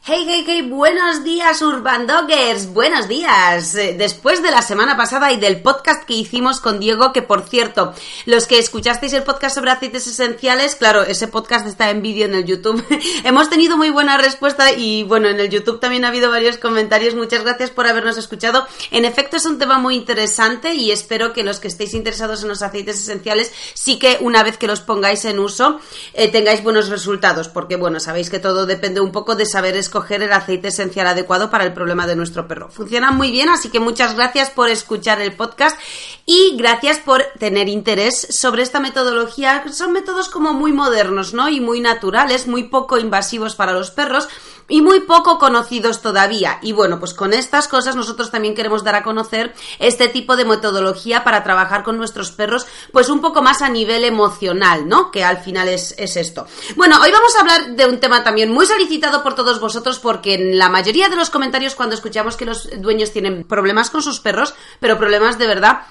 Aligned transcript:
Hey, 0.00 0.24
hey, 0.26 0.42
hey, 0.44 0.62
buenos 0.62 1.22
días, 1.22 1.62
Urban 1.62 2.08
Doggers, 2.08 2.72
buenos 2.72 3.06
días. 3.06 3.76
Eh, 3.76 3.94
Después 3.96 4.42
de 4.42 4.50
la 4.50 4.60
semana 4.60 4.96
pasada 4.96 5.30
y 5.30 5.36
del 5.36 5.62
podcast 5.62 6.02
que 6.02 6.14
hicimos 6.14 6.58
con 6.58 6.80
Diego, 6.80 7.12
que 7.12 7.22
por 7.22 7.48
cierto, 7.48 7.94
los 8.26 8.48
que 8.48 8.58
escuchasteis 8.58 9.12
el 9.12 9.22
podcast 9.22 9.54
sobre 9.54 9.70
aceites 9.70 10.08
esenciales, 10.08 10.74
claro, 10.74 11.02
ese 11.02 11.28
podcast 11.28 11.68
está 11.68 11.88
en 11.90 12.02
vídeo 12.02 12.24
en 12.24 12.34
el 12.34 12.44
YouTube. 12.44 12.84
Hemos 13.24 13.48
tenido 13.48 13.76
muy 13.76 13.90
buena 13.90 14.18
respuesta 14.18 14.72
y 14.72 15.04
bueno, 15.04 15.28
en 15.28 15.38
el 15.38 15.50
YouTube 15.50 15.78
también 15.78 16.04
ha 16.04 16.08
habido 16.08 16.32
varios 16.32 16.58
comentarios. 16.58 17.14
Muchas 17.14 17.44
gracias 17.44 17.70
por 17.70 17.86
habernos 17.86 18.18
escuchado. 18.18 18.66
En 18.90 19.04
efecto, 19.04 19.36
es 19.36 19.46
un 19.46 19.60
tema 19.60 19.78
muy 19.78 19.94
interesante 19.94 20.74
y 20.74 20.90
espero 20.90 21.32
que 21.32 21.44
los 21.44 21.60
que 21.60 21.68
estéis 21.68 21.94
interesados 21.94 22.42
en 22.42 22.48
los 22.48 22.62
aceites 22.62 22.98
esenciales, 22.98 23.52
sí 23.74 24.00
que 24.00 24.18
una 24.20 24.42
vez 24.42 24.58
que 24.58 24.66
los 24.66 24.80
pongáis 24.80 25.24
en 25.26 25.38
uso, 25.38 25.78
eh, 26.14 26.26
tengáis 26.26 26.60
buenos 26.64 26.88
resultados, 26.88 27.48
porque 27.48 27.76
bueno, 27.76 28.00
sabéis 28.00 28.30
que 28.30 28.40
todo 28.40 28.66
depende 28.66 29.00
un 29.00 29.12
poco 29.12 29.36
de 29.36 29.46
saber 29.46 29.76
escoger 29.82 30.22
el 30.22 30.32
aceite 30.32 30.68
esencial 30.68 31.06
adecuado 31.06 31.50
para 31.50 31.64
el 31.64 31.74
problema 31.74 32.06
de 32.06 32.16
nuestro 32.16 32.48
perro. 32.48 32.70
Funciona 32.70 33.10
muy 33.10 33.30
bien, 33.30 33.50
así 33.50 33.68
que 33.68 33.80
muchas 33.80 34.14
gracias 34.14 34.50
por 34.50 34.70
escuchar 34.70 35.20
el 35.20 35.34
podcast 35.34 35.78
y 36.24 36.56
gracias 36.56 36.98
por 36.98 37.22
tener 37.38 37.68
interés 37.68 38.26
sobre 38.30 38.62
esta 38.62 38.80
metodología. 38.80 39.64
Son 39.72 39.92
métodos 39.92 40.28
como 40.28 40.54
muy 40.54 40.72
modernos, 40.72 41.34
¿no? 41.34 41.48
Y 41.48 41.60
muy 41.60 41.80
naturales, 41.80 42.46
muy 42.46 42.64
poco 42.64 42.98
invasivos 42.98 43.54
para 43.54 43.72
los 43.72 43.90
perros 43.90 44.28
y 44.68 44.82
muy 44.82 45.00
poco 45.00 45.38
conocidos 45.38 46.02
todavía. 46.02 46.58
Y 46.62 46.72
bueno, 46.72 46.98
pues 46.98 47.14
con 47.14 47.32
estas 47.32 47.68
cosas 47.68 47.96
nosotros 47.96 48.30
también 48.30 48.54
queremos 48.54 48.84
dar 48.84 48.94
a 48.94 49.02
conocer 49.02 49.54
este 49.78 50.08
tipo 50.08 50.36
de 50.36 50.44
metodología 50.44 51.24
para 51.24 51.42
trabajar 51.44 51.82
con 51.82 51.96
nuestros 51.96 52.30
perros, 52.30 52.66
pues 52.92 53.08
un 53.08 53.20
poco 53.20 53.42
más 53.42 53.62
a 53.62 53.68
nivel 53.68 54.04
emocional, 54.04 54.88
¿no? 54.88 55.10
Que 55.10 55.24
al 55.24 55.38
final 55.38 55.68
es, 55.68 55.94
es 55.98 56.16
esto. 56.16 56.46
Bueno, 56.76 57.00
hoy 57.02 57.10
vamos 57.10 57.36
a 57.36 57.40
hablar 57.40 57.76
de 57.76 57.86
un 57.86 58.00
tema 58.00 58.24
también 58.24 58.52
muy 58.52 58.66
solicitado 58.66 59.22
por 59.22 59.34
todos 59.34 59.60
vosotros 59.60 59.98
porque 59.98 60.34
en 60.34 60.58
la 60.58 60.68
mayoría 60.68 61.08
de 61.08 61.16
los 61.16 61.30
comentarios 61.30 61.74
cuando 61.74 61.94
escuchamos 61.94 62.36
que 62.36 62.46
los 62.46 62.68
dueños 62.80 63.12
tienen 63.12 63.44
problemas 63.44 63.90
con 63.90 64.02
sus 64.02 64.20
perros, 64.20 64.54
pero 64.80 64.98
problemas 64.98 65.38
de 65.38 65.46
verdad, 65.46 65.82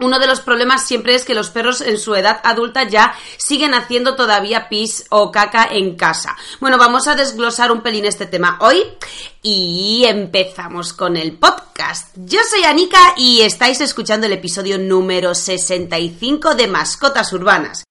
uno 0.00 0.18
de 0.18 0.26
los 0.26 0.40
problemas 0.40 0.86
siempre 0.86 1.14
es 1.14 1.24
que 1.24 1.34
los 1.34 1.50
perros 1.50 1.80
en 1.80 1.98
su 1.98 2.14
edad 2.14 2.40
adulta 2.44 2.84
ya 2.84 3.14
siguen 3.36 3.74
haciendo 3.74 4.16
todavía 4.16 4.68
pis 4.68 5.06
o 5.10 5.30
caca 5.30 5.68
en 5.70 5.96
casa. 5.96 6.36
Bueno, 6.60 6.78
vamos 6.78 7.06
a 7.06 7.14
desglosar 7.14 7.70
un 7.72 7.82
pelín 7.82 8.04
este 8.04 8.26
tema 8.26 8.58
hoy 8.60 8.82
y 9.42 10.04
empezamos 10.06 10.92
con 10.92 11.16
el 11.16 11.38
podcast. 11.38 12.14
Yo 12.16 12.40
soy 12.48 12.64
Anika 12.64 13.14
y 13.16 13.42
estáis 13.42 13.80
escuchando 13.80 14.26
el 14.26 14.32
episodio 14.32 14.78
número 14.78 15.34
65 15.34 16.54
de 16.54 16.66
Mascotas 16.66 17.32
Urbanas. 17.32 17.84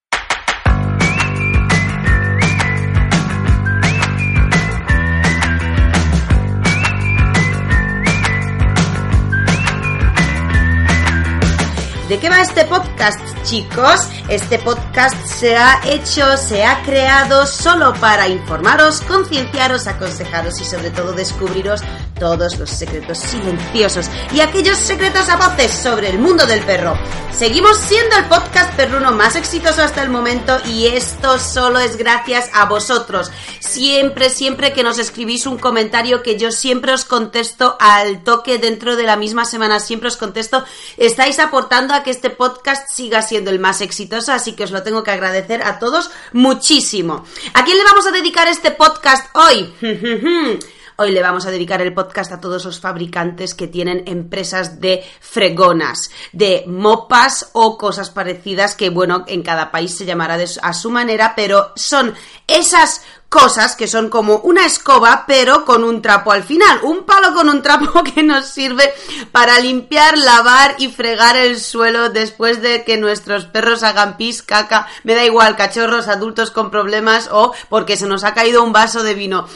¿De 12.10 12.18
qué 12.18 12.28
va 12.28 12.42
este 12.42 12.66
podcast, 12.66 13.20
chicos? 13.44 14.00
Este 14.30 14.58
podcast 14.58 15.16
se 15.28 15.56
ha 15.56 15.80
hecho, 15.86 16.38
se 16.38 16.66
ha 16.66 16.82
creado 16.82 17.46
solo 17.46 17.94
para 17.94 18.28
informaros, 18.28 19.02
concienciaros, 19.02 19.86
aconsejaros 19.86 20.60
y 20.60 20.66
sobre 20.66 20.90
todo 20.90 21.14
descubriros 21.14 21.82
todos 22.20 22.58
los 22.58 22.72
secretos 22.72 23.20
silenciosos 23.20 24.10
y 24.34 24.42
aquellos 24.42 24.78
secretos 24.78 25.30
a 25.30 25.36
voces 25.36 25.72
sobre 25.72 26.10
el 26.10 26.18
mundo 26.18 26.48
del 26.48 26.62
perro. 26.62 26.98
Seguimos 27.32 27.78
siendo 27.78 28.18
el 28.18 28.26
podcast 28.26 28.74
perruno 28.74 29.12
más 29.12 29.36
exitoso 29.36 29.84
hasta 29.84 30.02
el 30.02 30.10
momento 30.10 30.58
y 30.66 30.88
esto 30.88 31.38
solo 31.38 31.80
es 31.80 31.96
gracias 31.96 32.50
a 32.54 32.66
vosotros. 32.66 33.32
Siempre, 33.60 34.30
siempre 34.30 34.74
que 34.74 34.84
nos 34.84 34.98
escribís 34.98 35.46
un 35.46 35.58
comentario 35.58 36.24
que 36.24 36.38
yo 36.38 36.52
siempre 36.52 36.92
os 36.92 37.06
contesto 37.06 37.78
al 37.80 38.24
toque 38.24 38.58
dentro 38.58 38.96
de 38.96 39.04
la 39.04 39.16
misma 39.16 39.46
semana, 39.46 39.80
siempre 39.80 40.10
os 40.10 40.18
contesto, 40.18 40.66
estáis 40.98 41.40
aportando 41.40 41.94
que 42.04 42.12
este 42.12 42.30
podcast 42.30 42.90
siga 42.94 43.22
siendo 43.22 43.52
el 43.52 43.60
más 43.60 43.82
exitoso, 43.82 44.32
así 44.32 44.54
que 44.54 44.64
os 44.64 44.72
lo 44.72 44.84
tengo 44.84 45.04
que 45.04 45.12
agradecer 45.12 45.64
a 45.64 45.80
todos 45.80 46.12
muchísimo. 46.34 47.26
¿A 47.54 47.64
quién 47.64 47.78
le 47.78 47.84
vamos 47.84 48.08
a 48.08 48.12
dedicar 48.12 48.48
este 48.48 48.72
podcast 48.72 49.36
hoy? 49.36 49.74
Hoy 51.02 51.14
le 51.14 51.22
vamos 51.22 51.46
a 51.46 51.52
dedicar 51.52 51.82
el 51.82 51.94
podcast 51.94 52.34
a 52.34 52.42
todos 52.42 52.66
los 52.66 52.82
fabricantes 52.82 53.56
que 53.56 53.70
tienen 53.70 54.04
empresas 54.06 54.82
de 54.82 55.02
fregonas, 55.22 56.12
de 56.34 56.66
mopas 56.68 57.52
o 57.54 57.78
cosas 57.78 58.10
parecidas 58.10 58.76
que, 58.76 58.90
bueno, 58.90 59.24
en 59.26 59.42
cada 59.42 59.72
país 59.72 59.96
se 59.96 60.04
llamará 60.04 60.38
a 60.62 60.74
su 60.74 60.92
manera, 60.92 61.36
pero 61.38 61.72
son 61.78 62.14
esas 62.48 63.02
cosas 63.30 63.76
que 63.76 63.88
son 63.88 64.10
como 64.10 64.38
una 64.38 64.66
escoba, 64.66 65.26
pero 65.28 65.64
con 65.64 65.84
un 65.84 66.02
trapo 66.02 66.32
al 66.32 66.44
final. 66.44 66.80
Un 66.84 67.06
palo 67.06 67.34
con 67.34 67.48
un 67.48 67.62
trapo 67.62 68.04
que 68.16 68.24
nos 68.24 68.48
sirve 68.48 68.92
para 69.32 69.60
limpiar, 69.60 70.18
lavar 70.18 70.76
y 70.80 70.90
fregar 70.90 71.38
el 71.38 71.60
suelo 71.60 72.10
después 72.10 72.62
de 72.62 72.84
que 72.84 72.98
nuestros 72.98 73.46
perros 73.46 73.84
hagan 73.84 74.18
pis, 74.18 74.42
caca, 74.42 74.88
me 75.04 75.16
da 75.16 75.24
igual, 75.24 75.56
cachorros, 75.56 76.08
adultos 76.08 76.52
con 76.52 76.72
problemas 76.72 77.30
o 77.32 77.54
porque 77.70 77.98
se 77.98 78.08
nos 78.08 78.24
ha 78.24 78.34
caído 78.34 78.64
un 78.64 78.74
vaso 78.74 79.04
de 79.04 79.14
vino. 79.14 79.48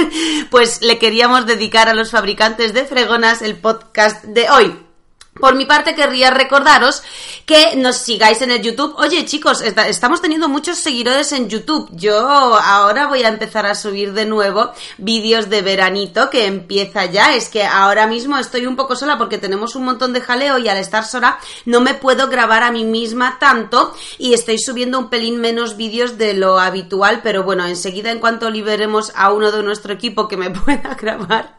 pues 0.50 0.82
le 0.82 0.98
queríamos 0.98 1.46
dedicar 1.46 1.88
a 1.88 1.94
los 1.94 2.10
fabricantes 2.10 2.74
de 2.74 2.84
fregonas 2.84 3.42
el 3.42 3.56
podcast 3.56 4.22
de 4.24 4.50
hoy. 4.50 4.84
Por 5.40 5.56
mi 5.56 5.64
parte, 5.66 5.94
querría 5.96 6.30
recordaros 6.30 7.02
que 7.44 7.74
nos 7.76 7.96
sigáis 7.96 8.40
en 8.40 8.52
el 8.52 8.62
YouTube. 8.62 8.94
Oye, 8.98 9.24
chicos, 9.26 9.60
esta- 9.62 9.88
estamos 9.88 10.22
teniendo 10.22 10.48
muchos 10.48 10.78
seguidores 10.78 11.32
en 11.32 11.48
YouTube. 11.50 11.88
Yo 11.92 12.16
ahora 12.28 13.08
voy 13.08 13.24
a 13.24 13.28
empezar 13.28 13.66
a 13.66 13.74
subir 13.74 14.12
de 14.12 14.26
nuevo 14.26 14.72
vídeos 14.96 15.50
de 15.50 15.60
veranito 15.60 16.30
que 16.30 16.46
empieza 16.46 17.04
ya. 17.06 17.34
Es 17.34 17.48
que 17.48 17.64
ahora 17.64 18.06
mismo 18.06 18.38
estoy 18.38 18.64
un 18.66 18.76
poco 18.76 18.94
sola 18.94 19.18
porque 19.18 19.36
tenemos 19.38 19.74
un 19.74 19.84
montón 19.84 20.12
de 20.12 20.20
jaleo 20.20 20.58
y 20.58 20.68
al 20.68 20.78
estar 20.78 21.04
sola 21.04 21.38
no 21.66 21.80
me 21.80 21.94
puedo 21.94 22.28
grabar 22.28 22.62
a 22.62 22.70
mí 22.70 22.84
misma 22.84 23.38
tanto 23.40 23.92
y 24.18 24.34
estoy 24.34 24.58
subiendo 24.58 24.98
un 25.00 25.10
pelín 25.10 25.40
menos 25.40 25.76
vídeos 25.76 26.16
de 26.16 26.34
lo 26.34 26.58
habitual. 26.60 27.20
Pero 27.24 27.42
bueno, 27.42 27.66
enseguida 27.66 28.12
en 28.12 28.20
cuanto 28.20 28.50
liberemos 28.50 29.12
a 29.16 29.32
uno 29.32 29.50
de 29.50 29.62
nuestro 29.64 29.92
equipo 29.92 30.28
que 30.28 30.36
me 30.36 30.50
pueda 30.50 30.94
grabar, 30.94 31.56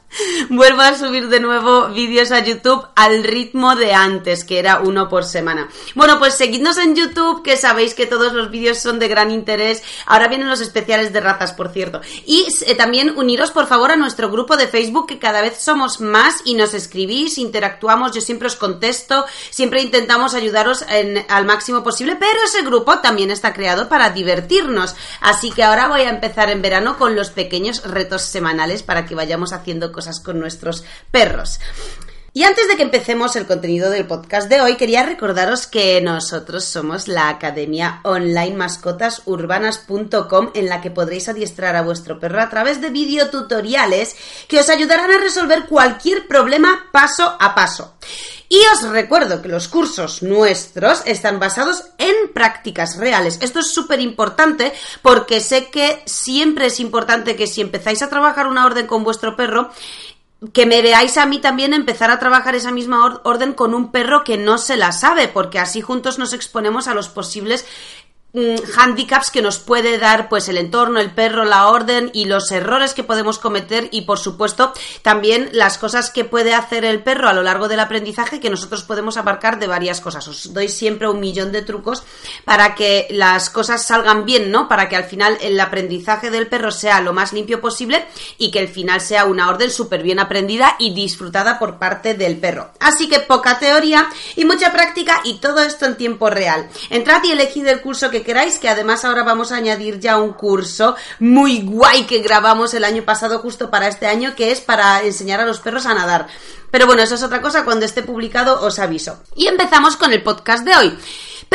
vuelvo 0.50 0.82
a 0.82 0.98
subir 0.98 1.28
de 1.28 1.42
nuevo 1.42 1.90
vídeos 1.90 2.32
a 2.32 2.40
YouTube 2.40 2.88
al 2.96 3.24
ritmo 3.24 3.65
de 3.74 3.96
antes, 3.96 4.44
que 4.44 4.60
era 4.60 4.82
uno 4.82 5.10
por 5.10 5.24
semana. 5.24 5.70
Bueno, 5.96 6.20
pues 6.20 6.36
seguidnos 6.36 6.78
en 6.78 6.96
YouTube, 6.96 7.42
que 7.42 7.58
sabéis 7.58 7.96
que 7.96 8.06
todos 8.06 8.34
los 8.34 8.52
vídeos 8.52 8.78
son 8.78 9.00
de 9.00 9.08
gran 9.08 9.32
interés. 9.32 9.82
Ahora 10.06 10.28
vienen 10.28 10.50
los 10.50 10.62
especiales 10.62 11.12
de 11.12 11.22
razas, 11.22 11.54
por 11.54 11.70
cierto. 11.70 12.02
Y 12.26 12.46
eh, 12.68 12.76
también 12.76 13.18
uniros, 13.18 13.50
por 13.50 13.66
favor, 13.66 13.92
a 13.92 13.96
nuestro 13.96 14.30
grupo 14.30 14.58
de 14.58 14.68
Facebook, 14.68 15.08
que 15.08 15.18
cada 15.18 15.42
vez 15.42 15.58
somos 15.60 16.00
más 16.00 16.42
y 16.46 16.54
nos 16.54 16.76
escribís, 16.76 17.40
interactuamos, 17.40 18.12
yo 18.12 18.22
siempre 18.22 18.48
os 18.48 18.56
contesto, 18.56 19.26
siempre 19.50 19.82
intentamos 19.82 20.36
ayudaros 20.36 20.86
al 21.30 21.46
máximo 21.46 21.84
posible, 21.84 22.18
pero 22.18 22.40
ese 22.44 22.62
grupo 22.62 23.00
también 23.00 23.32
está 23.32 23.54
creado 23.54 23.90
para 23.90 24.10
divertirnos. 24.10 24.96
Así 25.22 25.52
que 25.52 25.64
ahora 25.64 25.88
voy 25.88 26.02
a 26.02 26.10
empezar 26.10 26.50
en 26.50 26.62
verano 26.62 26.98
con 26.98 27.16
los 27.16 27.30
pequeños 27.30 27.84
retos 27.84 28.24
semanales 28.24 28.84
para 28.84 29.06
que 29.06 29.16
vayamos 29.16 29.54
haciendo 29.54 29.92
cosas 29.92 30.20
con 30.20 30.40
nuestros 30.40 30.84
perros. 31.12 31.60
Y 32.38 32.44
antes 32.44 32.68
de 32.68 32.76
que 32.76 32.84
empecemos 32.84 33.38
el 33.38 33.48
contenido 33.48 33.90
del 33.90 34.08
podcast 34.08 34.50
de 34.50 34.60
hoy, 34.60 34.76
quería 34.76 35.06
recordaros 35.06 35.68
que 35.68 36.02
nosotros 36.02 36.66
somos 36.66 37.08
la 37.08 37.30
academia 37.30 38.02
online 38.04 38.58
mascotasurbanas.com 38.58 40.52
en 40.54 40.68
la 40.68 40.82
que 40.82 40.92
podréis 40.92 41.30
adiestrar 41.30 41.78
a 41.78 41.82
vuestro 41.82 42.20
perro 42.20 42.42
a 42.42 42.50
través 42.50 42.82
de 42.82 42.90
videotutoriales 42.90 44.18
que 44.50 44.60
os 44.60 44.68
ayudarán 44.68 45.14
a 45.14 45.18
resolver 45.18 45.68
cualquier 45.68 46.28
problema 46.28 46.90
paso 46.92 47.38
a 47.40 47.56
paso. 47.56 47.94
Y 48.50 48.60
os 48.74 48.84
recuerdo 48.90 49.42
que 49.42 49.48
los 49.48 49.70
cursos 49.70 50.22
nuestros 50.22 51.04
están 51.06 51.40
basados 51.40 51.86
en 51.98 52.34
prácticas 52.34 52.98
reales. 52.98 53.40
Esto 53.42 53.60
es 53.60 53.74
súper 53.74 54.02
importante 54.02 54.74
porque 55.02 55.40
sé 55.40 55.70
que 55.70 56.04
siempre 56.06 56.66
es 56.66 56.82
importante 56.82 57.38
que 57.38 57.48
si 57.48 57.62
empezáis 57.62 58.02
a 58.02 58.10
trabajar 58.10 58.48
una 58.48 58.66
orden 58.66 58.88
con 58.88 59.06
vuestro 59.06 59.38
perro, 59.38 59.72
que 60.54 60.66
me 60.66 60.82
veáis 60.82 61.18
a 61.18 61.26
mí 61.26 61.40
también 61.40 61.74
empezar 61.74 62.12
a 62.12 62.20
trabajar 62.20 62.56
esa 62.56 62.72
misma 62.72 63.04
or- 63.06 63.22
orden 63.24 63.54
con 63.54 63.74
un 63.74 63.92
perro 63.92 64.24
que 64.24 64.38
no 64.38 64.58
se 64.58 64.76
la 64.78 64.92
sabe, 64.92 65.28
porque 65.28 65.60
así 65.60 65.82
juntos 65.82 66.20
nos 66.20 66.34
exponemos 66.34 66.88
a 66.88 66.94
los 66.94 67.08
posibles 67.10 67.66
mm, 68.36 68.80
handicaps 68.80 69.32
que 69.32 69.42
nos 69.42 69.60
puede 69.60 69.98
dar 69.98 70.30
pues 70.30 70.50
el 70.50 70.58
entorno, 70.58 71.00
el 71.00 71.12
perro, 71.12 71.46
la 71.46 71.70
orden 71.70 72.12
y 72.14 72.26
los 72.26 72.52
errores 72.52 72.94
que 72.94 73.04
podemos 73.04 73.40
cometer 73.40 73.90
y 73.92 74.02
por 74.02 74.20
supuesto 74.20 74.74
también 75.02 75.50
las 75.54 75.78
cosas 75.78 76.12
que 76.12 76.26
puede 76.26 76.54
hacer 76.54 76.86
el 76.86 77.02
perro 77.02 77.30
a 77.30 77.34
lo 77.34 77.42
largo 77.42 77.68
del 77.68 77.80
aprendizaje 77.80 78.40
que 78.40 78.50
nosotros 78.50 78.84
podemos 78.84 79.18
abarcar 79.18 79.60
de 79.60 79.68
varias 79.68 80.02
cosas. 80.02 80.28
Os 80.28 80.54
doy 80.54 80.70
siempre 80.70 81.08
un 81.08 81.20
millón 81.20 81.52
de 81.52 81.62
trucos 81.62 82.04
para 82.44 82.76
que 82.76 83.08
las 83.10 83.50
cosas 83.50 83.86
salgan 83.86 84.26
bien, 84.26 84.52
¿no? 84.52 84.68
Para 84.68 84.90
que 84.90 84.96
al 84.96 85.06
final 85.06 85.38
el 85.42 85.60
aprendizaje 85.60 86.32
del 86.32 86.48
perro 86.48 86.72
sea 86.72 87.02
lo 87.02 87.14
más 87.14 87.34
limpio 87.34 87.62
posible 87.62 88.06
y 88.38 88.52
que 88.52 88.60
el 88.60 88.68
final 88.68 89.02
sea 89.02 89.26
una 89.26 89.50
orden 89.50 89.72
súper 89.72 90.04
bien 90.04 90.20
aprendida 90.20 90.76
y 90.80 90.94
disfrutada 90.94 91.58
por 91.60 91.78
parte 91.78 92.14
del 92.14 92.38
perro. 92.38 92.72
Así 92.80 93.08
que 93.08 93.20
poca 93.20 93.60
teoría 93.60 94.10
y 94.36 94.46
mucha 94.46 94.72
práctica 94.72 95.22
y 95.24 95.36
todo 95.36 95.62
esto 95.62 95.86
en 95.86 95.98
tiempo 95.98 96.30
real. 96.30 96.70
Entrad 96.90 97.24
y 97.24 97.32
elegid 97.32 97.68
el 97.68 97.82
curso 97.82 98.10
que 98.10 98.24
queráis, 98.26 98.60
que 98.60 98.68
además 98.68 99.06
ahora 99.06 99.24
vamos 99.24 99.54
a 99.54 99.56
añadir 99.56 100.02
ya 100.02 100.18
un 100.18 100.34
curso 100.34 100.98
muy 101.20 101.62
guay 101.62 102.04
que 102.04 102.20
grabamos 102.20 102.74
el 102.74 102.84
año 102.84 103.04
pasado 103.04 103.40
justo 103.40 103.72
para 103.72 103.88
este 103.88 104.08
año, 104.08 104.36
que 104.36 104.52
es 104.52 104.60
para 104.60 105.04
enseñar 105.04 105.40
a 105.40 105.46
los 105.46 105.62
perros 105.62 105.86
a 105.86 105.94
nadar. 105.94 106.28
Pero 106.72 106.88
bueno, 106.88 107.04
eso 107.04 107.16
es 107.16 107.24
otra 107.24 107.42
cosa, 107.42 107.64
cuando 107.64 107.86
esté 107.86 108.04
publicado 108.04 108.62
os 108.62 108.80
aviso. 108.80 109.22
Y 109.34 109.48
empezamos 109.48 109.96
con 109.96 110.12
el 110.12 110.24
podcast 110.24 110.66
de 110.66 110.76
hoy. 110.76 110.98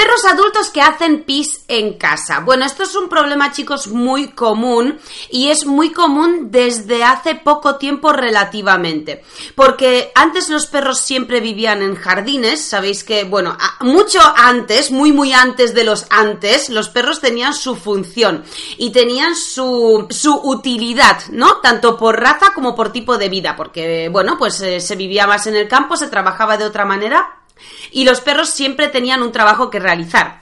Perros 0.01 0.25
adultos 0.25 0.71
que 0.71 0.81
hacen 0.81 1.25
pis 1.25 1.63
en 1.69 1.99
casa. 1.99 2.41
Bueno, 2.41 2.65
esto 2.65 2.85
es 2.85 2.95
un 2.95 3.11
problema, 3.11 3.53
chicos, 3.53 3.89
muy 3.89 4.29
común 4.29 4.99
y 5.29 5.51
es 5.51 5.67
muy 5.67 5.93
común 5.93 6.51
desde 6.51 7.05
hace 7.05 7.35
poco 7.35 7.77
tiempo 7.77 8.11
relativamente. 8.11 9.23
Porque 9.55 10.11
antes 10.15 10.49
los 10.49 10.65
perros 10.65 11.01
siempre 11.01 11.41
vivían 11.41 11.83
en 11.83 11.97
jardines, 11.97 12.63
sabéis 12.63 13.05
que, 13.05 13.25
bueno, 13.25 13.59
mucho 13.81 14.21
antes, 14.39 14.91
muy 14.91 15.13
muy 15.13 15.35
antes 15.35 15.75
de 15.75 15.85
los 15.85 16.07
antes, 16.09 16.71
los 16.71 16.89
perros 16.89 17.21
tenían 17.21 17.53
su 17.53 17.77
función 17.77 18.43
y 18.79 18.93
tenían 18.93 19.37
su, 19.37 20.07
su 20.09 20.35
utilidad, 20.35 21.19
¿no? 21.29 21.59
Tanto 21.59 21.99
por 21.99 22.19
raza 22.19 22.55
como 22.55 22.75
por 22.75 22.91
tipo 22.91 23.19
de 23.19 23.29
vida, 23.29 23.55
porque, 23.55 24.09
bueno, 24.09 24.39
pues 24.39 24.63
eh, 24.63 24.81
se 24.81 24.97
vivía 24.97 25.27
más 25.27 25.47
en 25.47 25.57
el 25.57 25.69
campo, 25.69 25.95
se 25.99 26.09
trabajaba 26.09 26.57
de 26.57 26.65
otra 26.65 26.87
manera 26.87 27.40
y 27.91 28.05
los 28.05 28.21
perros 28.21 28.51
siempre 28.51 28.89
tenían 28.89 29.23
un 29.23 29.33
trabajo 29.33 29.71
que 29.71 29.81
realizar. 29.81 30.41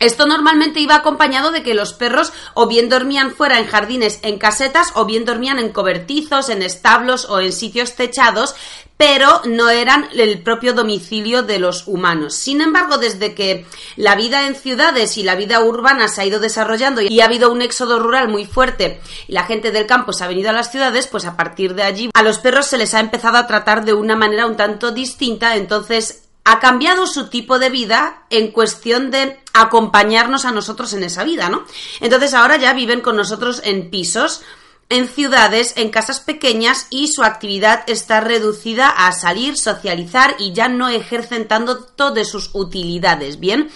Esto 0.00 0.26
normalmente 0.26 0.78
iba 0.78 0.94
acompañado 0.94 1.50
de 1.50 1.64
que 1.64 1.74
los 1.74 1.92
perros 1.92 2.32
o 2.54 2.68
bien 2.68 2.88
dormían 2.88 3.32
fuera 3.32 3.58
en 3.58 3.66
jardines 3.66 4.20
en 4.22 4.38
casetas 4.38 4.92
o 4.94 5.04
bien 5.04 5.24
dormían 5.24 5.58
en 5.58 5.72
cobertizos, 5.72 6.50
en 6.50 6.62
establos 6.62 7.24
o 7.28 7.40
en 7.40 7.52
sitios 7.52 7.96
techados, 7.96 8.54
pero 8.96 9.42
no 9.44 9.70
eran 9.70 10.08
el 10.14 10.40
propio 10.40 10.72
domicilio 10.72 11.42
de 11.42 11.58
los 11.58 11.88
humanos. 11.88 12.34
Sin 12.34 12.60
embargo, 12.60 12.98
desde 12.98 13.34
que 13.34 13.66
la 13.96 14.14
vida 14.14 14.46
en 14.46 14.54
ciudades 14.54 15.18
y 15.18 15.24
la 15.24 15.34
vida 15.34 15.60
urbana 15.60 16.06
se 16.06 16.20
ha 16.20 16.26
ido 16.26 16.38
desarrollando 16.38 17.00
y 17.02 17.20
ha 17.20 17.24
habido 17.24 17.50
un 17.50 17.62
éxodo 17.62 17.98
rural 17.98 18.28
muy 18.28 18.44
fuerte 18.44 19.00
y 19.26 19.32
la 19.32 19.44
gente 19.44 19.72
del 19.72 19.86
campo 19.86 20.12
se 20.12 20.22
ha 20.22 20.28
venido 20.28 20.50
a 20.50 20.52
las 20.52 20.70
ciudades, 20.70 21.08
pues 21.08 21.24
a 21.24 21.36
partir 21.36 21.74
de 21.74 21.82
allí 21.82 22.10
a 22.14 22.22
los 22.22 22.38
perros 22.38 22.66
se 22.66 22.78
les 22.78 22.94
ha 22.94 23.00
empezado 23.00 23.36
a 23.36 23.48
tratar 23.48 23.84
de 23.84 23.94
una 23.94 24.14
manera 24.14 24.46
un 24.46 24.56
tanto 24.56 24.92
distinta, 24.92 25.56
entonces 25.56 26.27
ha 26.50 26.60
cambiado 26.60 27.06
su 27.06 27.28
tipo 27.28 27.58
de 27.58 27.68
vida 27.68 28.22
en 28.30 28.52
cuestión 28.52 29.10
de 29.10 29.38
acompañarnos 29.52 30.46
a 30.46 30.50
nosotros 30.50 30.94
en 30.94 31.02
esa 31.02 31.22
vida, 31.22 31.50
¿no? 31.50 31.64
Entonces 32.00 32.32
ahora 32.32 32.56
ya 32.56 32.72
viven 32.72 33.02
con 33.02 33.16
nosotros 33.16 33.60
en 33.64 33.90
pisos, 33.90 34.40
en 34.88 35.08
ciudades, 35.08 35.74
en 35.76 35.90
casas 35.90 36.20
pequeñas 36.20 36.86
y 36.88 37.08
su 37.08 37.22
actividad 37.22 37.84
está 37.86 38.20
reducida 38.20 38.88
a 38.88 39.12
salir, 39.12 39.58
socializar 39.58 40.36
y 40.38 40.54
ya 40.54 40.68
no 40.68 40.88
ejercen 40.88 41.48
tanto 41.48 42.12
de 42.12 42.24
sus 42.24 42.48
utilidades, 42.54 43.38
¿bien? 43.40 43.70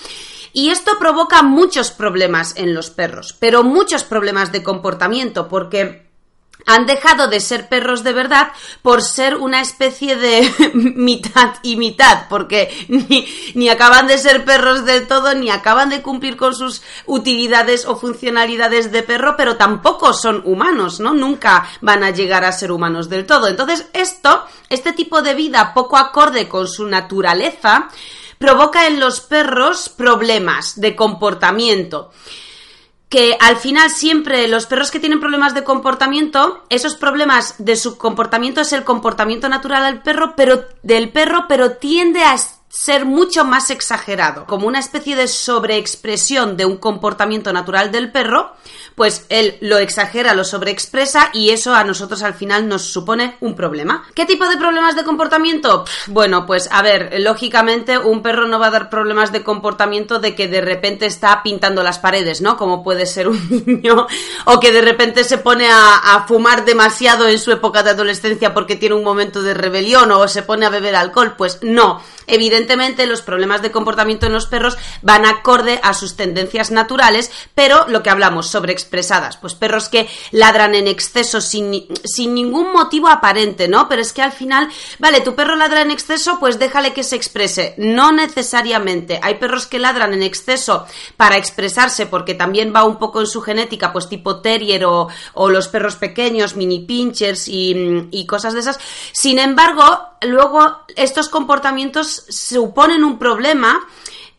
Y 0.55 0.71
esto 0.71 0.93
provoca 0.99 1.43
muchos 1.43 1.91
problemas 1.91 2.55
en 2.57 2.73
los 2.73 2.89
perros, 2.89 3.37
pero 3.39 3.65
muchos 3.65 4.03
problemas 4.03 4.51
de 4.51 4.63
comportamiento, 4.63 5.47
porque 5.49 6.11
han 6.67 6.87
dejado 6.87 7.29
de 7.29 7.41
ser 7.41 7.69
perros 7.69 8.05
de 8.05 8.13
verdad 8.13 8.53
por 8.83 9.03
ser 9.03 9.37
una 9.37 9.61
especie 9.61 10.17
de 10.17 10.51
mitad 10.75 11.55
y 11.63 11.77
mitad, 11.77 12.29
porque 12.29 12.71
ni, 12.89 13.69
acaban 13.69 14.07
de 14.07 14.19
ser 14.19 14.45
perros 14.45 14.85
del 14.85 15.07
todo, 15.07 15.35
ni 15.35 15.51
acaban 15.51 15.89
de 15.89 16.03
cumplir 16.03 16.37
con 16.37 16.55
sus 16.55 16.83
utilidades 17.07 17.87
o 17.87 17.97
funcionalidades 17.97 18.93
de 18.93 19.03
perro, 19.03 19.35
pero 19.37 19.57
tampoco 19.57 20.13
son 20.13 20.43
humanos, 20.45 21.01
¿no? 21.01 21.15
Nunca 21.15 21.69
van 21.81 22.03
a 22.05 22.11
llegar 22.11 22.45
a 22.45 22.53
ser 22.53 22.73
humanos 22.73 23.09
del 23.09 23.27
todo. 23.27 23.49
Entonces, 23.49 23.87
esto, 23.93 24.45
este 24.69 24.93
tipo 24.93 25.23
de 25.23 25.35
vida 25.35 25.75
poco 25.75 25.97
acorde 25.97 26.49
con 26.49 26.69
su 26.69 26.87
naturaleza, 26.87 27.89
provoca 28.39 28.87
en 28.89 28.99
los 28.99 29.21
perros 29.21 29.89
problemas 29.89 30.81
de 30.81 30.97
comportamiento 30.97 32.11
que 33.13 33.37
al 33.39 33.59
final 33.59 33.91
siempre 33.91 34.49
los 34.49 34.65
perros 34.65 34.91
que 34.91 34.99
tienen 34.99 35.21
problemas 35.21 35.53
de 35.53 35.65
comportamiento, 35.65 36.65
esos 36.71 36.95
problemas 36.95 37.57
de 37.59 37.77
su 37.77 37.99
comportamiento 37.99 38.63
es 38.63 38.73
el 38.73 38.85
comportamiento 38.85 39.51
natural 39.51 39.85
del 39.85 40.03
perro, 40.03 40.33
pero 40.35 40.65
del 40.83 41.11
perro, 41.11 41.45
pero 41.47 41.73
tiende 41.73 42.23
a 42.23 42.39
ser 42.71 43.05
mucho 43.05 43.45
más 43.45 43.69
exagerado, 43.69 44.47
como 44.47 44.67
una 44.67 44.79
especie 44.79 45.15
de 45.15 45.29
sobreexpresión 45.29 46.57
de 46.57 46.65
un 46.65 46.79
comportamiento 46.79 47.53
natural 47.53 47.93
del 47.93 48.11
perro, 48.11 48.53
pues 48.95 49.27
él 49.29 49.57
lo 49.61 49.79
exagera, 49.79 50.35
lo 50.35 50.45
sobreexpresa 50.45 51.31
y 51.33 51.51
eso 51.51 51.75
a 51.75 51.85
nosotros 51.85 52.23
al 52.23 52.35
final 52.35 52.69
nos 52.69 52.83
supone 52.83 53.37
un 53.41 53.55
problema. 53.55 54.05
¿Qué 54.15 54.27
tipo 54.27 54.49
de 54.49 54.57
problemas 54.57 54.97
de 54.97 55.05
comportamiento? 55.05 55.85
bueno, 56.09 56.47
pues 56.47 56.69
a 56.71 56.83
ver, 56.83 57.15
lógicamente 57.21 57.99
un 57.99 58.23
perro 58.23 58.47
no 58.47 58.59
va 58.59 58.67
a 58.69 58.71
dar 58.71 58.91
problemas 58.91 59.33
de 59.33 59.43
comportamiento 59.43 60.19
de 60.19 60.35
que 60.35 60.49
de 60.49 60.61
repente 60.61 61.07
está 61.07 61.43
pintando 61.43 61.83
las 61.83 61.99
paredes, 61.99 62.41
¿no? 62.41 62.57
Como 62.57 62.83
puede 62.83 63.07
ser 63.07 63.29
un 63.29 63.41
niño, 63.67 64.07
o 64.45 64.61
que 64.61 64.73
de 64.73 64.83
repente 64.83 65.25
se 65.25 65.39
pone 65.39 65.69
a, 65.69 65.97
a 65.97 66.27
fumar 66.27 66.65
demasiado 66.65 67.29
en 67.29 67.39
su 67.39 67.51
época 67.53 67.83
de 67.83 67.91
adolescencia 67.91 68.55
porque 68.55 68.77
tiene 68.77 68.95
un 68.95 69.05
momento 69.05 69.43
de 69.43 69.55
rebelión 69.55 70.11
o 70.13 70.29
se 70.29 70.43
pone 70.43 70.67
a 70.67 70.71
beber 70.71 70.97
alcohol, 70.97 71.35
pues 71.37 71.59
no, 71.63 72.03
evidentemente 72.27 73.07
los 73.07 73.23
problemas 73.23 73.63
de 73.63 73.71
comportamiento 73.71 74.27
en 74.27 74.33
los 74.33 74.47
perros 74.47 74.77
van 75.03 75.27
acorde 75.27 75.81
a 75.83 75.95
sus 75.95 76.17
tendencias 76.17 76.71
naturales, 76.71 77.31
pero 77.55 77.87
lo 77.89 78.03
que 78.03 78.11
hablamos, 78.11 78.51
pues 78.85 79.55
perros 79.55 79.89
que 79.89 80.09
ladran 80.31 80.75
en 80.75 80.89
exceso 80.89 81.41
sin, 81.41 81.87
sin 82.05 82.35
ningún 82.35 82.73
motivo 82.73 83.09
aparente, 83.09 83.69
¿no? 83.69 83.89
Pero 83.89 84.03
es 84.03 84.13
que 84.13 84.23
al 84.23 84.33
final, 84.33 84.69
vale, 84.99 85.21
tu 85.21 85.35
perro 85.35 85.57
ladra 85.57 85.83
en 85.83 85.91
exceso, 85.91 86.39
pues 86.41 86.59
déjale 86.59 86.93
que 86.93 87.05
se 87.05 87.17
exprese. 87.17 87.75
No 87.79 88.13
necesariamente. 88.13 89.21
Hay 89.23 89.35
perros 89.35 89.67
que 89.67 89.79
ladran 89.79 90.15
en 90.15 90.23
exceso 90.23 90.87
para 91.17 91.37
expresarse 91.37 92.07
porque 92.07 92.35
también 92.35 92.73
va 92.75 92.85
un 92.85 92.99
poco 92.99 93.21
en 93.21 93.27
su 93.27 93.41
genética, 93.41 93.93
pues 93.93 94.09
tipo 94.09 94.41
terrier 94.41 94.85
o, 94.85 95.09
los 95.49 95.69
perros 95.69 95.97
pequeños, 95.97 96.57
mini 96.57 96.81
pinchers 96.81 97.49
y, 97.49 98.09
y 98.11 98.27
cosas 98.27 98.55
de 98.55 98.61
esas. 98.61 98.79
Sin 99.13 99.39
embargo, 99.39 99.85
luego 100.23 100.79
estos 100.97 101.29
comportamientos 101.29 102.25
suponen 102.29 103.05
un 103.05 103.19
problema 103.19 103.81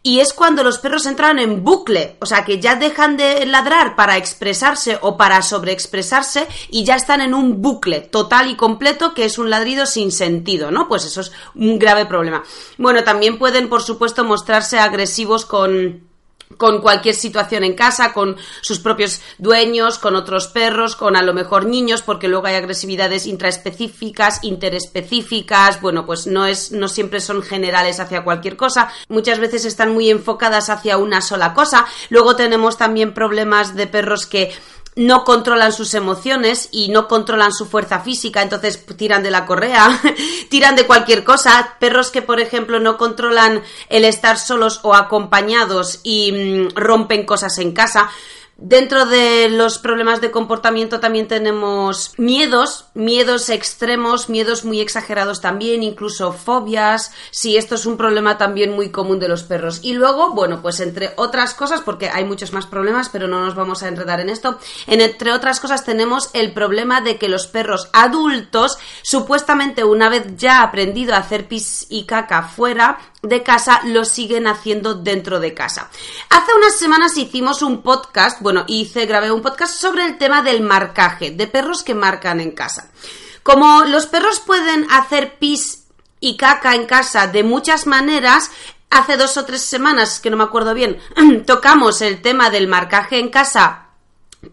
y 0.04 0.20
es 0.20 0.34
cuando 0.34 0.64
los 0.64 0.80
perros 0.80 1.06
entran 1.06 1.40
en 1.40 1.64
bucle, 1.64 2.18
o 2.20 2.26
sea 2.26 2.44
que 2.44 2.60
ya 2.60 2.76
dejan 2.76 3.16
de 3.16 3.46
ladrar 3.46 3.96
para 3.96 4.18
expresarse 4.18 5.00
o 5.02 5.16
para 5.16 5.42
sobreexpresarse 5.42 6.46
y 6.70 6.84
ya 6.84 6.96
están 6.96 7.22
en 7.22 7.34
un 7.34 7.62
bucle 7.62 8.02
total 8.02 8.50
y 8.50 8.56
completo 8.56 9.14
que 9.14 9.24
es 9.24 9.38
un 9.38 9.50
ladrido 9.50 9.86
sin 9.86 10.12
sentido, 10.12 10.72
¿no? 10.72 10.90
Pues 10.90 11.06
eso 11.06 11.22
es 11.22 11.32
un 11.56 11.80
grave 11.80 12.06
problema. 12.06 12.44
Bueno, 12.78 13.06
también 13.06 13.40
pueden, 13.40 13.70
por 13.70 13.82
supuesto, 13.82 14.26
mostrarse 14.26 14.78
agresivos 14.78 15.46
con 15.46 16.13
con 16.58 16.82
cualquier 16.82 17.16
situación 17.16 17.64
en 17.64 17.74
casa, 17.74 18.14
con 18.14 18.38
sus 18.62 18.80
propios 18.80 19.22
dueños, 19.38 20.00
con 20.00 20.16
otros 20.16 20.48
perros, 20.48 20.96
con 20.96 21.16
a 21.16 21.24
lo 21.24 21.34
mejor 21.34 21.66
niños, 21.66 22.02
porque 22.02 22.28
luego 22.28 22.48
hay 22.48 22.56
agresividades 22.56 23.26
intraespecíficas, 23.26 24.44
interespecíficas, 24.44 25.82
bueno, 25.82 26.06
pues 26.06 26.28
no 26.28 26.46
es 26.46 26.72
no 26.72 26.88
siempre 26.88 27.20
son 27.20 27.42
generales 27.42 28.00
hacia 28.00 28.24
cualquier 28.24 28.56
cosa, 28.58 28.90
muchas 29.10 29.40
veces 29.40 29.66
están 29.66 29.94
muy 29.94 30.10
enfocadas 30.10 30.70
hacia 30.70 30.98
una 30.98 31.22
sola 31.22 31.54
cosa. 31.54 31.86
Luego 32.10 32.36
tenemos 32.36 32.78
también 32.78 33.14
problemas 33.14 33.76
de 33.76 33.88
perros 33.88 34.26
que 34.26 34.52
no 34.96 35.24
controlan 35.24 35.74
sus 35.74 35.94
emociones 35.94 36.70
y 36.72 36.90
no 36.90 37.08
controlan 37.08 37.52
su 37.52 37.66
fuerza 37.66 38.00
física, 38.00 38.42
entonces 38.42 38.86
tiran 38.98 39.24
de 39.24 39.32
la 39.32 39.46
correa, 39.46 40.00
tiran 40.50 40.76
de 40.76 40.86
cualquier 40.86 41.24
cosa. 41.24 41.76
Perros 41.80 42.12
que, 42.12 42.22
por 42.22 42.40
ejemplo, 42.40 42.80
no 42.80 42.98
controlan 42.98 43.64
el 43.90 44.06
estar 44.06 44.38
solos 44.38 44.80
o 44.84 44.94
acompañados 44.96 46.00
y 46.04 46.32
mm, 46.32 46.76
rompen 46.76 47.26
cosas 47.26 47.58
en 47.58 47.72
casa. 47.74 48.10
Dentro 48.56 49.08
de 49.08 49.50
los 49.50 49.80
problemas 49.80 50.22
de 50.22 50.30
comportamiento 50.30 51.00
también 51.00 51.28
tenemos 51.28 52.14
miedos, 52.18 52.86
miedos 52.94 53.50
extremos, 53.50 54.30
miedos 54.30 54.64
muy 54.64 54.80
exagerados 54.80 55.42
también, 55.42 55.82
incluso 55.82 56.32
fobias. 56.34 57.12
Sí, 57.32 57.58
esto 57.58 57.74
es 57.74 57.88
un 57.88 57.98
problema 57.98 58.38
también 58.38 58.72
muy 58.76 58.92
común 58.92 59.20
de 59.20 59.28
los 59.28 59.42
perros. 59.42 59.80
Y 59.82 59.94
luego, 59.94 60.34
bueno, 60.34 60.62
pues 60.62 60.80
entre 60.82 61.14
otras 61.16 61.56
cosas, 61.56 61.82
porque 61.82 62.10
hay 62.10 62.26
muchos 62.26 62.54
más 62.54 62.68
problemas, 62.68 63.10
pero 63.10 63.28
no 63.28 63.44
nos 63.44 63.56
vamos 63.56 63.82
a 63.82 63.88
enredar 63.88 64.20
en 64.20 64.30
esto, 64.30 64.60
en, 64.86 65.02
entre 65.02 65.34
otras 65.34 65.60
cosas 65.60 65.84
tenemos 65.84 66.30
el 66.34 66.54
problema 66.54 67.02
de 67.02 67.18
que 67.18 67.30
los 67.30 67.48
perros 67.48 67.90
adultos, 67.92 68.78
supuestamente 69.02 69.84
una 69.84 70.10
vez 70.10 70.28
ya 70.38 70.62
aprendido 70.62 71.16
a 71.16 71.18
hacer 71.18 71.48
pis 71.48 71.88
y 71.90 72.06
caca 72.06 72.44
fuera, 72.44 73.00
de 73.24 73.42
casa 73.42 73.82
lo 73.86 74.04
siguen 74.04 74.48
haciendo 74.48 74.96
dentro 74.96 75.40
de 75.40 75.54
casa. 75.54 75.90
Hace 76.30 76.54
unas 76.54 76.78
semanas 76.78 77.18
hicimos 77.18 77.62
un 77.62 77.82
podcast, 77.82 78.42
bueno, 78.44 78.66
hice, 78.68 79.06
grabé 79.06 79.32
un 79.32 79.42
podcast 79.42 79.80
sobre 79.80 80.06
el 80.06 80.18
tema 80.18 80.44
del 80.44 80.62
marcaje, 80.62 81.32
de 81.32 81.48
perros 81.48 81.82
que 81.82 81.96
marcan 81.96 82.42
en 82.42 82.52
casa. 82.52 82.92
Como 83.42 83.86
los 83.86 84.06
perros 84.06 84.40
pueden 84.42 84.86
hacer 84.92 85.40
pis 85.40 85.86
y 86.20 86.38
caca 86.38 86.76
en 86.76 86.86
casa 86.86 87.28
de 87.28 87.44
muchas 87.44 87.88
maneras, 87.88 88.52
hace 88.90 89.18
dos 89.18 89.38
o 89.38 89.46
tres 89.46 89.62
semanas, 89.62 90.20
que 90.20 90.30
no 90.30 90.38
me 90.38 90.44
acuerdo 90.44 90.74
bien, 90.74 91.00
tocamos 91.46 92.02
el 92.02 92.22
tema 92.22 92.50
del 92.50 92.68
marcaje 92.68 93.18
en 93.18 93.30
casa 93.30 93.88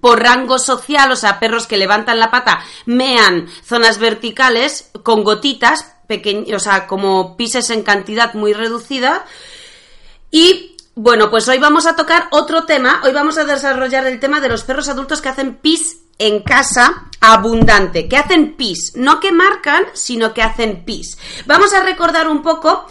por 0.01 0.23
rango 0.23 0.59
social, 0.59 1.11
o 1.11 1.17
sea, 1.17 1.41
perros 1.41 1.67
que 1.67 1.77
levantan 1.77 2.21
la 2.21 2.31
pata, 2.31 2.65
mean 2.87 3.49
zonas 3.65 3.99
verticales 3.99 4.91
con 5.03 5.25
gotitas, 5.25 5.95
o 6.55 6.59
sea, 6.59 6.87
como 6.87 7.37
pises 7.37 7.71
en 7.71 7.83
cantidad 7.83 8.35
muy 8.35 8.53
reducida. 8.53 9.25
Y 10.31 10.70
bueno, 11.03 11.31
pues 11.31 11.49
hoy 11.49 11.59
vamos 11.59 11.87
a 11.87 11.97
tocar 11.97 12.29
otro 12.31 12.67
tema. 12.67 13.01
Hoy 13.03 13.13
vamos 13.13 13.39
a 13.39 13.45
desarrollar 13.45 14.07
el 14.07 14.21
tema 14.21 14.39
de 14.39 14.51
los 14.51 14.65
perros 14.65 14.87
adultos 14.91 15.23
que 15.23 15.31
hacen 15.31 15.55
pis 15.55 16.03
en 16.19 16.43
casa 16.43 17.09
abundante, 17.23 18.07
que 18.07 18.19
hacen 18.19 18.55
pis, 18.55 18.93
no 18.97 19.19
que 19.19 19.33
marcan, 19.33 19.87
sino 19.95 20.35
que 20.35 20.43
hacen 20.43 20.85
pis. 20.85 21.17
Vamos 21.47 21.73
a 21.73 21.83
recordar 21.83 22.29
un 22.29 22.43
poco 22.43 22.85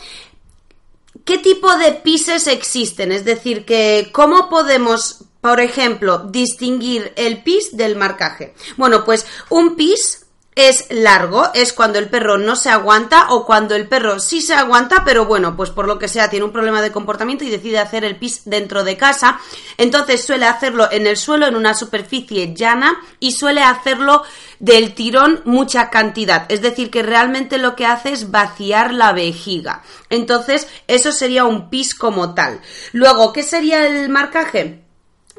qué 1.24 1.38
tipo 1.38 1.75
de 1.75 1.92
pises 1.92 2.48
existen, 2.48 3.12
es 3.12 3.25
decir, 3.25 3.63
que 3.63 4.10
cómo 4.12 4.50
podemos, 4.50 5.25
por 5.39 5.60
ejemplo, 5.60 6.18
distinguir 6.18 7.13
el 7.16 7.44
pis 7.44 7.78
del 7.78 7.96
marcaje. 7.96 8.56
Bueno, 8.75 9.06
pues 9.06 9.28
un 9.50 9.75
pis 9.75 10.25
es 10.68 10.88
largo, 10.89 11.50
es 11.54 11.72
cuando 11.72 12.00
el 12.00 12.10
perro 12.10 12.38
no 12.38 12.56
se 12.56 12.70
aguanta 12.70 13.28
o 13.30 13.46
cuando 13.46 13.75
el 13.75 13.88
perro 13.88 14.20
sí 14.20 14.42
se 14.42 14.54
aguanta, 14.54 15.04
pero 15.06 15.25
bueno, 15.25 15.56
pues 15.56 15.70
por 15.70 15.88
lo 15.88 15.98
que 15.98 16.08
sea 16.08 16.30
tiene 16.30 16.46
un 16.46 16.51
problema 16.51 16.82
de 16.82 16.92
comportamiento 16.92 17.46
y 17.46 17.50
decide 17.50 17.80
hacer 17.80 18.04
el 18.04 18.18
pis 18.18 18.42
dentro 18.46 18.84
de 18.84 18.98
casa, 18.98 19.39
entonces 19.78 20.24
suele 20.25 20.46
hacerlo 20.46 20.89
en 20.92 21.08
el 21.08 21.18
suelo, 21.18 21.48
en 21.48 21.56
una 21.56 21.74
superficie 21.74 22.54
llana 22.54 23.00
y 23.20 23.32
suele 23.32 23.62
hacerlo 23.62 24.24
del 24.60 24.94
tirón 24.94 25.42
mucha 25.46 25.89
cantidad, 25.89 26.46
es 26.50 26.62
decir, 26.62 26.89
que 26.89 27.04
realmente 27.04 27.58
lo 27.58 27.75
que 27.75 27.86
hace 27.86 28.12
es 28.12 28.32
vaciar 28.32 28.94
la 28.94 29.13
vejiga. 29.13 29.84
Entonces, 30.10 30.68
eso 30.88 31.12
sería 31.12 31.46
un 31.46 31.70
pis 31.70 31.96
como 31.96 32.34
tal. 32.34 32.60
Luego, 32.92 33.32
¿qué 33.32 33.44
sería 33.44 33.88
el 33.88 34.10
marcaje? 34.10 34.88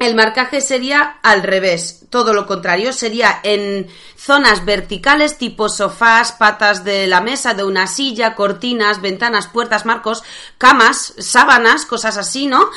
El 0.01 0.15
marcaje 0.15 0.61
sería 0.61 1.19
al 1.21 1.43
revés, 1.43 2.07
todo 2.09 2.33
lo 2.33 2.47
contrario, 2.47 2.91
sería 2.91 3.39
en 3.43 3.87
zonas 4.17 4.65
verticales 4.65 5.37
tipo 5.37 5.69
sofás, 5.69 6.31
patas 6.31 6.83
de 6.83 7.05
la 7.05 7.21
mesa, 7.21 7.53
de 7.53 7.63
una 7.63 7.85
silla, 7.85 8.33
cortinas, 8.33 8.99
ventanas, 8.99 9.45
puertas, 9.45 9.85
marcos, 9.85 10.23
camas, 10.57 11.13
sábanas, 11.19 11.85
cosas 11.85 12.17
así, 12.17 12.47
¿no? 12.47 12.71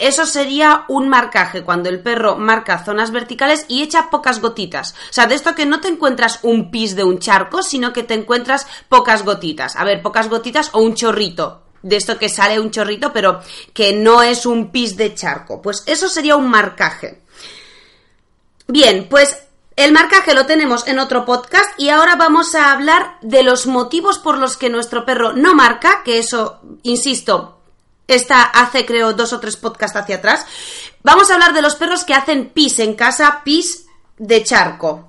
eso 0.00 0.24
sería 0.24 0.84
un 0.86 1.08
marcaje, 1.08 1.64
cuando 1.64 1.88
el 1.88 1.98
perro 1.98 2.36
marca 2.36 2.84
zonas 2.84 3.10
verticales 3.10 3.64
y 3.66 3.82
echa 3.82 4.08
pocas 4.08 4.40
gotitas. 4.40 4.94
O 5.10 5.12
sea, 5.12 5.26
de 5.26 5.34
esto 5.34 5.56
que 5.56 5.66
no 5.66 5.80
te 5.80 5.88
encuentras 5.88 6.38
un 6.42 6.70
pis 6.70 6.94
de 6.94 7.02
un 7.02 7.18
charco, 7.18 7.64
sino 7.64 7.92
que 7.92 8.04
te 8.04 8.14
encuentras 8.14 8.68
pocas 8.88 9.24
gotitas. 9.24 9.74
A 9.74 9.82
ver, 9.82 10.00
pocas 10.00 10.28
gotitas 10.28 10.70
o 10.74 10.80
un 10.80 10.94
chorrito, 10.94 11.64
de 11.88 11.96
esto 11.96 12.18
que 12.18 12.28
sale 12.28 12.60
un 12.60 12.70
chorrito, 12.70 13.12
pero 13.12 13.40
que 13.72 13.92
no 13.92 14.22
es 14.22 14.46
un 14.46 14.70
pis 14.70 14.96
de 14.96 15.14
charco. 15.14 15.62
Pues 15.62 15.82
eso 15.86 16.08
sería 16.08 16.36
un 16.36 16.48
marcaje. 16.48 17.22
Bien, 18.66 19.06
pues 19.08 19.38
el 19.76 19.92
marcaje 19.92 20.34
lo 20.34 20.46
tenemos 20.46 20.86
en 20.86 20.98
otro 20.98 21.24
podcast 21.24 21.68
y 21.78 21.88
ahora 21.88 22.16
vamos 22.16 22.54
a 22.54 22.72
hablar 22.72 23.16
de 23.22 23.42
los 23.42 23.66
motivos 23.66 24.18
por 24.18 24.38
los 24.38 24.56
que 24.56 24.70
nuestro 24.70 25.06
perro 25.06 25.32
no 25.32 25.54
marca, 25.54 26.02
que 26.04 26.18
eso, 26.18 26.60
insisto, 26.82 27.60
está 28.06 28.42
hace 28.42 28.84
creo 28.84 29.12
dos 29.12 29.32
o 29.32 29.40
tres 29.40 29.56
podcasts 29.56 29.96
hacia 29.96 30.16
atrás. 30.16 30.44
Vamos 31.02 31.30
a 31.30 31.34
hablar 31.34 31.54
de 31.54 31.62
los 31.62 31.76
perros 31.76 32.04
que 32.04 32.14
hacen 32.14 32.50
pis 32.50 32.78
en 32.80 32.94
casa, 32.94 33.42
pis 33.44 33.86
de 34.18 34.42
charco 34.42 35.07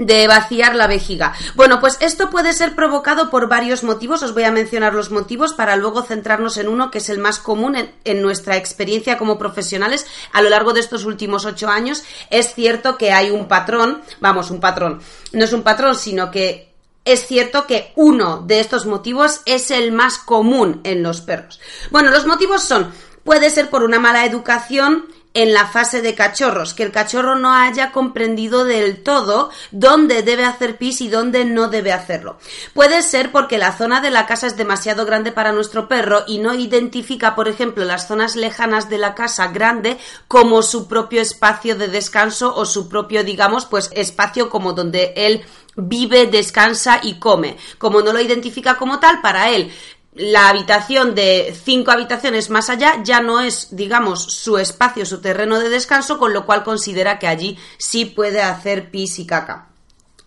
de 0.00 0.26
vaciar 0.26 0.74
la 0.74 0.86
vejiga. 0.86 1.34
Bueno, 1.54 1.78
pues 1.78 1.98
esto 2.00 2.30
puede 2.30 2.54
ser 2.54 2.74
provocado 2.74 3.28
por 3.28 3.48
varios 3.48 3.84
motivos. 3.84 4.22
Os 4.22 4.32
voy 4.32 4.44
a 4.44 4.50
mencionar 4.50 4.94
los 4.94 5.10
motivos 5.10 5.52
para 5.52 5.76
luego 5.76 6.02
centrarnos 6.02 6.56
en 6.56 6.68
uno 6.68 6.90
que 6.90 6.98
es 6.98 7.10
el 7.10 7.18
más 7.18 7.38
común 7.38 7.76
en, 8.04 8.22
nuestra 8.22 8.56
experiencia 8.56 9.18
como 9.18 9.38
profesionales 9.38 10.06
a 10.32 10.40
lo 10.40 10.48
largo 10.48 10.72
de 10.72 10.80
estos 10.80 11.04
últimos 11.04 11.44
ocho 11.44 11.68
años. 11.68 12.02
Es 12.30 12.54
cierto 12.54 12.96
que 12.96 13.12
hay 13.12 13.30
un 13.30 13.46
patrón, 13.46 14.00
vamos, 14.20 14.50
un 14.50 14.60
patrón. 14.60 15.00
No 15.32 15.44
es 15.44 15.52
un 15.52 15.62
patrón, 15.62 15.94
sino 15.94 16.30
que 16.30 16.72
es 17.04 17.26
cierto 17.26 17.66
que 17.66 17.92
uno 17.96 18.42
de 18.46 18.60
estos 18.60 18.86
motivos 18.86 19.42
es 19.44 19.70
el 19.70 19.92
más 19.92 20.16
común 20.16 20.80
en 20.84 21.02
los 21.02 21.20
perros. 21.20 21.60
Bueno, 21.90 22.10
los 22.10 22.26
motivos 22.26 22.62
son, 22.62 22.92
puede 23.22 23.50
ser 23.50 23.68
por 23.68 23.82
una 23.82 23.98
mala 23.98 24.24
educación, 24.24 25.06
en 25.32 25.52
la 25.52 25.66
fase 25.66 26.02
de 26.02 26.14
cachorros, 26.14 26.74
que 26.74 26.82
el 26.82 26.90
cachorro 26.90 27.36
no 27.36 27.52
haya 27.52 27.92
comprendido 27.92 28.64
del 28.64 29.02
todo 29.02 29.50
dónde 29.70 30.22
debe 30.22 30.44
hacer 30.44 30.76
pis 30.76 31.00
y 31.00 31.08
dónde 31.08 31.44
no 31.44 31.68
debe 31.68 31.92
hacerlo. 31.92 32.38
Puede 32.74 33.02
ser 33.02 33.30
porque 33.30 33.58
la 33.58 33.76
zona 33.76 34.00
de 34.00 34.10
la 34.10 34.26
casa 34.26 34.48
es 34.48 34.56
demasiado 34.56 35.06
grande 35.06 35.30
para 35.30 35.52
nuestro 35.52 35.88
perro 35.88 36.24
y 36.26 36.38
no 36.38 36.54
identifica, 36.54 37.36
por 37.36 37.48
ejemplo, 37.48 37.84
las 37.84 38.08
zonas 38.08 38.34
lejanas 38.34 38.90
de 38.90 38.98
la 38.98 39.14
casa 39.14 39.48
grande 39.48 39.98
como 40.26 40.62
su 40.62 40.88
propio 40.88 41.22
espacio 41.22 41.76
de 41.76 41.88
descanso 41.88 42.54
o 42.54 42.64
su 42.64 42.88
propio, 42.88 43.22
digamos, 43.22 43.66
pues 43.66 43.90
espacio 43.94 44.50
como 44.50 44.72
donde 44.72 45.12
él 45.16 45.44
vive, 45.76 46.26
descansa 46.26 46.98
y 47.02 47.18
come. 47.20 47.56
Como 47.78 48.02
no 48.02 48.12
lo 48.12 48.20
identifica 48.20 48.76
como 48.76 48.98
tal, 48.98 49.20
para 49.20 49.50
él 49.50 49.72
la 50.12 50.48
habitación 50.48 51.14
de 51.14 51.56
cinco 51.64 51.92
habitaciones 51.92 52.50
más 52.50 52.68
allá 52.68 53.00
ya 53.04 53.20
no 53.20 53.40
es, 53.40 53.68
digamos, 53.76 54.22
su 54.24 54.58
espacio, 54.58 55.06
su 55.06 55.20
terreno 55.20 55.60
de 55.60 55.68
descanso, 55.68 56.18
con 56.18 56.32
lo 56.32 56.46
cual 56.46 56.64
considera 56.64 57.18
que 57.18 57.28
allí 57.28 57.58
sí 57.78 58.06
puede 58.06 58.42
hacer 58.42 58.90
pis 58.90 59.18
y 59.20 59.26
caca. 59.26 59.68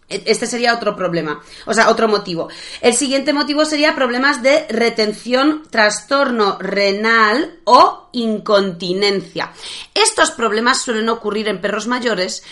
E, 0.09 0.23
este 0.25 0.47
sería 0.47 0.73
otro 0.73 0.95
problema, 0.95 1.41
o 1.65 1.73
sea, 1.73 1.89
otro 1.89 2.07
motivo. 2.07 2.49
El 2.81 2.93
siguiente 2.93 3.33
motivo 3.33 3.65
sería 3.65 3.95
problemas 3.95 4.41
de 4.41 4.65
retención, 4.69 5.63
trastorno 5.69 6.57
renal 6.59 7.59
o 7.65 8.09
incontinencia. 8.13 9.51
Estos 9.93 10.31
problemas 10.31 10.81
suelen 10.81 11.09
ocurrir 11.09 11.47
en 11.47 11.61
perros 11.61 11.87
mayores 11.87 12.43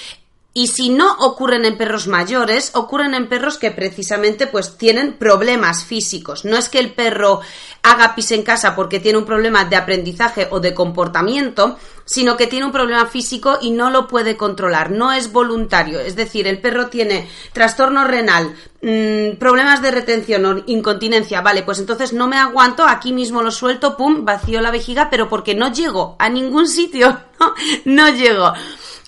y 0.54 0.68
si 0.68 0.90
no 0.90 1.14
ocurren 1.20 1.64
en 1.64 1.78
perros 1.78 2.08
mayores, 2.08 2.72
ocurren 2.76 3.14
en 3.14 3.30
perros 3.30 3.58
que 3.58 3.72
precisamente 3.72 4.48
pues 4.48 4.78
tienen 4.78 5.14
problemas 5.14 5.86
físicos. 5.86 6.44
No 6.44 6.58
es 6.58 6.68
que 6.68 6.80
el 6.80 6.94
perro 6.94 7.40
haga 7.84 8.16
pis 8.16 8.32
en 8.32 8.44
casa 8.44 8.76
porque 8.76 9.00
tiene 9.00 9.18
un 9.18 9.26
problema 9.26 9.64
de 9.64 9.78
aprendizaje 9.78 10.50
o 10.52 10.60
de 10.60 10.74
comportamiento, 10.74 11.78
sino 12.04 12.36
que 12.36 12.48
tiene 12.48 12.66
un 12.66 12.74
problema 12.74 13.06
físico 13.06 13.60
y 13.62 13.72
no 13.72 13.90
lo 13.90 14.08
puede 14.08 14.36
controlar, 14.36 14.92
no 14.92 15.14
es 15.14 15.32
voluntario. 15.32 16.02
Es 16.02 16.18
decir, 16.18 16.46
el 16.48 16.60
perro 16.60 16.88
tiene 16.88 17.30
trastorno 17.54 18.04
renal, 18.04 18.54
mmm, 18.82 19.38
problemas 19.40 19.82
de 19.82 19.92
retención 19.92 20.46
o 20.46 20.64
incontinencia, 20.68 21.40
vale, 21.40 21.64
pues 21.64 21.80
entonces 21.80 22.12
no 22.12 22.28
me 22.28 22.38
aguanto, 22.38 22.86
aquí 22.86 23.14
mismo 23.14 23.42
lo 23.42 23.52
suelto, 23.52 23.96
pum, 23.96 24.26
vacío 24.26 24.60
la 24.60 24.72
vejiga, 24.72 25.10
pero 25.10 25.30
porque 25.30 25.56
no 25.56 25.72
llego 25.72 26.18
a 26.20 26.28
ningún 26.28 26.68
sitio, 26.68 27.18
no 27.86 28.10
llego. 28.10 28.52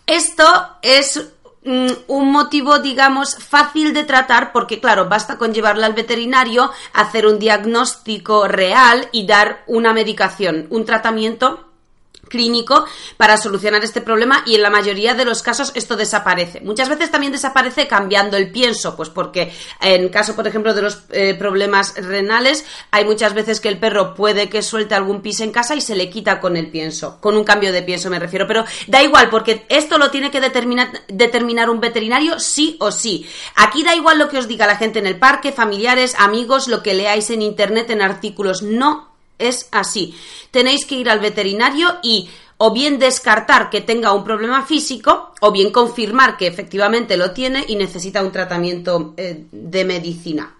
Esto 0.06 0.44
es 0.82 1.32
mm, 1.64 1.88
un 2.08 2.32
motivo, 2.32 2.80
digamos, 2.80 3.36
fácil 3.36 3.94
de 3.94 4.04
tratar 4.04 4.52
porque, 4.52 4.80
claro, 4.80 5.08
basta 5.08 5.38
con 5.38 5.54
llevarla 5.54 5.88
al 5.88 5.94
veterinario, 5.94 6.72
hacer 6.94 7.26
un 7.26 7.40
diagnóstico 7.40 8.48
real 8.48 9.08
y 9.12 9.26
dar 9.26 9.64
una 9.68 9.94
medicación, 9.94 10.68
un 10.70 10.86
tratamiento 10.86 11.73
clínico 12.34 12.86
para 13.16 13.38
solucionar 13.38 13.84
este 13.84 14.02
problema 14.02 14.42
y 14.48 14.56
en 14.56 14.64
la 14.64 14.72
mayoría 14.72 15.14
de 15.14 15.24
los 15.24 15.44
casos 15.44 15.72
esto 15.76 15.96
desaparece. 15.96 16.62
Muchas 16.62 16.90
veces 16.90 17.12
también 17.12 17.32
desaparece 17.32 17.88
cambiando 17.88 18.38
el 18.38 18.52
pienso, 18.52 18.96
pues 18.96 19.10
porque 19.10 19.54
en 19.80 20.10
caso, 20.10 20.36
por 20.36 20.48
ejemplo, 20.48 20.74
de 20.74 20.82
los 20.82 21.04
eh, 21.12 21.36
problemas 21.36 21.94
renales, 21.96 22.66
hay 22.90 23.06
muchas 23.06 23.36
veces 23.36 23.60
que 23.60 23.70
el 23.70 23.78
perro 23.78 24.16
puede 24.16 24.50
que 24.50 24.64
suelte 24.64 24.96
algún 24.96 25.22
pis 25.22 25.42
en 25.42 25.52
casa 25.52 25.76
y 25.76 25.82
se 25.82 25.96
le 25.96 26.10
quita 26.10 26.40
con 26.40 26.58
el 26.58 26.72
pienso, 26.72 27.20
con 27.22 27.38
un 27.38 27.44
cambio 27.44 27.72
de 27.72 27.84
pienso 27.84 28.10
me 28.10 28.18
refiero, 28.18 28.48
pero 28.48 28.66
da 28.88 29.04
igual 29.04 29.30
porque 29.30 29.68
esto 29.70 30.00
lo 30.00 30.10
tiene 30.10 30.32
que 30.32 30.42
determinar, 30.42 30.90
determinar 31.08 31.70
un 31.70 31.80
veterinario 31.80 32.40
sí 32.40 32.78
o 32.80 32.92
sí. 32.92 33.30
Aquí 33.56 33.84
da 33.84 33.94
igual 33.94 34.18
lo 34.18 34.28
que 34.28 34.40
os 34.40 34.48
diga 34.48 34.66
la 34.66 34.78
gente 34.78 34.98
en 34.98 35.06
el 35.06 35.20
parque, 35.20 35.52
familiares, 35.52 36.16
amigos, 36.18 36.68
lo 36.68 36.82
que 36.82 36.96
leáis 36.96 37.30
en 37.30 37.44
internet, 37.44 37.92
en 37.92 38.02
artículos, 38.02 38.64
no 38.64 39.13
es 39.44 39.68
así. 39.72 40.16
Tenéis 40.52 40.86
que 40.86 40.96
ir 40.96 41.10
al 41.10 41.20
veterinario 41.20 41.98
y 42.02 42.30
o 42.58 42.72
bien 42.72 43.00
descartar 43.00 43.70
que 43.70 43.82
tenga 43.82 44.14
un 44.14 44.24
problema 44.24 44.66
físico 44.66 45.34
o 45.42 45.52
bien 45.52 45.72
confirmar 45.72 46.38
que 46.38 46.48
efectivamente 46.48 47.18
lo 47.18 47.32
tiene 47.32 47.66
y 47.68 47.76
necesita 47.76 48.24
un 48.24 48.32
tratamiento 48.32 49.14
eh, 49.18 49.46
de 49.52 49.86
medicina. 49.86 50.56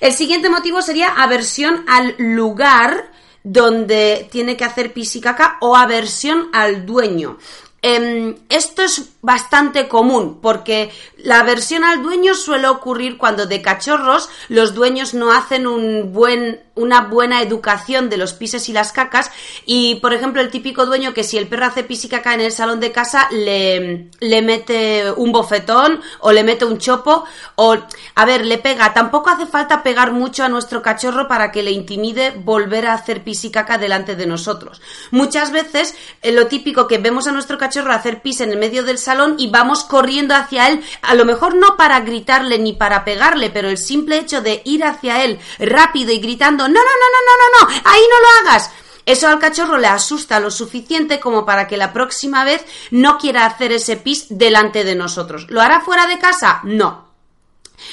El 0.00 0.12
siguiente 0.12 0.48
motivo 0.48 0.82
sería 0.82 1.08
aversión 1.08 1.84
al 1.88 2.14
lugar 2.18 3.12
donde 3.42 4.28
tiene 4.30 4.56
que 4.56 4.64
hacer 4.64 4.92
pis 4.92 5.14
y 5.16 5.20
caca 5.20 5.56
o 5.60 5.76
aversión 5.76 6.48
al 6.52 6.84
dueño. 6.84 7.38
Em, 7.80 8.34
esto 8.48 8.82
es 8.82 9.10
bastante 9.22 9.86
común 9.86 10.40
porque 10.42 10.90
la 11.18 11.40
aversión 11.40 11.84
al 11.84 12.02
dueño 12.02 12.34
suele 12.34 12.66
ocurrir 12.66 13.16
cuando 13.16 13.46
de 13.46 13.62
cachorros 13.62 14.28
los 14.48 14.74
dueños 14.74 15.14
no 15.14 15.30
hacen 15.30 15.68
un 15.68 16.12
buen 16.12 16.65
una 16.76 17.02
buena 17.02 17.42
educación 17.42 18.08
de 18.08 18.16
los 18.16 18.32
pises 18.32 18.68
y 18.68 18.72
las 18.72 18.92
cacas. 18.92 19.30
Y 19.64 19.96
por 19.96 20.14
ejemplo 20.14 20.40
el 20.40 20.50
típico 20.50 20.86
dueño 20.86 21.12
que 21.12 21.24
si 21.24 21.36
el 21.36 21.48
perro 21.48 21.66
hace 21.66 21.82
pis 21.82 22.04
y 22.04 22.08
caca 22.08 22.34
en 22.34 22.40
el 22.40 22.52
salón 22.52 22.80
de 22.80 22.92
casa 22.92 23.28
le, 23.32 24.08
le 24.20 24.42
mete 24.42 25.10
un 25.10 25.32
bofetón 25.32 26.00
o 26.20 26.32
le 26.32 26.44
mete 26.44 26.64
un 26.64 26.78
chopo 26.78 27.24
o 27.56 27.76
a 28.14 28.24
ver 28.24 28.46
le 28.46 28.58
pega. 28.58 28.94
Tampoco 28.94 29.30
hace 29.30 29.46
falta 29.46 29.82
pegar 29.82 30.12
mucho 30.12 30.44
a 30.44 30.48
nuestro 30.48 30.82
cachorro 30.82 31.26
para 31.26 31.50
que 31.50 31.62
le 31.62 31.72
intimide 31.72 32.30
volver 32.30 32.86
a 32.86 32.94
hacer 32.94 33.24
pis 33.24 33.44
y 33.44 33.50
caca 33.50 33.78
delante 33.78 34.14
de 34.14 34.26
nosotros. 34.26 34.80
Muchas 35.10 35.50
veces 35.50 35.94
eh, 36.22 36.32
lo 36.32 36.46
típico 36.46 36.86
que 36.86 36.98
vemos 36.98 37.26
a 37.26 37.32
nuestro 37.32 37.58
cachorro 37.58 37.92
hacer 37.92 38.22
pis 38.22 38.40
en 38.40 38.52
el 38.52 38.58
medio 38.58 38.82
del 38.82 38.98
salón 38.98 39.36
y 39.38 39.50
vamos 39.50 39.84
corriendo 39.84 40.34
hacia 40.34 40.68
él 40.68 40.82
a 41.02 41.14
lo 41.14 41.24
mejor 41.24 41.54
no 41.54 41.76
para 41.76 42.00
gritarle 42.00 42.58
ni 42.58 42.72
para 42.72 43.04
pegarle 43.04 43.50
pero 43.50 43.68
el 43.68 43.78
simple 43.78 44.18
hecho 44.18 44.42
de 44.42 44.62
ir 44.64 44.84
hacia 44.84 45.24
él 45.24 45.38
rápido 45.58 46.12
y 46.12 46.18
gritando 46.18 46.65
no, 46.68 46.74
no, 46.74 46.80
no, 46.80 47.08
no, 47.14 47.20
no, 47.26 47.68
no, 47.68 47.74
no, 47.74 47.82
ahí 47.84 48.02
no 48.10 48.20
lo 48.20 48.50
hagas. 48.50 48.70
Eso 49.06 49.28
al 49.28 49.38
cachorro 49.38 49.78
le 49.78 49.86
asusta 49.86 50.40
lo 50.40 50.50
suficiente 50.50 51.20
como 51.20 51.46
para 51.46 51.68
que 51.68 51.76
la 51.76 51.92
próxima 51.92 52.44
vez 52.44 52.64
no 52.90 53.18
quiera 53.18 53.46
hacer 53.46 53.70
ese 53.70 53.96
pis 53.96 54.26
delante 54.28 54.82
de 54.82 54.96
nosotros. 54.96 55.46
¿Lo 55.48 55.60
hará 55.60 55.80
fuera 55.80 56.08
de 56.08 56.18
casa? 56.18 56.60
No. 56.64 57.05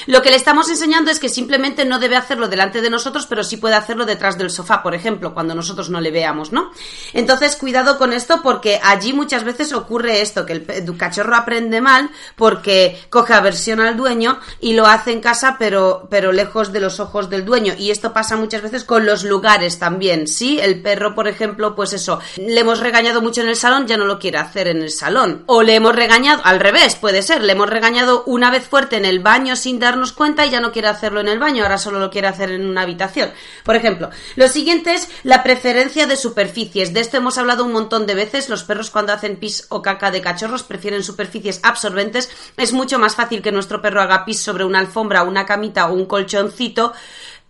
Lo 0.07 0.21
que 0.21 0.29
le 0.29 0.35
estamos 0.35 0.69
enseñando 0.69 1.11
es 1.11 1.19
que 1.19 1.29
simplemente 1.29 1.85
no 1.85 1.99
debe 1.99 2.15
hacerlo 2.15 2.47
delante 2.47 2.81
de 2.81 2.89
nosotros, 2.89 3.25
pero 3.27 3.43
sí 3.43 3.57
puede 3.57 3.75
hacerlo 3.75 4.05
detrás 4.05 4.37
del 4.37 4.49
sofá, 4.49 4.83
por 4.83 4.95
ejemplo, 4.95 5.33
cuando 5.33 5.55
nosotros 5.55 5.89
no 5.89 6.01
le 6.01 6.11
veamos, 6.11 6.51
¿no? 6.51 6.71
Entonces, 7.13 7.55
cuidado 7.55 7.97
con 7.97 8.13
esto 8.13 8.41
porque 8.41 8.79
allí 8.83 9.13
muchas 9.13 9.43
veces 9.43 9.73
ocurre 9.73 10.21
esto, 10.21 10.45
que 10.45 10.53
el 10.53 10.97
cachorro 10.97 11.35
aprende 11.35 11.81
mal 11.81 12.09
porque 12.35 12.99
coge 13.09 13.33
aversión 13.33 13.79
al 13.79 13.97
dueño 13.97 14.39
y 14.59 14.73
lo 14.73 14.85
hace 14.85 15.11
en 15.11 15.21
casa, 15.21 15.57
pero, 15.59 16.07
pero 16.09 16.31
lejos 16.31 16.71
de 16.71 16.79
los 16.79 16.99
ojos 16.99 17.29
del 17.29 17.45
dueño. 17.45 17.73
Y 17.77 17.91
esto 17.91 18.13
pasa 18.13 18.35
muchas 18.35 18.61
veces 18.61 18.83
con 18.83 19.05
los 19.05 19.23
lugares 19.23 19.79
también, 19.79 20.27
¿sí? 20.27 20.59
El 20.59 20.81
perro, 20.81 21.15
por 21.15 21.27
ejemplo, 21.27 21.75
pues 21.75 21.93
eso, 21.93 22.19
le 22.37 22.59
hemos 22.59 22.79
regañado 22.79 23.21
mucho 23.21 23.41
en 23.41 23.49
el 23.49 23.55
salón, 23.55 23.87
ya 23.87 23.97
no 23.97 24.05
lo 24.05 24.19
quiere 24.19 24.37
hacer 24.37 24.67
en 24.67 24.81
el 24.81 24.91
salón. 24.91 25.43
O 25.47 25.63
le 25.63 25.75
hemos 25.75 25.95
regañado, 25.95 26.41
al 26.45 26.59
revés, 26.59 26.95
puede 26.95 27.21
ser, 27.21 27.43
le 27.43 27.53
hemos 27.53 27.69
regañado 27.69 28.23
una 28.25 28.51
vez 28.51 28.67
fuerte 28.67 28.97
en 28.97 29.05
el 29.05 29.19
baño 29.19 29.55
sin 29.55 29.72
darnos 29.79 30.11
cuenta 30.11 30.45
y 30.45 30.49
ya 30.49 30.59
no 30.59 30.71
quiere 30.71 30.87
hacerlo 30.87 31.21
en 31.21 31.27
el 31.27 31.39
baño, 31.39 31.63
ahora 31.63 31.77
solo 31.77 31.99
lo 31.99 32.09
quiere 32.09 32.27
hacer 32.27 32.51
en 32.51 32.65
una 32.65 32.81
habitación. 32.81 33.31
Por 33.63 33.75
ejemplo, 33.75 34.09
lo 34.35 34.47
siguiente 34.47 34.93
es 34.93 35.09
la 35.23 35.43
preferencia 35.43 36.07
de 36.07 36.15
superficies. 36.15 36.93
De 36.93 36.99
esto 36.99 37.17
hemos 37.17 37.37
hablado 37.37 37.65
un 37.65 37.73
montón 37.73 38.05
de 38.05 38.15
veces. 38.15 38.49
Los 38.49 38.63
perros 38.63 38.89
cuando 38.89 39.13
hacen 39.13 39.37
pis 39.37 39.65
o 39.69 39.81
caca 39.81 40.11
de 40.11 40.21
cachorros 40.21 40.63
prefieren 40.63 41.03
superficies 41.03 41.59
absorbentes. 41.63 42.29
Es 42.57 42.73
mucho 42.73 42.99
más 42.99 43.15
fácil 43.15 43.41
que 43.41 43.51
nuestro 43.51 43.81
perro 43.81 44.01
haga 44.01 44.25
pis 44.25 44.41
sobre 44.41 44.65
una 44.65 44.79
alfombra, 44.79 45.23
una 45.23 45.45
camita 45.45 45.87
o 45.87 45.93
un 45.93 46.05
colchoncito 46.05 46.93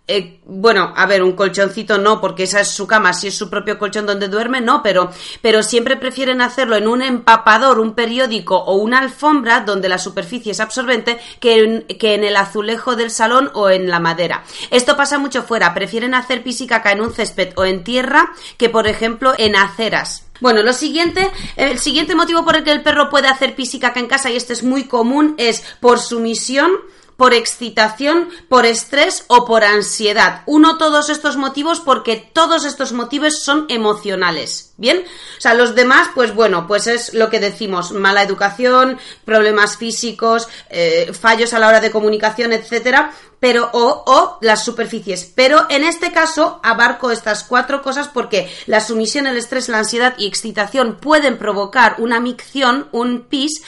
eh, 0.06 0.38
bueno, 0.44 0.92
a 0.94 1.06
ver, 1.06 1.22
un 1.22 1.32
colchoncito 1.32 1.96
no, 1.96 2.20
porque 2.20 2.42
esa 2.42 2.60
es 2.60 2.68
su 2.68 2.86
cama, 2.86 3.14
si 3.14 3.28
es 3.28 3.38
su 3.38 3.48
propio 3.48 3.78
colchón 3.78 4.04
donde 4.04 4.28
duerme, 4.28 4.60
no, 4.60 4.82
pero, 4.82 5.10
pero 5.40 5.62
siempre 5.62 5.96
prefieren 5.96 6.42
hacerlo 6.42 6.76
en 6.76 6.88
un 6.88 7.00
empapador, 7.00 7.80
un 7.80 7.94
periódico 7.94 8.56
o 8.56 8.74
una 8.74 8.98
alfombra 8.98 9.60
donde 9.60 9.88
la 9.88 9.96
superficie 9.96 10.52
es 10.52 10.60
absorbente 10.60 11.18
que 11.40 11.54
en, 11.54 11.82
que 11.98 12.14
en 12.14 12.22
el 12.22 12.36
azulejo 12.36 12.96
del 12.96 13.10
salón 13.10 13.50
o 13.54 13.70
en 13.70 13.88
la 13.88 13.98
madera. 13.98 14.44
Esto 14.70 14.94
pasa 14.94 15.16
mucho 15.16 15.42
fuera, 15.42 15.72
prefieren 15.72 16.14
hacer 16.14 16.42
pis 16.42 16.60
y 16.60 16.66
caca 16.66 16.92
en 16.92 17.00
un 17.00 17.14
césped 17.14 17.54
o 17.56 17.64
en 17.64 17.82
tierra 17.82 18.30
que, 18.58 18.68
por 18.68 18.86
ejemplo, 18.86 19.32
en 19.38 19.56
aceras. 19.56 20.26
Bueno, 20.40 20.62
lo 20.62 20.74
siguiente, 20.74 21.30
el 21.56 21.78
siguiente 21.78 22.14
motivo 22.14 22.44
por 22.44 22.56
el 22.56 22.64
que 22.64 22.72
el 22.72 22.82
perro 22.82 23.08
puede 23.08 23.28
hacer 23.28 23.54
pis 23.54 23.72
y 23.74 23.78
caca 23.78 24.00
en 24.00 24.08
casa, 24.08 24.30
y 24.30 24.36
este 24.36 24.52
es 24.52 24.62
muy 24.62 24.84
común, 24.84 25.34
es 25.38 25.64
por 25.80 25.98
sumisión 25.98 26.72
por 27.16 27.34
excitación, 27.34 28.28
por 28.48 28.66
estrés 28.66 29.24
o 29.28 29.44
por 29.44 29.64
ansiedad. 29.64 30.42
Uno 30.46 30.78
todos 30.78 31.08
estos 31.10 31.36
motivos 31.36 31.80
porque 31.80 32.16
todos 32.32 32.64
estos 32.64 32.92
motivos 32.92 33.42
son 33.42 33.66
emocionales. 33.68 34.72
¿Bien? 34.76 35.04
O 35.38 35.40
sea, 35.40 35.54
los 35.54 35.76
demás, 35.76 36.08
pues 36.16 36.34
bueno, 36.34 36.66
pues 36.66 36.88
es 36.88 37.14
lo 37.14 37.30
que 37.30 37.38
decimos, 37.38 37.92
mala 37.92 38.22
educación, 38.22 38.98
problemas 39.24 39.76
físicos, 39.76 40.48
eh, 40.68 41.12
fallos 41.12 41.54
a 41.54 41.60
la 41.60 41.68
hora 41.68 41.80
de 41.80 41.92
comunicación, 41.92 42.52
etcétera, 42.52 43.12
pero 43.38 43.70
o, 43.72 44.02
o 44.06 44.38
las 44.40 44.64
superficies. 44.64 45.30
Pero 45.34 45.66
en 45.68 45.84
este 45.84 46.10
caso 46.10 46.58
abarco 46.64 47.12
estas 47.12 47.44
cuatro 47.44 47.82
cosas 47.82 48.08
porque 48.08 48.50
la 48.66 48.80
sumisión, 48.80 49.28
el 49.28 49.36
estrés, 49.36 49.68
la 49.68 49.78
ansiedad 49.78 50.14
y 50.18 50.26
excitación 50.26 50.96
pueden 51.00 51.38
provocar 51.38 51.96
una 51.98 52.18
micción, 52.18 52.88
un 52.90 53.20
pis, 53.28 53.62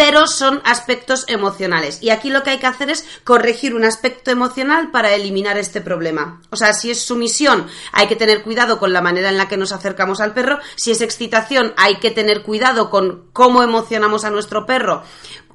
pero 0.00 0.26
son 0.26 0.62
aspectos 0.64 1.26
emocionales. 1.28 1.98
Y 2.00 2.08
aquí 2.08 2.30
lo 2.30 2.42
que 2.42 2.48
hay 2.48 2.58
que 2.58 2.66
hacer 2.66 2.88
es 2.88 3.04
corregir 3.22 3.74
un 3.74 3.84
aspecto 3.84 4.30
emocional 4.30 4.90
para 4.90 5.12
eliminar 5.12 5.58
este 5.58 5.82
problema. 5.82 6.40
O 6.48 6.56
sea, 6.56 6.72
si 6.72 6.90
es 6.90 7.02
sumisión, 7.02 7.66
hay 7.92 8.08
que 8.08 8.16
tener 8.16 8.42
cuidado 8.42 8.78
con 8.78 8.94
la 8.94 9.02
manera 9.02 9.28
en 9.28 9.36
la 9.36 9.46
que 9.46 9.58
nos 9.58 9.72
acercamos 9.72 10.22
al 10.22 10.32
perro. 10.32 10.58
Si 10.74 10.90
es 10.90 11.02
excitación, 11.02 11.74
hay 11.76 11.96
que 11.98 12.10
tener 12.10 12.44
cuidado 12.44 12.88
con 12.88 13.26
cómo 13.34 13.62
emocionamos 13.62 14.24
a 14.24 14.30
nuestro 14.30 14.64
perro 14.64 15.02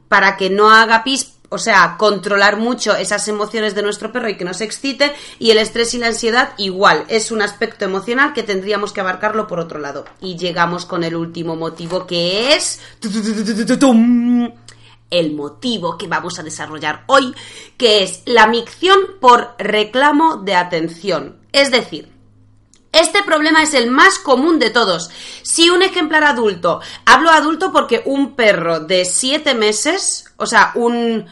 para 0.09 0.37
que 0.37 0.51
no 0.51 0.69
haga 0.69 1.03
pis 1.03 1.34
o 1.49 1.57
sea, 1.57 1.95
controlar 1.97 2.57
mucho 2.57 2.95
esas 2.95 3.27
emociones 3.27 3.75
de 3.75 3.81
nuestro 3.81 4.11
perro 4.11 4.29
y 4.29 4.37
que 4.37 4.45
nos 4.45 4.61
excite. 4.61 5.13
Y 5.39 5.51
el 5.51 5.57
estrés 5.57 5.93
y 5.93 5.97
la 5.97 6.07
ansiedad 6.07 6.53
igual, 6.57 7.05
es 7.07 7.31
un 7.31 7.41
aspecto 7.41 7.85
emocional 7.85 8.33
que 8.33 8.43
tendríamos 8.43 8.93
que 8.93 9.01
abarcarlo 9.01 9.47
por 9.47 9.59
otro 9.59 9.79
lado. 9.79 10.05
Y 10.21 10.37
llegamos 10.37 10.85
con 10.85 11.03
el 11.03 11.15
último 11.15 11.55
motivo 11.55 12.05
que 12.07 12.53
es... 12.55 12.79
El 15.11 15.33
motivo 15.33 15.97
que 15.97 16.07
vamos 16.07 16.39
a 16.39 16.43
desarrollar 16.43 17.03
hoy, 17.07 17.33
que 17.77 18.03
es 18.03 18.23
la 18.25 18.47
micción 18.47 18.99
por 19.21 19.55
reclamo 19.59 20.37
de 20.37 20.55
atención. 20.55 21.37
Es 21.51 21.71
decir, 21.71 22.14
este 22.95 23.23
problema 23.23 23.63
es 23.63 23.73
el 23.73 23.89
más 23.89 24.19
común 24.19 24.59
de 24.59 24.69
todos. 24.69 25.09
Si 25.43 25.69
un 25.69 25.81
ejemplar 25.81 26.23
adulto, 26.23 26.81
hablo 27.05 27.29
adulto 27.29 27.71
porque 27.71 28.01
un 28.05 28.35
perro 28.35 28.79
de 28.79 29.05
7 29.05 29.53
meses, 29.53 30.25
o 30.37 30.45
sea, 30.45 30.71
un 30.75 31.25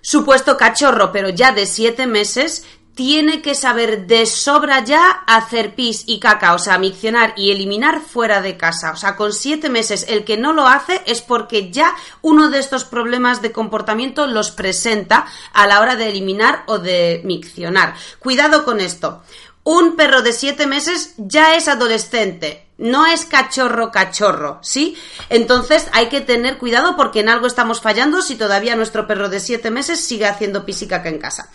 supuesto 0.00 0.56
cachorro, 0.56 1.10
pero 1.12 1.28
ya 1.30 1.52
de 1.52 1.66
7 1.66 2.06
meses, 2.06 2.64
tiene 2.98 3.42
que 3.42 3.54
saber 3.54 4.08
de 4.08 4.26
sobra 4.26 4.82
ya 4.82 5.08
hacer 5.28 5.76
pis 5.76 6.02
y 6.08 6.18
caca, 6.18 6.52
o 6.54 6.58
sea, 6.58 6.78
miccionar 6.78 7.32
y 7.36 7.52
eliminar 7.52 8.00
fuera 8.00 8.42
de 8.42 8.56
casa. 8.56 8.90
O 8.90 8.96
sea, 8.96 9.14
con 9.14 9.32
siete 9.32 9.68
meses 9.68 10.06
el 10.08 10.24
que 10.24 10.36
no 10.36 10.52
lo 10.52 10.66
hace 10.66 11.00
es 11.06 11.22
porque 11.22 11.70
ya 11.70 11.94
uno 12.22 12.50
de 12.50 12.58
estos 12.58 12.84
problemas 12.84 13.40
de 13.40 13.52
comportamiento 13.52 14.26
los 14.26 14.50
presenta 14.50 15.26
a 15.52 15.68
la 15.68 15.80
hora 15.80 15.94
de 15.94 16.08
eliminar 16.08 16.64
o 16.66 16.78
de 16.78 17.20
miccionar. 17.24 17.94
Cuidado 18.18 18.64
con 18.64 18.80
esto 18.80 19.22
un 19.70 19.96
perro 19.96 20.22
de 20.22 20.32
siete 20.32 20.66
meses 20.66 21.12
ya 21.18 21.54
es 21.54 21.68
adolescente, 21.68 22.64
no 22.78 23.04
es 23.04 23.26
cachorro 23.26 23.92
cachorro, 23.92 24.60
¿sí? 24.62 24.96
Entonces 25.28 25.88
hay 25.92 26.08
que 26.08 26.22
tener 26.22 26.56
cuidado 26.56 26.96
porque 26.96 27.20
en 27.20 27.28
algo 27.28 27.46
estamos 27.46 27.82
fallando 27.82 28.22
si 28.22 28.36
todavía 28.36 28.76
nuestro 28.76 29.06
perro 29.06 29.28
de 29.28 29.40
siete 29.40 29.70
meses 29.70 30.00
sigue 30.00 30.24
haciendo 30.24 30.64
pisicaca 30.64 31.10
en 31.10 31.18
casa. 31.18 31.50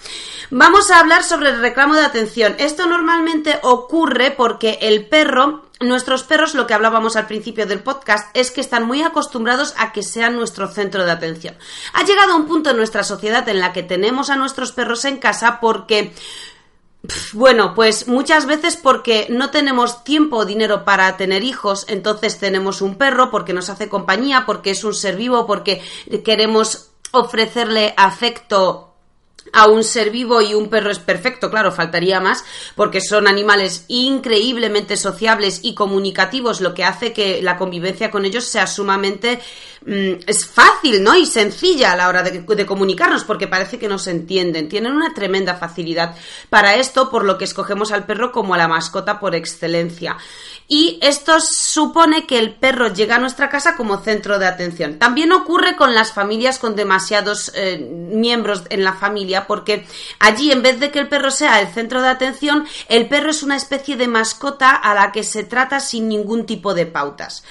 Vamos 0.51 0.91
a 0.91 0.99
hablar 0.99 1.23
sobre 1.23 1.49
el 1.49 1.59
reclamo 1.59 1.95
de 1.95 2.05
atención. 2.05 2.53
Esto 2.59 2.85
normalmente 2.85 3.57
ocurre 3.63 4.29
porque 4.29 4.77
el 4.81 5.07
perro 5.07 5.63
Nuestros 5.79 6.23
perros, 6.23 6.53
lo 6.53 6.65
que 6.65 6.73
hablábamos 6.73 7.17
al 7.17 7.27
principio 7.27 7.65
del 7.65 7.83
podcast, 7.83 8.29
es 8.37 8.51
que 8.51 8.61
están 8.61 8.85
muy 8.85 9.01
acostumbrados 9.01 9.73
a 9.77 9.91
que 9.91 10.01
sean 10.01 10.35
nuestro 10.35 10.69
centro 10.69 11.03
de 11.03 11.11
atención. 11.11 11.57
Ha 11.93 12.05
llegado 12.05 12.37
un 12.37 12.47
punto 12.47 12.69
en 12.69 12.77
nuestra 12.77 13.03
sociedad 13.03 13.49
en 13.49 13.59
la 13.59 13.73
que 13.73 13.83
tenemos 13.83 14.29
a 14.29 14.37
nuestros 14.37 14.71
perros 14.71 15.03
en 15.03 15.17
casa 15.17 15.59
porque 15.59 16.13
bueno, 17.33 17.73
pues 17.75 18.07
muchas 18.07 18.45
veces 18.45 18.77
porque 18.77 19.27
no 19.29 19.49
tenemos 19.49 20.03
tiempo 20.03 20.37
o 20.37 20.45
dinero 20.45 20.85
para 20.85 21.17
tener 21.17 21.43
hijos, 21.43 21.85
entonces 21.89 22.39
tenemos 22.39 22.81
un 22.81 22.95
perro 22.95 23.29
porque 23.29 23.53
nos 23.53 23.69
hace 23.69 23.89
compañía, 23.89 24.45
porque 24.45 24.71
es 24.71 24.83
un 24.83 24.93
ser 24.93 25.17
vivo, 25.17 25.45
porque 25.45 25.81
queremos 26.23 26.91
ofrecerle 27.11 27.93
afecto 27.97 28.92
a 29.51 29.67
un 29.67 29.83
ser 29.83 30.09
vivo 30.09 30.41
y 30.41 30.53
un 30.53 30.69
perro 30.69 30.89
es 30.89 30.99
perfecto, 30.99 31.49
claro, 31.51 31.71
faltaría 31.71 32.19
más, 32.19 32.43
porque 32.75 33.01
son 33.01 33.27
animales 33.27 33.85
increíblemente 33.87 34.97
sociables 34.97 35.59
y 35.63 35.75
comunicativos, 35.75 36.61
lo 36.61 36.73
que 36.73 36.83
hace 36.83 37.13
que 37.13 37.41
la 37.41 37.57
convivencia 37.57 38.09
con 38.09 38.25
ellos 38.25 38.45
sea 38.45 38.65
sumamente 38.65 39.39
mm, 39.85 40.23
es 40.25 40.45
fácil, 40.45 41.03
¿no? 41.03 41.15
Y 41.15 41.25
sencilla 41.25 41.91
a 41.91 41.95
la 41.95 42.07
hora 42.07 42.23
de, 42.23 42.65
comunicarnos, 42.65 43.23
porque 43.23 43.47
parece 43.47 43.77
que 43.77 43.87
nos 43.87 44.07
entienden. 44.07 44.69
Tienen 44.69 44.93
una 44.93 45.13
tremenda 45.13 45.55
facilidad 45.55 46.15
para 46.49 46.75
esto, 46.75 47.09
por 47.09 47.25
lo 47.25 47.37
que 47.37 47.45
escogemos 47.45 47.91
al 47.91 48.05
perro 48.05 48.31
como 48.31 48.53
a 48.53 48.57
la 48.57 48.67
mascota 48.67 49.19
por 49.19 49.35
excelencia. 49.35 50.17
Y 50.67 50.97
esto 51.01 51.39
supone 51.39 52.25
que 52.25 52.39
el 52.39 52.55
perro 52.55 52.93
llega 52.93 53.15
a 53.15 53.19
nuestra 53.19 53.49
casa 53.49 53.75
como 53.75 54.01
centro 54.01 54.39
de 54.39 54.47
atención. 54.47 54.97
También 54.97 55.31
ocurre 55.31 55.75
con 55.75 55.93
las 55.93 56.13
familias 56.13 56.57
con 56.57 56.75
demasiados 56.75 57.51
eh, 57.55 57.77
miembros 57.77 58.63
en 58.69 58.83
la 58.83 58.93
familia, 58.93 59.45
porque 59.45 59.85
allí, 60.19 60.51
en 60.51 60.61
vez 60.61 60.79
de 60.79 60.91
que 60.91 60.99
el 60.99 61.09
perro 61.09 61.31
sea 61.31 61.61
el 61.61 61.67
centro 61.67 62.01
de 62.01 62.09
atención, 62.09 62.65
el 62.87 63.07
perro 63.07 63.31
es 63.31 63.43
una 63.43 63.57
especie 63.57 63.97
de 63.97 64.07
mascota 64.07 64.71
a 64.71 64.93
la 64.93 65.11
que 65.11 65.23
se 65.23 65.43
trata 65.43 65.79
sin 65.79 66.07
ningún 66.07 66.45
tipo 66.45 66.73
de 66.73 66.85
pautas. 66.85 67.43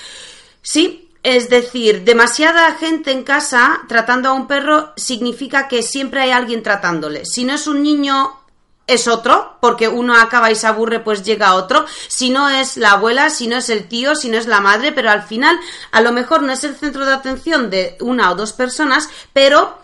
Sí, 0.62 1.10
es 1.22 1.48
decir, 1.48 2.02
demasiada 2.02 2.74
gente 2.74 3.12
en 3.12 3.22
casa 3.22 3.82
tratando 3.88 4.30
a 4.30 4.32
un 4.32 4.48
perro 4.48 4.92
significa 4.96 5.68
que 5.68 5.82
siempre 5.82 6.20
hay 6.20 6.30
alguien 6.30 6.62
tratándole. 6.62 7.24
Si 7.24 7.44
no 7.44 7.54
es 7.54 7.68
un 7.68 7.82
niño, 7.82 8.41
es 8.86 9.08
otro, 9.08 9.56
porque 9.60 9.88
uno 9.88 10.14
acaba 10.14 10.50
y 10.50 10.56
se 10.56 10.66
aburre, 10.66 11.00
pues 11.00 11.22
llega 11.22 11.54
otro. 11.54 11.84
Si 12.08 12.30
no 12.30 12.48
es 12.48 12.76
la 12.76 12.92
abuela, 12.92 13.30
si 13.30 13.46
no 13.46 13.56
es 13.56 13.68
el 13.68 13.88
tío, 13.88 14.14
si 14.14 14.28
no 14.28 14.38
es 14.38 14.46
la 14.46 14.60
madre, 14.60 14.92
pero 14.92 15.10
al 15.10 15.22
final 15.22 15.58
a 15.92 16.00
lo 16.00 16.12
mejor 16.12 16.42
no 16.42 16.52
es 16.52 16.64
el 16.64 16.76
centro 16.76 17.06
de 17.06 17.14
atención 17.14 17.70
de 17.70 17.96
una 18.00 18.30
o 18.30 18.34
dos 18.34 18.52
personas, 18.52 19.08
pero 19.32 19.78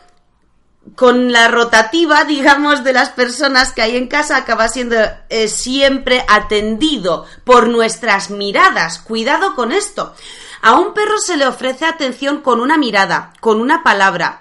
con 0.95 1.33
la 1.33 1.49
rotativa, 1.49 2.25
digamos, 2.29 2.85
de 2.85 2.93
las 2.93 3.11
personas 3.11 3.73
que 3.73 3.83
hay 3.83 3.97
en 3.97 4.09
casa, 4.09 4.37
acaba 4.37 4.69
siendo 4.69 4.97
eh, 5.29 5.49
siempre 5.49 6.25
atendido 6.29 7.25
por 7.45 7.69
nuestras 7.69 8.31
miradas. 8.31 8.99
Cuidado 8.99 9.55
con 9.55 9.73
esto. 9.73 10.15
A 10.61 10.75
un 10.75 10.93
perro 10.93 11.19
se 11.19 11.37
le 11.37 11.47
ofrece 11.47 11.85
atención 11.85 12.41
con 12.41 12.61
una 12.61 12.77
mirada, 12.77 13.33
con 13.41 13.61
una 13.61 13.85
palabra. 13.85 14.41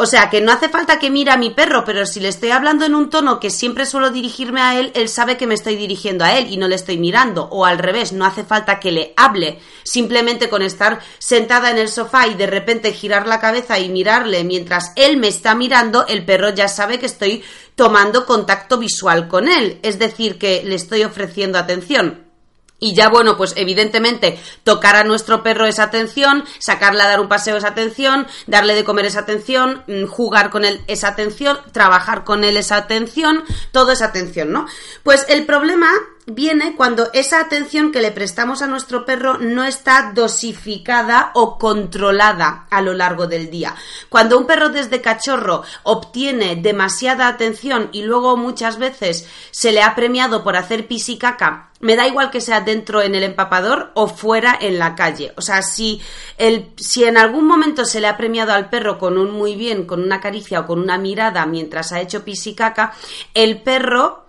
O 0.00 0.06
sea, 0.06 0.30
que 0.30 0.40
no 0.40 0.50
hace 0.50 0.70
falta 0.70 0.98
que 0.98 1.10
mire 1.10 1.30
a 1.30 1.36
mi 1.36 1.50
perro, 1.50 1.84
pero 1.84 2.06
si 2.06 2.20
le 2.20 2.28
estoy 2.28 2.52
hablando 2.52 2.86
en 2.86 2.94
un 2.94 3.10
tono 3.10 3.38
que 3.38 3.50
siempre 3.50 3.84
suelo 3.84 4.08
dirigirme 4.08 4.62
a 4.62 4.80
él, 4.80 4.92
él 4.94 5.10
sabe 5.10 5.36
que 5.36 5.46
me 5.46 5.52
estoy 5.52 5.76
dirigiendo 5.76 6.24
a 6.24 6.38
él 6.38 6.50
y 6.50 6.56
no 6.56 6.68
le 6.68 6.76
estoy 6.76 6.96
mirando. 6.96 7.50
O 7.50 7.66
al 7.66 7.76
revés, 7.76 8.10
no 8.14 8.24
hace 8.24 8.42
falta 8.42 8.80
que 8.80 8.92
le 8.92 9.12
hable. 9.18 9.58
Simplemente 9.82 10.48
con 10.48 10.62
estar 10.62 11.00
sentada 11.18 11.70
en 11.70 11.76
el 11.76 11.90
sofá 11.90 12.28
y 12.28 12.34
de 12.34 12.46
repente 12.46 12.94
girar 12.94 13.26
la 13.26 13.40
cabeza 13.40 13.78
y 13.78 13.90
mirarle 13.90 14.42
mientras 14.42 14.92
él 14.96 15.18
me 15.18 15.28
está 15.28 15.54
mirando, 15.54 16.06
el 16.06 16.24
perro 16.24 16.48
ya 16.48 16.68
sabe 16.68 16.98
que 16.98 17.04
estoy 17.04 17.44
tomando 17.74 18.24
contacto 18.24 18.78
visual 18.78 19.28
con 19.28 19.50
él. 19.50 19.80
Es 19.82 19.98
decir, 19.98 20.38
que 20.38 20.62
le 20.64 20.76
estoy 20.76 21.04
ofreciendo 21.04 21.58
atención. 21.58 22.29
Y 22.80 22.94
ya, 22.94 23.10
bueno, 23.10 23.36
pues 23.36 23.52
evidentemente 23.56 24.40
tocar 24.64 24.96
a 24.96 25.04
nuestro 25.04 25.42
perro 25.42 25.66
esa 25.66 25.84
atención, 25.84 26.44
sacarle 26.58 27.02
a 27.02 27.08
dar 27.08 27.20
un 27.20 27.28
paseo 27.28 27.58
esa 27.58 27.68
atención, 27.68 28.26
darle 28.46 28.74
de 28.74 28.84
comer 28.84 29.04
esa 29.04 29.20
atención, 29.20 29.84
mm, 29.86 30.06
jugar 30.06 30.48
con 30.48 30.64
él 30.64 30.80
esa 30.86 31.08
atención, 31.08 31.58
trabajar 31.72 32.24
con 32.24 32.42
él 32.42 32.56
esa 32.56 32.76
atención, 32.76 33.44
todo 33.70 33.92
esa 33.92 34.06
atención, 34.06 34.50
¿no? 34.50 34.66
Pues 35.02 35.26
el 35.28 35.44
problema 35.44 35.90
viene 36.34 36.74
cuando 36.76 37.10
esa 37.12 37.40
atención 37.40 37.92
que 37.92 38.00
le 38.00 38.12
prestamos 38.12 38.62
a 38.62 38.66
nuestro 38.66 39.04
perro 39.04 39.38
no 39.38 39.64
está 39.64 40.12
dosificada 40.14 41.30
o 41.34 41.58
controlada 41.58 42.66
a 42.70 42.80
lo 42.82 42.94
largo 42.94 43.26
del 43.26 43.50
día. 43.50 43.74
Cuando 44.08 44.38
un 44.38 44.46
perro 44.46 44.68
desde 44.68 45.00
cachorro 45.00 45.62
obtiene 45.82 46.56
demasiada 46.56 47.28
atención 47.28 47.88
y 47.92 48.02
luego 48.02 48.36
muchas 48.36 48.78
veces 48.78 49.28
se 49.50 49.72
le 49.72 49.82
ha 49.82 49.94
premiado 49.94 50.44
por 50.44 50.56
hacer 50.56 50.86
pis 50.86 51.08
y 51.08 51.18
caca, 51.18 51.70
me 51.80 51.96
da 51.96 52.06
igual 52.06 52.30
que 52.30 52.40
sea 52.40 52.60
dentro 52.60 53.00
en 53.00 53.14
el 53.14 53.22
empapador 53.22 53.90
o 53.94 54.06
fuera 54.06 54.56
en 54.60 54.78
la 54.78 54.94
calle. 54.94 55.32
O 55.36 55.40
sea, 55.40 55.62
si, 55.62 56.00
el, 56.36 56.72
si 56.76 57.04
en 57.04 57.16
algún 57.16 57.46
momento 57.46 57.84
se 57.84 58.00
le 58.00 58.06
ha 58.06 58.18
premiado 58.18 58.52
al 58.52 58.68
perro 58.68 58.98
con 58.98 59.16
un 59.16 59.30
muy 59.30 59.56
bien, 59.56 59.86
con 59.86 60.02
una 60.02 60.20
caricia 60.20 60.60
o 60.60 60.66
con 60.66 60.78
una 60.78 60.98
mirada 60.98 61.46
mientras 61.46 61.92
ha 61.92 62.00
hecho 62.00 62.22
pis 62.22 62.46
y 62.46 62.54
caca, 62.54 62.92
el 63.34 63.62
perro 63.62 64.26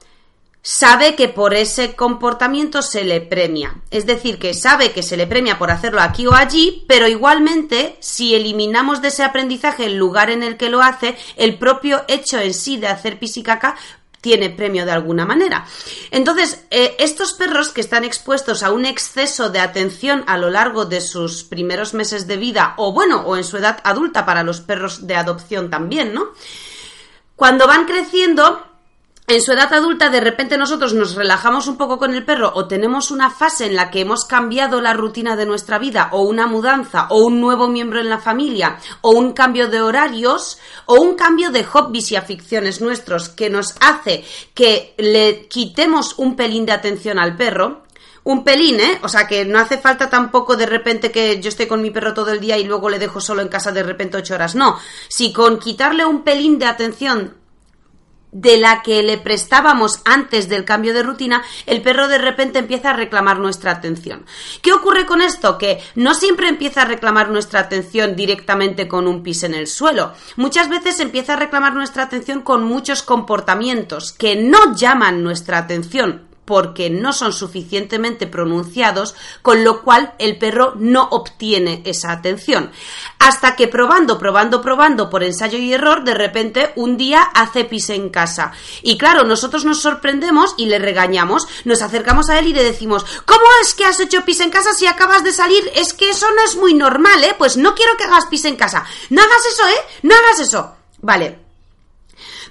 sabe 0.62 1.16
que 1.16 1.28
por 1.28 1.54
ese 1.54 1.96
comportamiento 1.96 2.82
se 2.82 3.04
le 3.04 3.22
premia. 3.22 3.82
Es 3.90 4.06
decir, 4.06 4.38
que 4.38 4.54
sabe 4.54 4.92
que 4.92 5.04
se 5.04 5.18
le 5.18 5.28
premia 5.28 5.58
por 5.58 5.72
hacerlo 5.72 6.02
aquí 6.02 6.28
o 6.28 6.34
allí, 6.34 6.86
pero 6.88 7.08
igualmente, 7.08 7.98
si 8.00 8.36
eliminamos 8.36 9.02
de 9.02 9.08
ese 9.08 9.24
aprendizaje 9.24 9.86
el 9.86 9.98
lugar 9.98 10.30
en 10.30 10.44
el 10.44 10.58
que 10.58 10.70
lo 10.70 10.82
hace, 10.82 11.18
el 11.36 11.58
propio 11.58 12.04
hecho 12.08 12.40
en 12.40 12.54
sí 12.54 12.78
de 12.78 12.88
hacer 12.88 13.18
pisicaca 13.18 13.76
tiene 14.22 14.52
premio 14.52 14.86
de 14.86 14.92
alguna 14.92 15.26
manera. 15.26 15.66
Entonces, 16.12 16.64
eh, 16.70 16.96
estos 17.00 17.34
perros 17.34 17.70
que 17.70 17.82
están 17.82 18.04
expuestos 18.04 18.62
a 18.62 18.72
un 18.72 18.86
exceso 18.86 19.50
de 19.50 19.60
atención 19.60 20.24
a 20.28 20.38
lo 20.38 20.52
largo 20.52 20.86
de 20.86 21.02
sus 21.02 21.44
primeros 21.44 21.96
meses 21.96 22.28
de 22.28 22.38
vida, 22.38 22.76
o 22.78 22.94
bueno, 22.94 23.22
o 23.22 23.36
en 23.36 23.44
su 23.44 23.58
edad 23.58 23.80
adulta 23.84 24.24
para 24.24 24.44
los 24.44 24.62
perros 24.62 25.08
de 25.08 25.16
adopción 25.16 25.72
también, 25.72 26.14
¿no? 26.14 26.30
Cuando 27.36 27.66
van 27.66 27.86
creciendo, 27.86 28.71
en 29.36 29.42
su 29.42 29.54
edad 29.54 29.74
adulta 29.74 30.10
de 30.10 30.20
repente 30.20 30.58
nosotros 30.58 30.94
nos 30.94 31.16
relajamos 31.16 31.68
un 31.68 31.78
poco 31.78 31.98
con 31.98 32.14
el 32.14 32.26
perro 32.26 32.52
o 32.54 32.68
tenemos 32.68 33.12
una 33.12 33.30
fase 33.30 33.66
en 33.66 33.76
la 33.76 33.90
que 33.90 34.02
hemos 34.02 34.26
cambiado 34.26 34.82
la 34.82 34.94
rutina 34.94 35.38
de 35.38 35.46
nuestra 35.46 35.80
vida 35.80 36.10
o 36.12 36.24
una 36.24 36.48
mudanza 36.48 37.08
o 37.10 37.24
un 37.24 37.40
nuevo 37.40 37.70
miembro 37.70 38.02
en 38.02 38.10
la 38.10 38.18
familia 38.18 38.78
o 39.00 39.12
un 39.12 39.32
cambio 39.32 39.70
de 39.70 39.82
horarios 39.82 40.60
o 40.86 40.96
un 40.96 41.16
cambio 41.16 41.50
de 41.52 41.64
hobbies 41.64 42.12
y 42.12 42.18
aficiones 42.18 42.82
nuestros 42.82 43.30
que 43.30 43.50
nos 43.50 43.76
hace 43.80 44.26
que 44.54 44.96
le 44.98 45.48
quitemos 45.48 46.16
un 46.18 46.36
pelín 46.36 46.66
de 46.66 46.74
atención 46.74 47.18
al 47.18 47.38
perro, 47.38 47.84
un 48.24 48.44
pelín, 48.44 48.80
¿eh? 48.80 49.00
O 49.02 49.10
sea, 49.10 49.28
que 49.28 49.46
no 49.46 49.60
hace 49.60 49.78
falta 49.78 50.10
tampoco 50.10 50.56
de 50.56 50.66
repente 50.66 51.12
que 51.12 51.42
yo 51.42 51.50
esté 51.50 51.68
con 51.68 51.82
mi 51.82 51.90
perro 51.90 52.14
todo 52.14 52.32
el 52.32 52.40
día 52.40 52.58
y 52.58 52.66
luego 52.66 52.90
le 52.90 53.00
dejo 53.00 53.20
solo 53.20 53.42
en 53.42 53.48
casa 53.48 53.72
de 53.72 53.82
repente 53.82 54.18
ocho 54.18 54.36
horas. 54.36 54.56
No, 54.56 54.78
si 55.08 55.34
con 55.34 55.58
quitarle 55.58 56.06
un 56.06 56.24
pelín 56.24 56.60
de 56.60 56.66
atención 56.66 57.41
de 58.32 58.58
la 58.58 58.82
que 58.82 59.04
le 59.04 59.18
prestábamos 59.18 60.02
antes 60.06 60.50
del 60.50 60.66
cambio 60.66 60.94
de 60.94 61.04
rutina, 61.04 61.44
el 61.66 61.82
perro 61.82 62.08
de 62.08 62.18
repente 62.18 62.60
empieza 62.60 62.92
a 62.92 62.96
reclamar 62.96 63.40
nuestra 63.40 63.72
atención. 63.72 64.26
¿Qué 64.62 64.74
ocurre 64.74 65.06
con 65.06 65.22
esto? 65.22 65.58
Que 65.58 65.80
no 65.96 66.14
siempre 66.14 66.48
empieza 66.48 66.84
a 66.84 66.86
reclamar 66.86 67.30
nuestra 67.30 67.60
atención 67.60 68.16
directamente 68.16 68.88
con 68.88 69.08
un 69.08 69.24
pis 69.24 69.44
en 69.44 69.54
el 69.54 69.68
suelo. 69.68 70.14
Muchas 70.36 70.70
veces 70.70 71.00
empieza 71.00 71.34
a 71.34 71.38
reclamar 71.38 71.74
nuestra 71.74 72.04
atención 72.04 72.42
con 72.42 72.64
muchos 72.64 73.04
comportamientos 73.04 74.12
que 74.12 74.36
no 74.36 74.76
llaman 74.76 75.24
nuestra 75.24 75.58
atención 75.58 76.31
porque 76.52 76.90
no 76.90 77.14
son 77.14 77.32
suficientemente 77.32 78.28
pronunciados, 78.28 79.16
con 79.42 79.64
lo 79.64 79.84
cual 79.84 80.16
el 80.20 80.38
perro 80.38 80.74
no 80.76 81.08
obtiene 81.12 81.82
esa 81.86 82.12
atención. 82.12 82.72
Hasta 83.20 83.56
que 83.56 83.70
probando, 83.70 84.20
probando, 84.20 84.62
probando 84.62 85.10
por 85.10 85.24
ensayo 85.24 85.58
y 85.58 85.72
error, 85.72 86.04
de 86.04 86.14
repente 86.14 86.74
un 86.76 86.98
día 86.98 87.22
hace 87.22 87.64
pis 87.64 87.90
en 87.92 88.10
casa. 88.10 88.52
Y 88.82 88.98
claro, 88.98 89.24
nosotros 89.24 89.64
nos 89.64 89.82
sorprendemos 89.82 90.54
y 90.58 90.66
le 90.66 90.78
regañamos, 90.78 91.48
nos 91.64 91.82
acercamos 91.82 92.30
a 92.30 92.38
él 92.38 92.48
y 92.48 92.54
le 92.54 92.66
decimos, 92.66 93.06
¿cómo 93.24 93.46
es 93.62 93.74
que 93.74 93.86
has 93.86 94.02
hecho 94.02 94.26
pis 94.26 94.42
en 94.42 94.50
casa 94.50 94.74
si 94.74 94.88
acabas 94.88 95.24
de 95.24 95.32
salir? 95.32 95.72
Es 95.74 95.94
que 95.94 96.10
eso 96.10 96.28
no 96.36 96.44
es 96.44 96.58
muy 96.58 96.74
normal, 96.74 97.24
¿eh? 97.24 97.34
Pues 97.38 97.56
no 97.56 97.76
quiero 97.76 97.96
que 97.96 98.04
hagas 98.04 98.26
pis 98.26 98.44
en 98.44 98.58
casa. 98.58 98.84
No 99.10 99.22
hagas 99.22 99.46
eso, 99.54 99.70
¿eh? 99.70 99.82
No 100.02 100.14
hagas 100.16 100.42
eso. 100.42 100.76
Vale, 101.00 101.51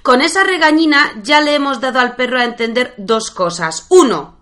con 0.03 0.21
esa 0.21 0.43
regañina 0.43 1.19
ya 1.23 1.41
le 1.41 1.55
hemos 1.55 1.81
dado 1.81 1.99
al 1.99 2.15
perro 2.15 2.39
a 2.39 2.45
entender 2.45 2.93
dos 2.97 3.31
cosas. 3.31 3.85
Uno, 3.89 4.37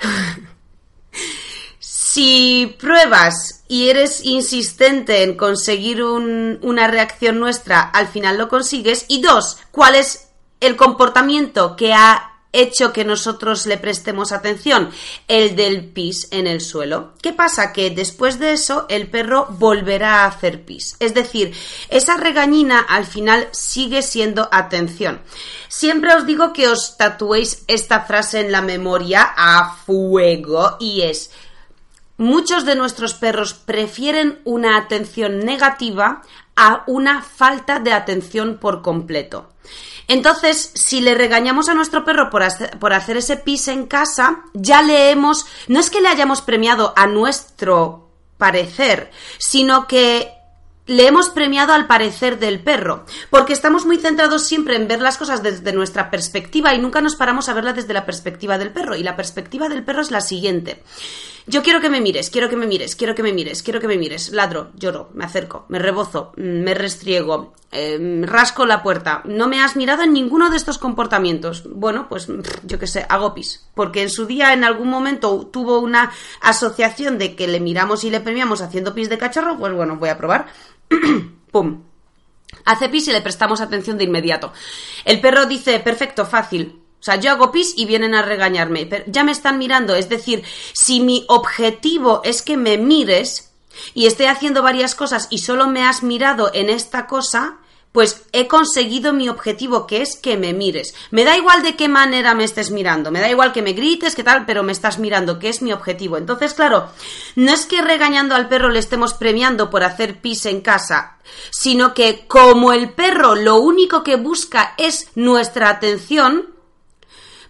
si 1.78 2.76
pruebas 2.78 3.64
y 3.68 3.88
eres 3.88 4.24
insistente 4.24 5.22
en 5.22 5.36
conseguir 5.36 6.02
una 6.02 6.86
reacción 6.86 7.40
nuestra, 7.40 7.80
al 7.80 8.08
final 8.08 8.38
lo 8.38 8.48
consigues. 8.48 9.04
Y 9.08 9.20
dos, 9.20 9.58
cuál 9.70 9.96
es 9.96 10.28
el 10.60 10.76
comportamiento 10.76 11.76
que 11.76 11.92
ha 11.92 12.35
hecho 12.52 12.92
que 12.92 13.04
nosotros 13.04 13.66
le 13.66 13.78
prestemos 13.78 14.32
atención, 14.32 14.90
el 15.28 15.56
del 15.56 15.84
pis 15.84 16.28
en 16.30 16.46
el 16.46 16.60
suelo. 16.60 17.12
¿Qué 17.22 17.32
pasa? 17.32 17.72
Que 17.72 17.90
después 17.90 18.38
de 18.38 18.52
eso 18.52 18.86
el 18.88 19.08
perro 19.08 19.46
volverá 19.50 20.22
a 20.22 20.26
hacer 20.26 20.64
pis. 20.64 20.96
Es 21.00 21.14
decir, 21.14 21.54
esa 21.88 22.16
regañina 22.16 22.80
al 22.80 23.06
final 23.06 23.48
sigue 23.52 24.02
siendo 24.02 24.48
atención. 24.52 25.20
Siempre 25.68 26.14
os 26.14 26.26
digo 26.26 26.52
que 26.52 26.68
os 26.68 26.96
tatuéis 26.96 27.64
esta 27.66 28.02
frase 28.02 28.40
en 28.40 28.52
la 28.52 28.62
memoria 28.62 29.34
a 29.36 29.76
fuego 29.84 30.76
y 30.80 31.02
es 31.02 31.30
Muchos 32.18 32.64
de 32.64 32.76
nuestros 32.76 33.14
perros 33.14 33.52
prefieren 33.54 34.40
una 34.44 34.78
atención 34.78 35.40
negativa 35.40 36.22
a 36.56 36.82
una 36.86 37.22
falta 37.22 37.78
de 37.78 37.92
atención 37.92 38.58
por 38.58 38.80
completo. 38.80 39.50
Entonces, 40.08 40.70
si 40.74 41.00
le 41.00 41.14
regañamos 41.14 41.68
a 41.68 41.74
nuestro 41.74 42.04
perro 42.04 42.30
por 42.30 42.42
hacer, 42.42 42.78
por 42.78 42.94
hacer 42.94 43.18
ese 43.18 43.36
pis 43.36 43.68
en 43.68 43.86
casa, 43.86 44.44
ya 44.54 44.82
le 44.82 45.10
hemos, 45.10 45.46
no 45.68 45.80
es 45.80 45.90
que 45.90 46.00
le 46.00 46.08
hayamos 46.08 46.40
premiado 46.40 46.94
a 46.96 47.06
nuestro 47.06 48.08
parecer, 48.38 49.10
sino 49.38 49.86
que 49.86 50.32
le 50.86 51.08
hemos 51.08 51.28
premiado 51.28 51.72
al 51.72 51.88
parecer 51.88 52.38
del 52.38 52.60
perro, 52.60 53.04
porque 53.28 53.52
estamos 53.52 53.84
muy 53.84 53.98
centrados 53.98 54.44
siempre 54.44 54.76
en 54.76 54.86
ver 54.86 55.00
las 55.00 55.18
cosas 55.18 55.42
desde 55.42 55.72
nuestra 55.72 56.10
perspectiva 56.10 56.72
y 56.74 56.78
nunca 56.78 57.00
nos 57.00 57.16
paramos 57.16 57.48
a 57.48 57.54
verla 57.54 57.72
desde 57.72 57.92
la 57.92 58.06
perspectiva 58.06 58.56
del 58.56 58.70
perro. 58.70 58.94
Y 58.94 59.02
la 59.02 59.16
perspectiva 59.16 59.68
del 59.68 59.84
perro 59.84 60.02
es 60.02 60.12
la 60.12 60.20
siguiente 60.20 60.82
Yo 61.48 61.62
quiero 61.62 61.80
que 61.80 61.88
me 61.88 62.00
mires, 62.00 62.28
quiero 62.28 62.48
que 62.48 62.56
me 62.56 62.66
mires, 62.66 62.96
quiero 62.96 63.14
que 63.14 63.22
me 63.22 63.32
mires, 63.32 63.62
quiero 63.62 63.80
que 63.80 63.86
me 63.86 63.96
mires. 63.96 64.30
Ladro, 64.30 64.70
lloro, 64.74 65.10
me 65.14 65.24
acerco, 65.24 65.64
me 65.68 65.78
rebozo, 65.78 66.32
mm, 66.36 66.42
me 66.42 66.74
restriego, 66.74 67.54
eh, 67.70 68.22
rasco 68.24 68.66
la 68.66 68.82
puerta. 68.82 69.22
No 69.26 69.46
me 69.46 69.60
has 69.60 69.76
mirado 69.76 70.02
en 70.02 70.12
ninguno 70.12 70.50
de 70.50 70.56
estos 70.56 70.78
comportamientos. 70.78 71.62
Bueno, 71.70 72.08
pues 72.08 72.26
yo 72.64 72.78
qué 72.80 72.88
sé, 72.88 73.06
hago 73.08 73.32
pis. 73.32 73.64
Porque 73.74 74.02
en 74.02 74.10
su 74.10 74.26
día, 74.26 74.52
en 74.54 74.64
algún 74.64 74.88
momento, 74.88 75.46
tuvo 75.52 75.78
una 75.78 76.10
asociación 76.40 77.16
de 77.16 77.36
que 77.36 77.46
le 77.46 77.60
miramos 77.60 78.02
y 78.02 78.10
le 78.10 78.20
premiamos 78.20 78.60
haciendo 78.60 78.92
pis 78.92 79.08
de 79.08 79.18
cachorro. 79.18 79.56
Pues 79.56 79.72
bueno, 79.72 79.96
voy 79.96 80.08
a 80.08 80.18
probar. 80.18 80.46
¡Pum! 81.52 81.82
Hace 82.64 82.88
pis 82.88 83.06
y 83.06 83.12
le 83.12 83.22
prestamos 83.22 83.60
atención 83.60 83.98
de 83.98 84.04
inmediato. 84.04 84.52
El 85.04 85.20
perro 85.20 85.46
dice, 85.46 85.78
perfecto, 85.78 86.26
fácil. 86.26 86.80
O 87.00 87.02
sea, 87.06 87.16
yo 87.16 87.30
hago 87.30 87.52
pis 87.52 87.74
y 87.76 87.86
vienen 87.86 88.14
a 88.14 88.22
regañarme. 88.22 88.86
Pero 88.86 89.04
ya 89.06 89.24
me 89.24 89.32
están 89.32 89.58
mirando. 89.58 89.94
Es 89.94 90.08
decir, 90.08 90.42
si 90.72 91.00
mi 91.00 91.24
objetivo 91.28 92.20
es 92.24 92.42
que 92.42 92.56
me 92.56 92.78
mires 92.78 93.52
y 93.94 94.06
estoy 94.06 94.26
haciendo 94.26 94.62
varias 94.62 94.94
cosas 94.94 95.28
y 95.30 95.38
solo 95.38 95.68
me 95.68 95.84
has 95.84 96.02
mirado 96.02 96.50
en 96.54 96.70
esta 96.70 97.06
cosa, 97.06 97.58
pues 97.96 98.24
he 98.32 98.46
conseguido 98.46 99.14
mi 99.14 99.30
objetivo, 99.30 99.86
que 99.86 100.02
es 100.02 100.16
que 100.16 100.36
me 100.36 100.52
mires. 100.52 100.94
Me 101.10 101.24
da 101.24 101.34
igual 101.34 101.62
de 101.62 101.76
qué 101.76 101.88
manera 101.88 102.34
me 102.34 102.44
estés 102.44 102.70
mirando, 102.70 103.10
me 103.10 103.20
da 103.20 103.30
igual 103.30 103.54
que 103.54 103.62
me 103.62 103.72
grites, 103.72 104.14
qué 104.14 104.22
tal, 104.22 104.44
pero 104.44 104.62
me 104.62 104.72
estás 104.72 104.98
mirando, 104.98 105.38
que 105.38 105.48
es 105.48 105.62
mi 105.62 105.72
objetivo. 105.72 106.18
Entonces, 106.18 106.52
claro, 106.52 106.90
no 107.36 107.54
es 107.54 107.64
que 107.64 107.80
regañando 107.80 108.34
al 108.34 108.48
perro 108.48 108.68
le 108.68 108.80
estemos 108.80 109.14
premiando 109.14 109.70
por 109.70 109.82
hacer 109.82 110.20
pis 110.20 110.44
en 110.44 110.60
casa, 110.60 111.16
sino 111.50 111.94
que 111.94 112.26
como 112.26 112.74
el 112.74 112.90
perro 112.90 113.34
lo 113.34 113.56
único 113.56 114.02
que 114.02 114.16
busca 114.16 114.74
es 114.76 115.08
nuestra 115.14 115.70
atención, 115.70 116.55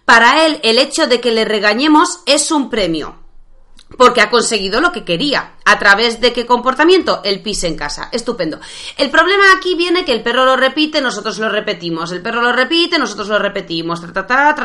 para 0.07 0.45
él 0.45 0.61
el 0.63 0.79
hecho 0.79 1.05
de 1.05 1.19
que 1.19 1.33
le 1.33 1.43
regañemos 1.43 2.21
es 2.25 2.49
un 2.51 2.69
premio 2.69 3.19
porque 3.97 4.21
ha 4.21 4.29
conseguido 4.29 4.79
lo 4.79 4.93
que 4.93 5.03
quería. 5.03 5.55
¿A 5.65 5.77
través 5.79 6.21
de 6.21 6.31
qué 6.31 6.45
comportamiento? 6.45 7.19
El 7.25 7.41
pis 7.41 7.65
en 7.65 7.75
casa. 7.75 8.07
Estupendo. 8.13 8.57
El 8.97 9.09
problema 9.09 9.43
aquí 9.57 9.75
viene 9.75 10.05
que 10.05 10.13
el 10.13 10.23
perro 10.23 10.45
lo 10.45 10.55
repite, 10.55 11.01
nosotros 11.01 11.39
lo 11.39 11.49
repetimos. 11.49 12.13
El 12.13 12.21
perro 12.21 12.41
lo 12.41 12.53
repite, 12.53 12.97
nosotros 12.97 13.27
lo 13.27 13.37
repetimos. 13.37 13.99
Tra, 13.99 14.25
tra, 14.25 14.55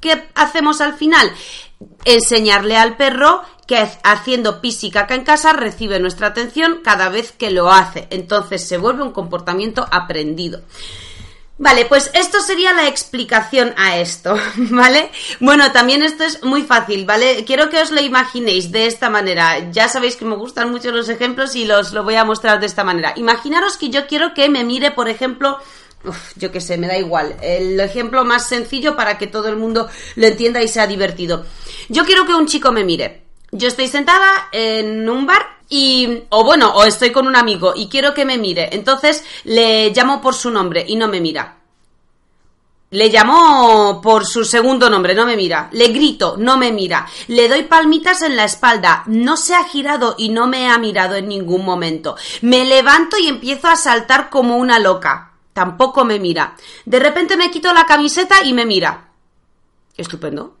¿Qué 0.00 0.28
hacemos 0.34 0.80
al 0.80 0.94
final? 0.94 1.30
Enseñarle 2.06 2.78
al 2.78 2.96
perro 2.96 3.42
que 3.66 3.86
haciendo 4.02 4.62
pis 4.62 4.82
y 4.84 4.90
caca 4.90 5.14
en 5.14 5.24
casa 5.24 5.52
recibe 5.52 6.00
nuestra 6.00 6.28
atención 6.28 6.80
cada 6.82 7.10
vez 7.10 7.32
que 7.32 7.50
lo 7.50 7.70
hace. 7.70 8.06
Entonces 8.08 8.66
se 8.66 8.78
vuelve 8.78 9.02
un 9.02 9.12
comportamiento 9.12 9.86
aprendido. 9.90 10.62
Vale, 11.60 11.86
pues 11.86 12.10
esto 12.14 12.40
sería 12.40 12.72
la 12.72 12.86
explicación 12.86 13.74
a 13.76 13.98
esto, 13.98 14.36
¿vale? 14.56 15.10
Bueno, 15.40 15.72
también 15.72 16.04
esto 16.04 16.22
es 16.22 16.44
muy 16.44 16.62
fácil, 16.62 17.04
¿vale? 17.04 17.44
Quiero 17.44 17.68
que 17.68 17.82
os 17.82 17.90
lo 17.90 18.00
imaginéis 18.00 18.70
de 18.70 18.86
esta 18.86 19.10
manera. 19.10 19.70
Ya 19.72 19.88
sabéis 19.88 20.14
que 20.14 20.24
me 20.24 20.36
gustan 20.36 20.70
mucho 20.70 20.92
los 20.92 21.08
ejemplos 21.08 21.56
y 21.56 21.64
los 21.64 21.92
lo 21.92 22.04
voy 22.04 22.14
a 22.14 22.24
mostrar 22.24 22.60
de 22.60 22.66
esta 22.66 22.84
manera. 22.84 23.12
Imaginaros 23.16 23.76
que 23.76 23.90
yo 23.90 24.06
quiero 24.06 24.34
que 24.34 24.48
me 24.48 24.62
mire, 24.62 24.92
por 24.92 25.08
ejemplo, 25.08 25.58
Uf, 26.04 26.32
yo 26.36 26.52
qué 26.52 26.60
sé, 26.60 26.78
me 26.78 26.86
da 26.86 26.96
igual. 26.96 27.36
El 27.42 27.78
ejemplo 27.80 28.24
más 28.24 28.46
sencillo 28.46 28.94
para 28.94 29.18
que 29.18 29.26
todo 29.26 29.48
el 29.48 29.56
mundo 29.56 29.88
lo 30.14 30.26
entienda 30.28 30.62
y 30.62 30.68
sea 30.68 30.86
divertido. 30.86 31.44
Yo 31.88 32.04
quiero 32.04 32.24
que 32.24 32.34
un 32.34 32.46
chico 32.46 32.70
me 32.70 32.84
mire. 32.84 33.24
Yo 33.50 33.66
estoy 33.66 33.88
sentada 33.88 34.48
en 34.52 35.08
un 35.08 35.26
bar 35.26 35.57
y, 35.68 36.24
o 36.30 36.44
bueno, 36.44 36.72
o 36.74 36.84
estoy 36.84 37.12
con 37.12 37.26
un 37.26 37.36
amigo 37.36 37.74
y 37.76 37.88
quiero 37.88 38.14
que 38.14 38.24
me 38.24 38.38
mire. 38.38 38.70
Entonces 38.72 39.24
le 39.44 39.90
llamo 39.90 40.20
por 40.20 40.34
su 40.34 40.50
nombre 40.50 40.84
y 40.86 40.96
no 40.96 41.08
me 41.08 41.20
mira. 41.20 41.56
Le 42.90 43.10
llamo 43.10 44.00
por 44.02 44.24
su 44.24 44.46
segundo 44.46 44.88
nombre, 44.88 45.14
no 45.14 45.26
me 45.26 45.36
mira. 45.36 45.68
Le 45.72 45.88
grito, 45.88 46.36
no 46.38 46.56
me 46.56 46.72
mira. 46.72 47.06
Le 47.26 47.46
doy 47.48 47.64
palmitas 47.64 48.22
en 48.22 48.34
la 48.34 48.44
espalda, 48.44 49.02
no 49.06 49.36
se 49.36 49.54
ha 49.54 49.64
girado 49.64 50.14
y 50.16 50.30
no 50.30 50.46
me 50.46 50.70
ha 50.70 50.78
mirado 50.78 51.16
en 51.16 51.28
ningún 51.28 51.66
momento. 51.66 52.16
Me 52.40 52.64
levanto 52.64 53.18
y 53.18 53.28
empiezo 53.28 53.68
a 53.68 53.76
saltar 53.76 54.30
como 54.30 54.56
una 54.56 54.78
loca. 54.78 55.32
Tampoco 55.52 56.06
me 56.06 56.18
mira. 56.18 56.56
De 56.86 56.98
repente 56.98 57.36
me 57.36 57.50
quito 57.50 57.74
la 57.74 57.84
camiseta 57.84 58.42
y 58.42 58.54
me 58.54 58.64
mira. 58.64 59.08
Estupendo. 59.96 60.56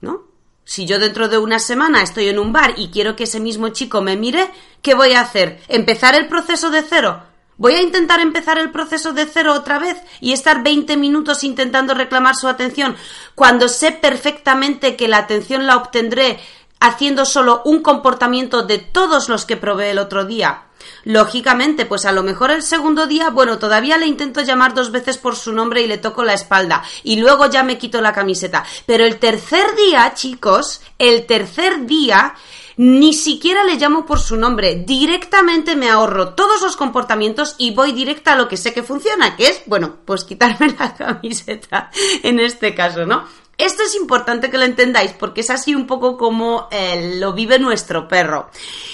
¿No? 0.00 0.27
Si 0.68 0.84
yo 0.84 0.98
dentro 0.98 1.28
de 1.28 1.38
una 1.38 1.60
semana 1.60 2.02
estoy 2.02 2.28
en 2.28 2.38
un 2.38 2.52
bar 2.52 2.74
y 2.76 2.90
quiero 2.90 3.16
que 3.16 3.24
ese 3.24 3.40
mismo 3.40 3.70
chico 3.70 4.02
me 4.02 4.18
mire, 4.18 4.50
¿qué 4.82 4.92
voy 4.92 5.14
a 5.14 5.22
hacer? 5.22 5.62
¿Empezar 5.66 6.14
el 6.14 6.28
proceso 6.28 6.68
de 6.68 6.82
cero? 6.82 7.22
¿Voy 7.56 7.72
a 7.72 7.80
intentar 7.80 8.20
empezar 8.20 8.58
el 8.58 8.70
proceso 8.70 9.14
de 9.14 9.24
cero 9.24 9.54
otra 9.54 9.78
vez 9.78 9.96
y 10.20 10.34
estar 10.34 10.62
20 10.62 10.98
minutos 10.98 11.42
intentando 11.42 11.94
reclamar 11.94 12.36
su 12.36 12.48
atención 12.48 12.96
cuando 13.34 13.66
sé 13.66 13.92
perfectamente 13.92 14.94
que 14.94 15.08
la 15.08 15.16
atención 15.16 15.66
la 15.66 15.78
obtendré 15.78 16.38
haciendo 16.80 17.24
solo 17.24 17.62
un 17.64 17.80
comportamiento 17.80 18.62
de 18.62 18.76
todos 18.76 19.30
los 19.30 19.46
que 19.46 19.56
probé 19.56 19.92
el 19.92 19.98
otro 19.98 20.26
día? 20.26 20.67
Lógicamente, 21.04 21.86
pues 21.86 22.04
a 22.04 22.12
lo 22.12 22.22
mejor 22.22 22.50
el 22.50 22.62
segundo 22.62 23.06
día, 23.06 23.30
bueno, 23.30 23.58
todavía 23.58 23.98
le 23.98 24.06
intento 24.06 24.42
llamar 24.42 24.74
dos 24.74 24.90
veces 24.90 25.18
por 25.18 25.36
su 25.36 25.52
nombre 25.52 25.82
y 25.82 25.86
le 25.86 25.98
toco 25.98 26.24
la 26.24 26.34
espalda 26.34 26.82
y 27.02 27.16
luego 27.16 27.46
ya 27.46 27.62
me 27.62 27.78
quito 27.78 28.00
la 28.00 28.12
camiseta. 28.12 28.64
Pero 28.86 29.04
el 29.04 29.18
tercer 29.18 29.74
día, 29.76 30.12
chicos, 30.14 30.80
el 30.98 31.26
tercer 31.26 31.86
día 31.86 32.34
ni 32.78 33.12
siquiera 33.12 33.64
le 33.64 33.74
llamo 33.74 34.06
por 34.06 34.20
su 34.20 34.36
nombre, 34.36 34.76
directamente 34.76 35.74
me 35.74 35.90
ahorro 35.90 36.34
todos 36.34 36.62
los 36.62 36.76
comportamientos 36.76 37.56
y 37.58 37.74
voy 37.74 37.90
directa 37.90 38.32
a 38.32 38.36
lo 38.36 38.46
que 38.46 38.56
sé 38.56 38.72
que 38.72 38.84
funciona, 38.84 39.36
que 39.36 39.48
es, 39.48 39.62
bueno, 39.66 39.96
pues 40.04 40.22
quitarme 40.22 40.68
la 40.78 40.94
camiseta 40.94 41.90
en 42.22 42.38
este 42.38 42.74
caso, 42.76 43.04
¿no? 43.04 43.24
Esto 43.58 43.82
es 43.82 43.96
importante 43.96 44.50
que 44.50 44.56
lo 44.56 44.64
entendáis 44.64 45.12
porque 45.12 45.40
es 45.40 45.50
así 45.50 45.74
un 45.74 45.88
poco 45.88 46.16
como 46.16 46.68
eh, 46.70 47.16
lo 47.18 47.32
vive 47.32 47.58
nuestro 47.58 48.06
perro. 48.06 48.50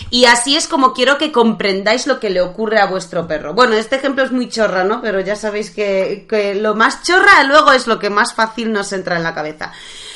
Y 0.08 0.24
así 0.24 0.56
es 0.56 0.66
como 0.66 0.94
quiero 0.94 1.18
que 1.18 1.32
comprendáis 1.32 2.06
lo 2.06 2.18
que 2.18 2.30
le 2.30 2.40
ocurre 2.40 2.80
a 2.80 2.86
vuestro 2.86 3.26
perro. 3.26 3.52
Bueno, 3.52 3.74
este 3.74 3.96
ejemplo 3.96 4.24
es 4.24 4.32
muy 4.32 4.48
chorra, 4.48 4.82
¿no? 4.82 5.02
Pero 5.02 5.20
ya 5.20 5.36
sabéis 5.36 5.70
que, 5.70 6.26
que 6.26 6.54
lo 6.54 6.74
más 6.74 7.02
chorra 7.02 7.44
luego 7.44 7.72
es 7.72 7.86
lo 7.86 7.98
que 7.98 8.08
más 8.08 8.32
fácil 8.32 8.72
nos 8.72 8.92
entra 8.94 9.16
en 9.16 9.22
la 9.22 9.34
cabeza. 9.34 9.70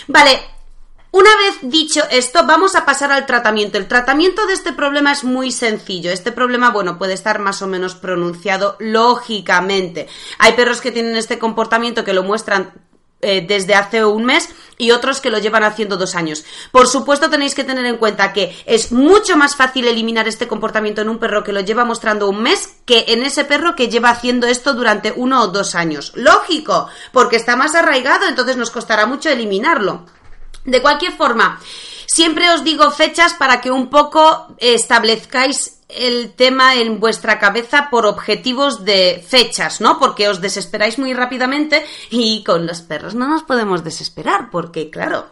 Vale, 0.06 0.40
una 1.10 1.30
vez 1.36 1.58
dicho 1.62 2.02
esto, 2.10 2.46
vamos 2.46 2.74
a 2.74 2.86
pasar 2.86 3.12
al 3.12 3.26
tratamiento. 3.26 3.76
El 3.76 3.86
tratamiento 3.88 4.46
de 4.46 4.54
este 4.54 4.72
problema 4.72 5.12
es 5.12 5.24
muy 5.24 5.52
sencillo. 5.52 6.10
Este 6.10 6.32
problema, 6.32 6.70
bueno, 6.70 6.96
puede 6.96 7.12
estar 7.14 7.38
más 7.38 7.60
o 7.60 7.66
menos 7.66 7.94
pronunciado 7.94 8.76
lógicamente. 8.78 10.06
Hay 10.38 10.52
perros 10.52 10.80
que 10.80 10.90
tienen 10.90 11.16
este 11.16 11.38
comportamiento 11.38 12.04
que 12.04 12.12
lo 12.12 12.22
muestran 12.22 12.87
eh, 13.20 13.44
desde 13.46 13.74
hace 13.74 14.04
un 14.04 14.24
mes 14.24 14.48
y 14.78 14.92
otros 14.92 15.20
que 15.20 15.30
lo 15.30 15.38
llevan 15.38 15.64
haciendo 15.64 15.96
dos 15.96 16.14
años. 16.14 16.44
Por 16.70 16.86
supuesto 16.86 17.28
tenéis 17.28 17.54
que 17.56 17.64
tener 17.64 17.84
en 17.84 17.96
cuenta 17.96 18.32
que 18.32 18.56
es 18.64 18.92
mucho 18.92 19.36
más 19.36 19.56
fácil 19.56 19.88
eliminar 19.88 20.28
este 20.28 20.46
comportamiento 20.46 21.02
en 21.02 21.08
un 21.08 21.18
perro 21.18 21.42
que 21.42 21.52
lo 21.52 21.60
lleva 21.60 21.84
mostrando 21.84 22.28
un 22.28 22.42
mes 22.42 22.76
que 22.84 23.06
en 23.08 23.24
ese 23.24 23.44
perro 23.44 23.74
que 23.74 23.88
lleva 23.88 24.10
haciendo 24.10 24.46
esto 24.46 24.72
durante 24.74 25.12
uno 25.12 25.42
o 25.42 25.48
dos 25.48 25.74
años. 25.74 26.12
Lógico, 26.14 26.88
porque 27.12 27.36
está 27.36 27.56
más 27.56 27.74
arraigado, 27.74 28.26
entonces 28.28 28.56
nos 28.56 28.70
costará 28.70 29.06
mucho 29.06 29.30
eliminarlo. 29.30 30.06
De 30.64 30.80
cualquier 30.80 31.12
forma, 31.12 31.58
siempre 32.06 32.50
os 32.50 32.62
digo 32.62 32.90
fechas 32.92 33.34
para 33.34 33.60
que 33.60 33.72
un 33.72 33.90
poco 33.90 34.54
establezcáis 34.58 35.77
el 35.88 36.34
tema 36.34 36.74
en 36.76 37.00
vuestra 37.00 37.38
cabeza 37.38 37.88
por 37.90 38.04
objetivos 38.04 38.84
de 38.84 39.24
fechas, 39.26 39.80
¿no? 39.80 39.98
Porque 39.98 40.28
os 40.28 40.40
desesperáis 40.40 40.98
muy 40.98 41.14
rápidamente 41.14 41.84
y 42.10 42.44
con 42.44 42.66
los 42.66 42.82
perros 42.82 43.14
no 43.14 43.26
nos 43.26 43.42
podemos 43.42 43.82
desesperar, 43.84 44.50
porque 44.50 44.90
claro, 44.90 45.26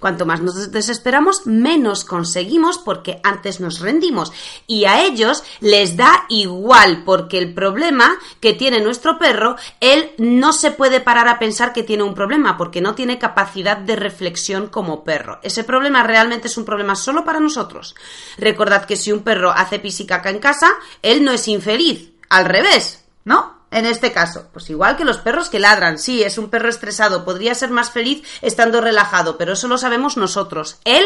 cuanto 0.00 0.26
más 0.26 0.42
nos 0.42 0.70
desesperamos, 0.70 1.46
menos 1.46 2.04
conseguimos 2.04 2.76
porque 2.76 3.20
antes 3.22 3.60
nos 3.60 3.80
rendimos. 3.80 4.32
Y 4.66 4.84
a 4.84 5.02
ellos 5.04 5.44
les 5.60 5.96
da 5.96 6.26
igual, 6.28 7.04
porque 7.04 7.38
el 7.38 7.54
problema 7.54 8.18
que 8.40 8.52
tiene 8.52 8.80
nuestro 8.80 9.18
perro, 9.18 9.56
él 9.80 10.12
no 10.18 10.52
se 10.52 10.72
puede 10.72 11.00
parar 11.00 11.28
a 11.28 11.38
pensar 11.38 11.72
que 11.72 11.84
tiene 11.84 12.02
un 12.02 12.14
problema, 12.14 12.58
porque 12.58 12.82
no 12.82 12.94
tiene 12.94 13.18
capacidad 13.18 13.78
de 13.78 13.96
reflexión 13.96 14.66
como 14.66 15.04
perro. 15.04 15.38
Ese 15.42 15.64
problema 15.64 16.02
realmente 16.02 16.48
es 16.48 16.56
un 16.58 16.66
problema 16.66 16.96
solo 16.96 17.24
para 17.24 17.40
nosotros. 17.40 17.94
Recordad 18.36 18.84
que 18.84 18.96
si 18.96 19.10
un 19.10 19.22
perro 19.22 19.52
hace 19.52 19.78
pis 20.02 20.08
caca 20.08 20.30
en 20.30 20.38
casa, 20.38 20.72
él 21.02 21.24
no 21.24 21.32
es 21.32 21.48
infeliz, 21.48 22.10
al 22.28 22.44
revés, 22.44 23.04
¿no? 23.24 23.62
En 23.72 23.86
este 23.86 24.12
caso, 24.12 24.48
pues 24.52 24.68
igual 24.68 24.98
que 24.98 25.04
los 25.04 25.16
perros 25.16 25.48
que 25.48 25.58
ladran, 25.58 25.98
sí, 25.98 26.22
es 26.22 26.36
un 26.36 26.50
perro 26.50 26.68
estresado, 26.68 27.24
podría 27.24 27.54
ser 27.54 27.70
más 27.70 27.90
feliz 27.90 28.22
estando 28.42 28.82
relajado, 28.82 29.38
pero 29.38 29.54
eso 29.54 29.66
lo 29.66 29.78
sabemos 29.78 30.18
nosotros. 30.18 30.76
Él 30.84 31.02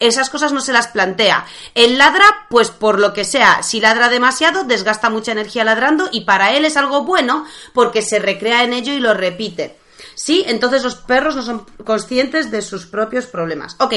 esas 0.00 0.28
cosas 0.28 0.52
no 0.52 0.60
se 0.60 0.74
las 0.74 0.88
plantea. 0.88 1.46
Él 1.74 1.96
ladra, 1.96 2.46
pues 2.50 2.70
por 2.70 3.00
lo 3.00 3.14
que 3.14 3.24
sea, 3.24 3.62
si 3.62 3.80
ladra 3.80 4.10
demasiado, 4.10 4.64
desgasta 4.64 5.08
mucha 5.08 5.32
energía 5.32 5.64
ladrando 5.64 6.10
y 6.12 6.26
para 6.26 6.52
él 6.52 6.66
es 6.66 6.76
algo 6.76 7.04
bueno 7.04 7.46
porque 7.72 8.02
se 8.02 8.18
recrea 8.18 8.64
en 8.64 8.74
ello 8.74 8.92
y 8.92 9.00
lo 9.00 9.14
repite. 9.14 9.79
¿Sí? 10.22 10.44
Entonces 10.46 10.84
los 10.84 10.96
perros 10.96 11.34
no 11.34 11.40
son 11.40 11.64
conscientes 11.82 12.50
de 12.50 12.60
sus 12.60 12.84
propios 12.84 13.24
problemas. 13.24 13.74
Ok, 13.78 13.94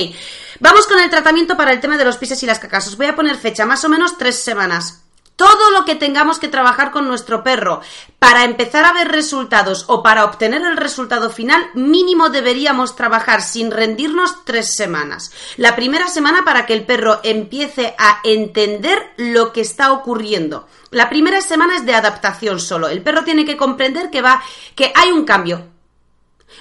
vamos 0.61 0.87
con 0.87 1.01
el 1.01 1.09
tratamiento 1.09 1.57
para 1.57 1.73
el 1.73 1.81
tema 1.81 1.97
de 1.97 2.05
los 2.05 2.15
pises 2.15 2.41
y 2.43 2.45
las 2.45 2.59
cacas. 2.59 2.87
Os 2.87 2.95
voy 2.95 3.07
a 3.07 3.15
poner 3.15 3.35
fecha, 3.35 3.65
más 3.65 3.83
o 3.83 3.89
menos 3.89 4.17
tres 4.17 4.41
semanas. 4.41 5.03
todo 5.35 5.71
lo 5.71 5.85
que 5.85 5.95
tengamos 5.95 6.39
que 6.39 6.47
trabajar 6.47 6.91
con 6.91 7.07
nuestro 7.07 7.43
perro 7.43 7.81
para 8.19 8.45
empezar 8.45 8.85
a 8.85 8.93
ver 8.93 9.09
resultados 9.09 9.85
o 9.87 10.03
para 10.03 10.25
obtener 10.25 10.61
el 10.61 10.77
resultado 10.77 11.29
final, 11.29 11.61
mínimo 11.73 12.29
deberíamos 12.29 12.95
trabajar 12.95 13.41
sin 13.41 13.71
rendirnos 13.71 14.45
tres 14.45 14.73
semanas. 14.75 15.31
La 15.57 15.75
primera 15.75 16.07
semana 16.07 16.45
para 16.45 16.65
que 16.65 16.73
el 16.73 16.85
perro 16.85 17.19
empiece 17.23 17.95
a 17.97 18.19
entender 18.23 19.13
lo 19.17 19.51
que 19.51 19.61
está 19.61 19.91
ocurriendo. 19.91 20.67
La 20.91 21.09
primera 21.09 21.41
semana 21.41 21.75
es 21.75 21.85
de 21.85 21.95
adaptación 21.95 22.59
solo. 22.59 22.87
El 22.87 23.01
perro 23.01 23.23
tiene 23.23 23.45
que 23.45 23.57
comprender 23.57 24.09
que 24.11 24.21
va, 24.21 24.41
que 24.75 24.93
hay 24.95 25.11
un 25.11 25.25
cambio, 25.25 25.72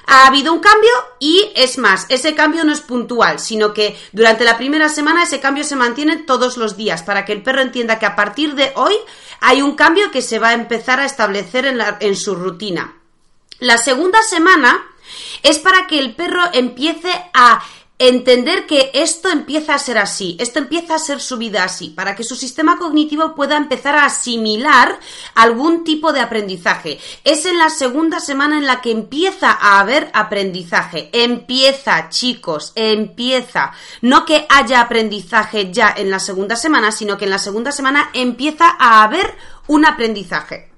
ha 0.06 0.26
habido 0.26 0.52
un 0.52 0.60
cambio 0.60 0.90
y 1.18 1.52
es 1.54 1.78
más, 1.78 2.06
ese 2.08 2.34
cambio 2.34 2.64
no 2.64 2.72
es 2.72 2.80
puntual, 2.80 3.38
sino 3.38 3.72
que 3.72 3.98
durante 4.12 4.44
la 4.44 4.56
primera 4.56 4.88
semana 4.88 5.22
ese 5.22 5.40
cambio 5.40 5.64
se 5.64 5.76
mantiene 5.76 6.18
todos 6.18 6.56
los 6.56 6.76
días 6.76 7.02
para 7.02 7.24
que 7.24 7.32
el 7.32 7.42
perro 7.42 7.62
entienda 7.62 7.98
que 7.98 8.06
a 8.06 8.16
partir 8.16 8.54
de 8.54 8.72
hoy 8.76 8.94
hay 9.40 9.62
un 9.62 9.74
cambio 9.74 10.10
que 10.10 10.22
se 10.22 10.38
va 10.38 10.50
a 10.50 10.54
empezar 10.54 11.00
a 11.00 11.06
establecer 11.06 11.66
en, 11.66 11.80
en 12.00 12.16
su 12.16 12.34
rutina. 12.34 12.94
La 13.58 13.78
segunda 13.78 14.22
semana 14.22 14.84
es 15.42 15.58
para 15.58 15.86
que 15.86 15.98
el 15.98 16.14
perro 16.14 16.42
empiece 16.52 17.10
a 17.32 17.62
entender 18.08 18.66
que 18.66 18.90
esto 18.94 19.28
empieza 19.28 19.74
a 19.74 19.78
ser 19.78 19.96
así, 19.98 20.36
esto 20.40 20.58
empieza 20.58 20.96
a 20.96 20.98
ser 20.98 21.20
su 21.20 21.36
vida 21.36 21.62
así, 21.62 21.90
para 21.90 22.16
que 22.16 22.24
su 22.24 22.34
sistema 22.34 22.76
cognitivo 22.76 23.36
pueda 23.36 23.56
empezar 23.56 23.94
a 23.94 24.06
asimilar 24.06 24.98
algún 25.34 25.84
tipo 25.84 26.12
de 26.12 26.18
aprendizaje. 26.18 26.98
Es 27.22 27.46
en 27.46 27.58
la 27.58 27.70
segunda 27.70 28.18
semana 28.18 28.58
en 28.58 28.66
la 28.66 28.80
que 28.80 28.90
empieza 28.90 29.52
a 29.52 29.78
haber 29.78 30.10
aprendizaje. 30.14 31.10
Empieza, 31.12 32.08
chicos, 32.08 32.72
empieza. 32.74 33.72
No 34.00 34.24
que 34.24 34.46
haya 34.48 34.80
aprendizaje 34.80 35.72
ya 35.72 35.94
en 35.96 36.10
la 36.10 36.18
segunda 36.18 36.56
semana, 36.56 36.90
sino 36.90 37.16
que 37.16 37.26
en 37.26 37.30
la 37.30 37.38
segunda 37.38 37.70
semana 37.70 38.10
empieza 38.14 38.74
a 38.78 39.04
haber 39.04 39.36
un 39.68 39.86
aprendizaje. 39.86 40.71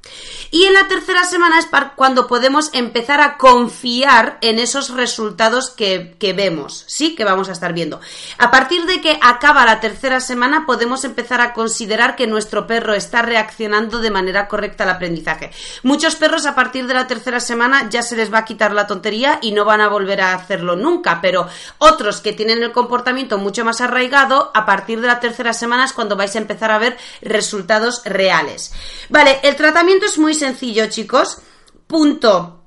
Y 0.50 0.66
en 0.66 0.74
la 0.74 0.86
tercera 0.86 1.24
semana 1.24 1.58
es 1.58 1.66
cuando 1.96 2.28
podemos 2.28 2.70
empezar 2.74 3.20
a 3.20 3.38
confiar 3.38 4.38
en 4.40 4.60
esos 4.60 4.90
resultados 4.90 5.70
que, 5.70 6.16
vemos, 6.36 6.84
¿sí? 6.86 7.16
Que 7.16 7.24
vamos 7.24 7.48
a 7.48 7.52
estar 7.52 7.72
viendo. 7.72 8.00
A 8.38 8.50
partir 8.50 8.86
de 8.86 9.00
que 9.00 9.18
acaba 9.20 9.64
la 9.64 9.80
tercera 9.80 10.20
semana 10.20 10.64
podemos 10.64 11.04
empezar 11.04 11.40
a 11.40 11.52
considerar 11.54 12.14
que 12.14 12.26
nuestro 12.26 12.66
perro 12.66 12.94
está 12.94 13.22
reaccionando 13.22 13.98
de 13.98 14.10
manera 14.10 14.46
correcta 14.46 14.84
al 14.84 14.90
aprendizaje. 14.90 15.50
Muchos 15.82 16.14
perros 16.14 16.46
a 16.46 16.54
partir 16.54 16.86
de 16.86 16.94
la 16.94 17.06
tercera 17.06 17.40
semana 17.40 17.88
ya 17.90 18.02
se 18.02 18.16
les 18.16 18.32
va 18.32 18.38
a 18.38 18.44
quitar 18.44 18.72
la 18.72 18.86
tontería 18.86 19.38
y 19.42 19.52
no 19.52 19.64
van 19.64 19.80
a 19.80 19.88
volver 19.88 20.20
a 20.20 20.34
hacerlo 20.34 20.76
nunca, 20.76 21.18
pero 21.20 21.48
otros 21.78 22.20
que 22.20 22.32
tienen 22.32 22.62
el 22.62 22.72
comportamiento 22.72 23.38
mucho 23.38 23.64
más 23.64 23.80
arraigado, 23.80 24.52
a 24.54 24.66
partir 24.66 25.00
de 25.00 25.08
la 25.08 25.20
tercera 25.20 25.52
semana 25.52 25.84
es 25.84 25.92
cuando 25.92 26.16
vais 26.16 26.34
a 26.36 26.38
empezar 26.38 26.70
a 26.70 26.78
ver 26.78 26.96
resultados 27.22 28.02
reales. 28.04 28.72
Vale, 29.08 29.40
el 29.42 29.56
tratamiento 29.56 29.93
es 30.02 30.18
muy 30.18 30.34
sencillo, 30.34 30.86
chicos. 30.86 31.38
Punto 31.86 32.60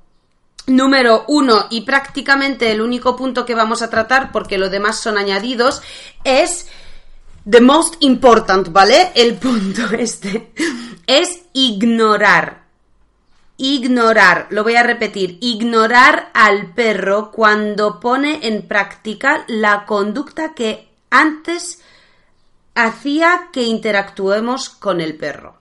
número 0.68 1.24
uno 1.28 1.66
y 1.70 1.82
prácticamente 1.82 2.70
el 2.70 2.80
único 2.80 3.16
punto 3.16 3.44
que 3.44 3.54
vamos 3.54 3.82
a 3.82 3.90
tratar, 3.90 4.32
porque 4.32 4.58
lo 4.58 4.68
demás 4.68 5.00
son 5.00 5.18
añadidos, 5.18 5.82
es 6.24 6.66
the 7.48 7.60
most 7.60 7.96
important, 8.00 8.68
¿vale? 8.70 9.10
El 9.14 9.36
punto 9.36 9.90
este 9.98 10.52
es 11.06 11.40
ignorar. 11.52 12.66
Ignorar, 13.60 14.46
lo 14.50 14.62
voy 14.62 14.76
a 14.76 14.84
repetir, 14.84 15.38
ignorar 15.40 16.30
al 16.32 16.74
perro 16.74 17.32
cuando 17.32 17.98
pone 17.98 18.46
en 18.46 18.68
práctica 18.68 19.44
la 19.48 19.84
conducta 19.84 20.54
que 20.54 20.88
antes 21.10 21.80
hacía 22.76 23.48
que 23.52 23.64
interactuemos 23.64 24.68
con 24.68 25.00
el 25.00 25.16
perro. 25.16 25.57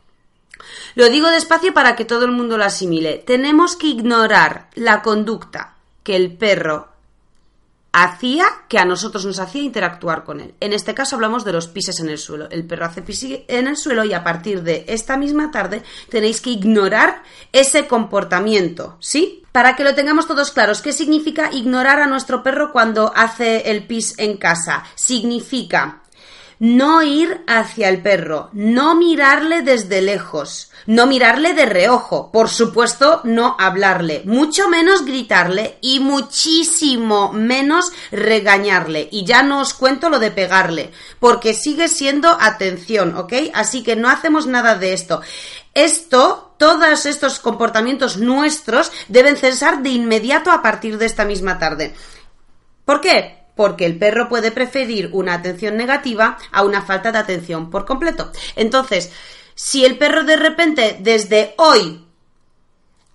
Lo 0.95 1.09
digo 1.09 1.29
despacio 1.29 1.73
para 1.73 1.95
que 1.95 2.05
todo 2.05 2.25
el 2.25 2.31
mundo 2.31 2.57
lo 2.57 2.63
asimile. 2.63 3.23
Tenemos 3.25 3.75
que 3.75 3.87
ignorar 3.87 4.69
la 4.75 5.01
conducta 5.01 5.75
que 6.03 6.15
el 6.15 6.35
perro 6.37 6.89
hacía 7.91 8.45
que 8.67 8.77
a 8.77 8.85
nosotros 8.85 9.25
nos 9.25 9.39
hacía 9.39 9.63
interactuar 9.63 10.23
con 10.23 10.39
él. 10.39 10.53
En 10.59 10.71
este 10.71 10.93
caso 10.93 11.15
hablamos 11.15 11.43
de 11.43 11.53
los 11.53 11.67
pises 11.67 11.99
en 11.99 12.09
el 12.09 12.19
suelo. 12.19 12.47
El 12.51 12.65
perro 12.65 12.85
hace 12.85 13.01
pis 13.01 13.25
en 13.47 13.67
el 13.67 13.75
suelo 13.75 14.03
y 14.03 14.13
a 14.13 14.23
partir 14.23 14.61
de 14.61 14.85
esta 14.87 15.17
misma 15.17 15.49
tarde 15.49 15.81
tenéis 16.09 16.39
que 16.39 16.51
ignorar 16.51 17.23
ese 17.51 17.87
comportamiento, 17.87 18.97
¿sí? 18.99 19.43
Para 19.51 19.75
que 19.75 19.83
lo 19.83 19.95
tengamos 19.95 20.27
todos 20.27 20.51
claros, 20.51 20.81
¿qué 20.81 20.93
significa 20.93 21.49
ignorar 21.51 21.99
a 21.99 22.05
nuestro 22.05 22.43
perro 22.43 22.71
cuando 22.71 23.11
hace 23.15 23.71
el 23.71 23.87
pis 23.87 24.13
en 24.19 24.37
casa? 24.37 24.83
Significa 24.93 26.03
no 26.59 27.03
ir 27.03 27.43
hacia 27.47 27.89
el 27.89 28.01
perro, 28.01 28.49
no 28.53 28.95
mirarle 28.95 29.61
desde 29.61 30.01
lejos, 30.01 30.71
no 30.87 31.05
mirarle 31.05 31.53
de 31.53 31.65
reojo, 31.65 32.31
por 32.31 32.49
supuesto 32.49 33.21
no 33.23 33.55
hablarle, 33.59 34.23
mucho 34.25 34.67
menos 34.67 35.05
gritarle 35.05 35.77
y 35.81 35.99
muchísimo 35.99 37.31
menos 37.31 37.91
regañarle. 38.11 39.07
Y 39.11 39.25
ya 39.25 39.43
no 39.43 39.61
os 39.61 39.73
cuento 39.73 40.09
lo 40.09 40.19
de 40.19 40.31
pegarle, 40.31 40.91
porque 41.19 41.53
sigue 41.53 41.87
siendo 41.87 42.29
atención, 42.39 43.15
¿ok? 43.17 43.33
Así 43.53 43.83
que 43.83 43.95
no 43.95 44.09
hacemos 44.09 44.47
nada 44.47 44.75
de 44.75 44.93
esto. 44.93 45.21
Esto, 45.73 46.55
todos 46.57 47.05
estos 47.05 47.39
comportamientos 47.39 48.17
nuestros 48.17 48.91
deben 49.09 49.37
cesar 49.37 49.83
de 49.83 49.89
inmediato 49.89 50.51
a 50.51 50.63
partir 50.63 50.97
de 50.97 51.05
esta 51.05 51.23
misma 51.23 51.59
tarde. 51.59 51.93
¿Por 52.83 53.01
qué? 53.01 53.36
Porque 53.57 53.85
el 53.85 53.97
perro 53.97 54.29
puede 54.29 54.51
preferir 54.51 55.09
una 55.11 55.33
atención 55.33 55.75
negativa 55.75 56.37
a 56.53 56.63
una 56.63 56.81
falta 56.83 57.11
de 57.11 57.17
atención 57.17 57.69
por 57.69 57.85
completo. 57.85 58.31
Entonces, 58.55 59.11
si 59.55 59.83
el 59.83 59.97
perro 59.97 60.23
de 60.23 60.37
repente 60.37 60.97
desde 61.01 61.53
hoy 61.57 62.07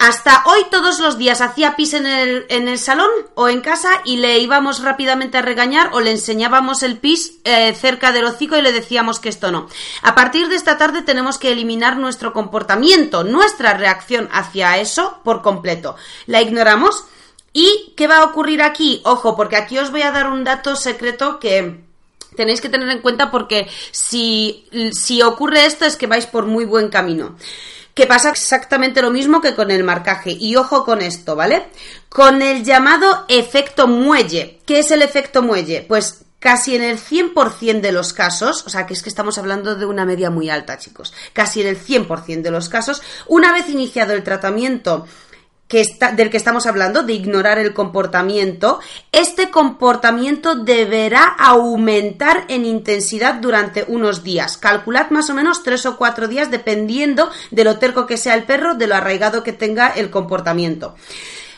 hasta 0.03 0.43
hoy 0.47 0.63
todos 0.69 0.99
los 0.99 1.17
días 1.17 1.41
hacía 1.41 1.77
pis 1.77 1.95
en 1.95 2.07
el, 2.07 2.45
en 2.49 2.67
el, 2.67 2.81
salón 2.81 3.09
o 3.37 3.49
en 3.49 3.61
casa 3.61 3.89
y 4.05 4.17
le 4.17 4.41
íbamos 4.41 4.83
rápidamente 4.83 5.39
a 5.39 5.43
regañar 5.43 5.91
o 5.93 6.01
le 6.01 6.11
enseñábamos 6.11 6.83
el 6.83 6.99
pis 6.99 7.35
eh, 7.45 7.73
cerca 7.75 8.11
del 8.11 8.25
hocico 8.25 8.57
y 8.57 8.63
le 8.63 8.73
decíamos 8.73 9.21
que 9.21 9.29
esto 9.29 9.53
no. 9.53 9.69
A 10.03 10.17
partir 10.17 10.49
de 10.49 10.57
esta 10.57 10.77
tarde 10.77 11.03
tenemos 11.03 11.39
que 11.39 11.53
eliminar 11.53 11.99
nuestro 11.99 12.33
comportamiento, 12.33 13.23
nuestra 13.23 13.75
reacción 13.75 14.29
hacia 14.33 14.79
eso 14.79 15.21
por 15.23 15.41
completo. 15.41 15.95
La 16.27 16.43
ignoramos 16.43 17.05
¿Y 17.53 17.93
qué 17.97 18.07
va 18.07 18.19
a 18.19 18.25
ocurrir 18.25 18.63
aquí? 18.63 19.01
Ojo, 19.05 19.37
porque 19.37 19.57
aquí 19.57 19.79
os 19.79 19.91
voy 19.91 20.03
a 20.03 20.11
dar 20.11 20.31
un 20.31 20.45
dato 20.45 20.75
secreto 20.77 21.39
que 21.39 21.81
tenéis 22.37 22.61
que 22.61 22.69
tener 22.69 22.89
en 22.89 23.03
cuenta 23.03 23.31
porque 23.31 23.69
si, 23.91 24.67
si 24.93 25.23
ocurre 25.23 25.67
esto 25.67 25.85
es 25.85 25.97
que 25.97 26.07
vais 26.07 26.27
por 26.27 26.47
muy 26.47 26.65
buen 26.65 26.89
camino. 26.89 27.37
Que 27.95 28.07
pasa 28.07 28.31
exactamente 28.31 29.03
lo 29.03 29.11
mismo 29.11 29.43
que 29.43 29.55
con 29.55 29.71
el 29.71 29.85
marcaje. 29.85 30.31
Y 30.31 30.57
ojo 30.57 30.85
con 30.85 31.03
esto, 31.03 31.37
¿vale? 31.37 31.67
Con 32.09 32.41
el 32.41 32.65
llamado 32.65 33.27
efecto 33.29 33.87
muelle. 33.87 34.61
¿Qué 34.65 34.79
es 34.79 34.91
el 34.91 35.03
efecto 35.03 35.43
muelle? 35.43 35.85
Pues 35.87 36.25
casi 36.43 36.75
en 36.75 36.83
el 36.83 36.99
100% 36.99 37.81
de 37.81 37.93
los 37.93 38.15
casos, 38.15 38.65
o 38.67 38.71
sea 38.71 38.85
que 38.85 38.95
es 38.95 39.03
que 39.03 39.11
estamos 39.11 39.39
hablando 39.39 39.77
de 39.77 39.85
una 39.87 40.05
media 40.05 40.29
muy 40.29 40.51
alta, 40.51 40.77
chicos, 40.77 41.15
casi 41.33 41.61
en 41.61 41.69
el 41.69 41.79
100% 41.79 42.43
de 42.43 42.51
los 42.51 42.69
casos, 42.69 43.01
una 43.29 43.53
vez 43.53 43.69
iniciado 43.69 44.13
el 44.13 44.25
tratamiento 44.25 45.07
del 46.15 46.31
que 46.31 46.37
estamos 46.37 46.67
hablando, 46.67 47.03
de 47.03 47.15
ignorar 47.15 47.59
el 47.59 47.73
comportamiento, 47.73 48.81
este 49.11 49.51
comportamiento 49.51 50.55
deberá 50.55 51.25
aumentar 51.25 52.45
en 52.49 52.65
intensidad 52.65 53.35
durante 53.35 53.85
unos 53.89 54.23
días. 54.23 54.57
Calculad 54.57 55.11
más 55.11 55.31
o 55.31 55.35
menos 55.35 55.63
tres 55.63 55.87
o 55.87 55.97
cuatro 55.97 56.29
días 56.29 56.51
dependiendo 56.51 57.31
de 57.51 57.65
lo 57.65 57.79
terco 57.79 58.07
que 58.07 58.17
sea 58.17 58.35
el 58.35 58.45
perro, 58.45 58.75
de 58.75 58.87
lo 58.87 58.95
arraigado 58.95 59.43
que 59.43 59.53
tenga 59.53 59.89
el 59.89 60.11
comportamiento. 60.11 60.95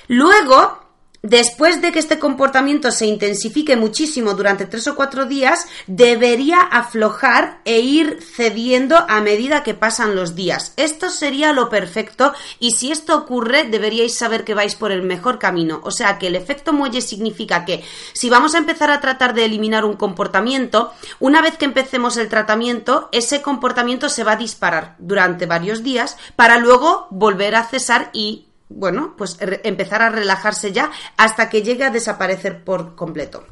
Luego, 0.08 0.83
después 1.24 1.80
de 1.80 1.90
que 1.90 1.98
este 1.98 2.18
comportamiento 2.18 2.90
se 2.90 3.06
intensifique 3.06 3.76
muchísimo 3.76 4.34
durante 4.34 4.66
tres 4.66 4.86
o 4.86 4.94
cuatro 4.94 5.24
días, 5.24 5.66
debería 5.86 6.60
aflojar 6.60 7.60
e 7.64 7.80
ir 7.80 8.18
cediendo 8.20 8.96
a 9.08 9.22
medida 9.22 9.62
que 9.62 9.72
pasan 9.72 10.14
los 10.14 10.34
días. 10.34 10.74
Esto 10.76 11.08
sería 11.08 11.54
lo 11.54 11.70
perfecto 11.70 12.34
y 12.60 12.72
si 12.72 12.92
esto 12.92 13.16
ocurre 13.16 13.64
deberíais 13.64 14.14
saber 14.14 14.44
que 14.44 14.54
vais 14.54 14.74
por 14.74 14.92
el 14.92 15.02
mejor 15.02 15.38
camino. 15.38 15.80
O 15.82 15.90
sea 15.90 16.18
que 16.18 16.26
el 16.26 16.36
efecto 16.36 16.74
muelle 16.74 17.00
significa 17.00 17.64
que 17.64 17.82
si 18.12 18.28
vamos 18.28 18.54
a 18.54 18.58
empezar 18.58 18.90
a 18.90 19.00
tratar 19.00 19.32
de 19.32 19.46
eliminar 19.46 19.86
un 19.86 19.96
comportamiento, 19.96 20.92
una 21.20 21.40
vez 21.40 21.56
que 21.56 21.64
empecemos 21.64 22.18
el 22.18 22.28
tratamiento, 22.28 23.08
ese 23.12 23.40
comportamiento 23.40 24.10
se 24.10 24.24
va 24.24 24.32
a 24.32 24.36
disparar 24.36 24.94
durante 24.98 25.46
varios 25.46 25.82
días 25.82 26.18
para 26.36 26.58
luego 26.58 27.08
volver 27.10 27.54
a 27.54 27.64
cesar 27.64 28.10
y 28.12 28.48
bueno, 28.68 29.14
pues 29.16 29.38
empezar 29.40 30.02
a 30.02 30.10
relajarse 30.10 30.72
ya 30.72 30.90
hasta 31.16 31.48
que 31.48 31.62
llegue 31.62 31.84
a 31.84 31.90
desaparecer 31.90 32.64
por 32.64 32.94
completo. 32.94 33.44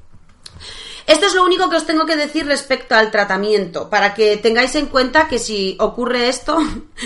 Esto 1.07 1.27
es 1.27 1.35
lo 1.35 1.45
único 1.45 1.69
que 1.69 1.77
os 1.77 1.87
tengo 1.87 2.07
que 2.07 2.17
decir 2.17 2.47
respecto 2.47 2.95
al 2.95 3.11
tratamiento, 3.11 3.91
para 3.91 4.15
que 4.15 4.37
tengáis 4.37 4.75
en 4.77 4.87
cuenta 4.87 5.29
que 5.29 5.39
si 5.39 5.77
ocurre 5.81 6.29
esto, 6.29 6.59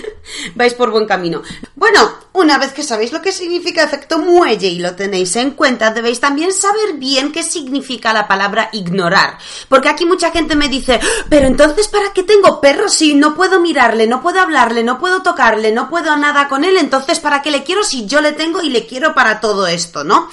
vais 0.54 0.74
por 0.74 0.90
buen 0.90 1.06
camino. 1.06 1.42
Bueno, 1.74 2.12
una 2.32 2.58
vez 2.58 2.72
que 2.72 2.82
sabéis 2.82 3.12
lo 3.12 3.22
que 3.22 3.32
significa 3.32 3.82
efecto 3.82 4.18
muelle 4.18 4.68
y 4.68 4.78
lo 4.78 4.94
tenéis 4.94 5.36
en 5.36 5.52
cuenta, 5.52 5.90
debéis 5.90 6.20
también 6.20 6.52
saber 6.52 6.94
bien 6.94 7.32
qué 7.32 7.42
significa 7.42 8.12
la 8.12 8.28
palabra 8.28 8.68
ignorar. 8.72 9.38
Porque 9.68 9.88
aquí 9.88 10.04
mucha 10.04 10.30
gente 10.30 10.56
me 10.56 10.68
dice, 10.68 11.00
pero 11.30 11.46
entonces 11.46 11.88
¿para 11.88 12.12
qué 12.12 12.22
tengo 12.22 12.60
perro 12.60 12.88
si 12.88 13.14
no 13.14 13.34
puedo 13.34 13.60
mirarle, 13.60 14.06
no 14.06 14.20
puedo 14.20 14.40
hablarle, 14.40 14.82
no 14.84 14.98
puedo 14.98 15.22
tocarle, 15.22 15.72
no 15.72 15.88
puedo 15.88 16.16
nada 16.16 16.48
con 16.48 16.64
él? 16.64 16.76
Entonces 16.76 17.20
¿para 17.20 17.40
qué 17.40 17.50
le 17.50 17.64
quiero 17.64 17.82
si 17.82 18.06
yo 18.06 18.20
le 18.20 18.32
tengo 18.32 18.60
y 18.60 18.68
le 18.68 18.86
quiero 18.86 19.14
para 19.14 19.40
todo 19.40 19.66
esto, 19.66 20.04
¿no? 20.04 20.28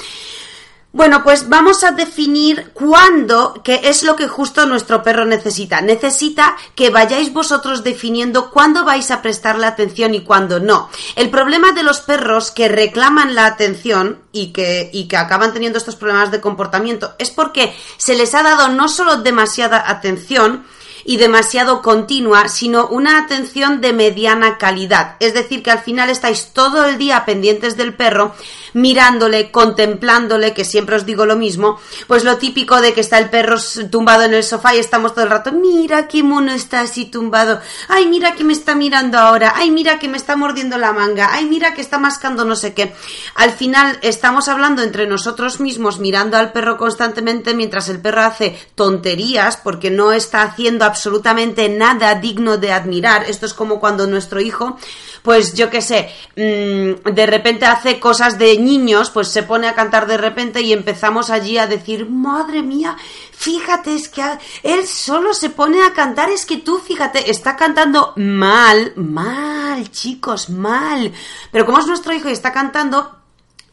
Bueno, 0.93 1.23
pues 1.23 1.49
vamos 1.49 1.83
a 1.83 1.89
definir 1.89 2.69
cuándo, 2.71 3.63
que 3.63 3.81
es 3.85 4.03
lo 4.03 4.15
que 4.15 4.27
justo 4.27 4.67
nuestro 4.67 5.01
perro 5.01 5.25
necesita. 5.25 5.81
Necesita 5.81 6.55
que 6.75 6.91
vayáis 6.91 7.33
vosotros 7.33 7.83
definiendo 7.83 8.51
cuándo 8.51 8.85
vais 8.85 9.09
a 9.09 9.23
prestarle 9.23 9.65
atención 9.65 10.13
y 10.13 10.21
cuándo 10.21 10.59
no. 10.59 10.89
El 11.15 11.31
problema 11.31 11.71
de 11.71 11.81
los 11.81 12.01
perros 12.01 12.51
que 12.51 12.67
reclaman 12.67 13.33
la 13.33 13.47
atención 13.47 14.21
y 14.31 14.53
que, 14.53 14.91
y 14.93 15.07
que 15.07 15.17
acaban 15.17 15.51
teniendo 15.51 15.79
estos 15.79 15.95
problemas 15.95 16.29
de 16.29 16.41
comportamiento 16.41 17.15
es 17.17 17.31
porque 17.31 17.75
se 17.97 18.15
les 18.15 18.35
ha 18.35 18.43
dado 18.43 18.69
no 18.69 18.87
solo 18.87 19.17
demasiada 19.17 19.89
atención, 19.89 20.63
y 21.05 21.17
demasiado 21.17 21.81
continua, 21.81 22.47
sino 22.47 22.87
una 22.87 23.19
atención 23.19 23.81
de 23.81 23.93
mediana 23.93 24.57
calidad. 24.57 25.15
Es 25.19 25.33
decir, 25.33 25.63
que 25.63 25.71
al 25.71 25.79
final 25.79 26.09
estáis 26.09 26.47
todo 26.53 26.85
el 26.85 26.97
día 26.97 27.25
pendientes 27.25 27.77
del 27.77 27.93
perro 27.93 28.33
mirándole, 28.73 29.51
contemplándole, 29.51 30.53
que 30.53 30.65
siempre 30.65 30.95
os 30.95 31.05
digo 31.05 31.25
lo 31.25 31.35
mismo, 31.35 31.79
pues 32.07 32.23
lo 32.23 32.37
típico 32.37 32.81
de 32.81 32.93
que 32.93 33.01
está 33.01 33.19
el 33.19 33.29
perro 33.29 33.57
tumbado 33.91 34.23
en 34.23 34.33
el 34.33 34.43
sofá 34.43 34.75
y 34.75 34.79
estamos 34.79 35.13
todo 35.13 35.25
el 35.25 35.29
rato, 35.29 35.51
mira 35.51 36.07
qué 36.07 36.23
mono 36.23 36.51
está 36.51 36.81
así 36.81 37.05
tumbado, 37.05 37.61
ay 37.87 38.07
mira 38.07 38.33
que 38.33 38.43
me 38.43 38.53
está 38.53 38.75
mirando 38.75 39.19
ahora, 39.19 39.53
ay 39.55 39.71
mira 39.71 39.99
que 39.99 40.07
me 40.07 40.17
está 40.17 40.35
mordiendo 40.35 40.77
la 40.77 40.91
manga, 40.91 41.29
ay 41.33 41.45
mira 41.45 41.73
que 41.73 41.81
está 41.81 41.99
mascando 41.99 42.45
no 42.45 42.55
sé 42.55 42.73
qué. 42.73 42.93
Al 43.35 43.51
final 43.51 43.99
estamos 44.01 44.47
hablando 44.47 44.81
entre 44.81 45.07
nosotros 45.07 45.59
mismos 45.59 45.99
mirando 45.99 46.37
al 46.37 46.51
perro 46.51 46.77
constantemente 46.77 47.53
mientras 47.53 47.89
el 47.89 47.99
perro 47.99 48.21
hace 48.21 48.57
tonterías 48.75 49.57
porque 49.57 49.91
no 49.91 50.13
está 50.13 50.41
haciendo 50.41 50.85
absolutamente 50.93 51.67
nada 51.69 52.13
digno 52.13 52.57
de 52.57 52.71
admirar. 52.71 53.25
Esto 53.27 53.47
es 53.47 53.53
como 53.55 53.79
cuando 53.79 54.05
nuestro 54.05 54.39
hijo, 54.39 54.77
pues 55.23 55.55
yo 55.55 55.71
qué 55.71 55.81
sé, 55.81 56.11
mm, 56.35 57.09
de 57.11 57.25
repente 57.25 57.65
hace 57.65 57.99
cosas 57.99 58.37
de 58.37 58.59
niños, 58.59 59.09
pues 59.09 59.29
se 59.29 59.41
pone 59.41 59.67
a 59.67 59.73
cantar 59.73 60.05
de 60.05 60.17
repente 60.17 60.61
y 60.61 60.71
empezamos 60.71 61.31
allí 61.31 61.57
a 61.57 61.65
decir, 61.65 62.07
madre 62.07 62.61
mía, 62.61 62.95
fíjate, 63.31 63.95
es 63.95 64.07
que 64.07 64.23
él 64.61 64.85
solo 64.87 65.33
se 65.33 65.49
pone 65.49 65.81
a 65.81 65.93
cantar, 65.93 66.29
es 66.29 66.45
que 66.45 66.57
tú, 66.57 66.77
fíjate, 66.77 67.31
está 67.31 67.55
cantando 67.55 68.13
mal, 68.15 68.93
mal, 68.95 69.89
chicos, 69.89 70.51
mal. 70.51 71.11
Pero 71.51 71.65
como 71.65 71.79
es 71.79 71.87
nuestro 71.87 72.13
hijo 72.13 72.29
y 72.29 72.33
está 72.33 72.53
cantando, 72.53 73.22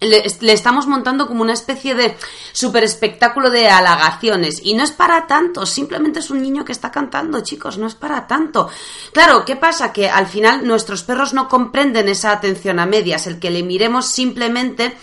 le, 0.01 0.53
estamos 0.53 0.86
montando 0.86 1.26
como 1.26 1.42
una 1.42 1.53
especie 1.53 1.94
de 1.94 2.16
super 2.53 2.82
espectáculo 2.84 3.51
de 3.51 3.68
halagaciones. 3.68 4.61
Y 4.64 4.74
no 4.74 4.82
es 4.82 4.90
para 4.90 5.26
tanto, 5.26 5.66
simplemente 5.66 6.20
es 6.20 6.30
un 6.30 6.42
niño 6.42 6.64
que 6.64 6.72
está 6.72 6.90
cantando, 6.90 7.40
chicos, 7.40 7.78
no 7.78 7.86
es 7.86 7.94
para 7.94 8.26
tanto. 8.26 8.68
Claro, 9.12 9.44
¿qué 9.44 9.57
pasa? 9.57 9.92
Que 9.92 10.09
al 10.09 10.26
final 10.26 10.66
nuestros 10.66 11.03
perros 11.03 11.34
no 11.34 11.48
comprenden 11.48 12.09
esa 12.09 12.32
atención 12.32 12.78
a 12.78 12.86
medias, 12.86 13.26
el 13.26 13.38
que 13.38 13.51
le 13.51 13.62
miremos 13.62 14.07
simplemente 14.07 14.96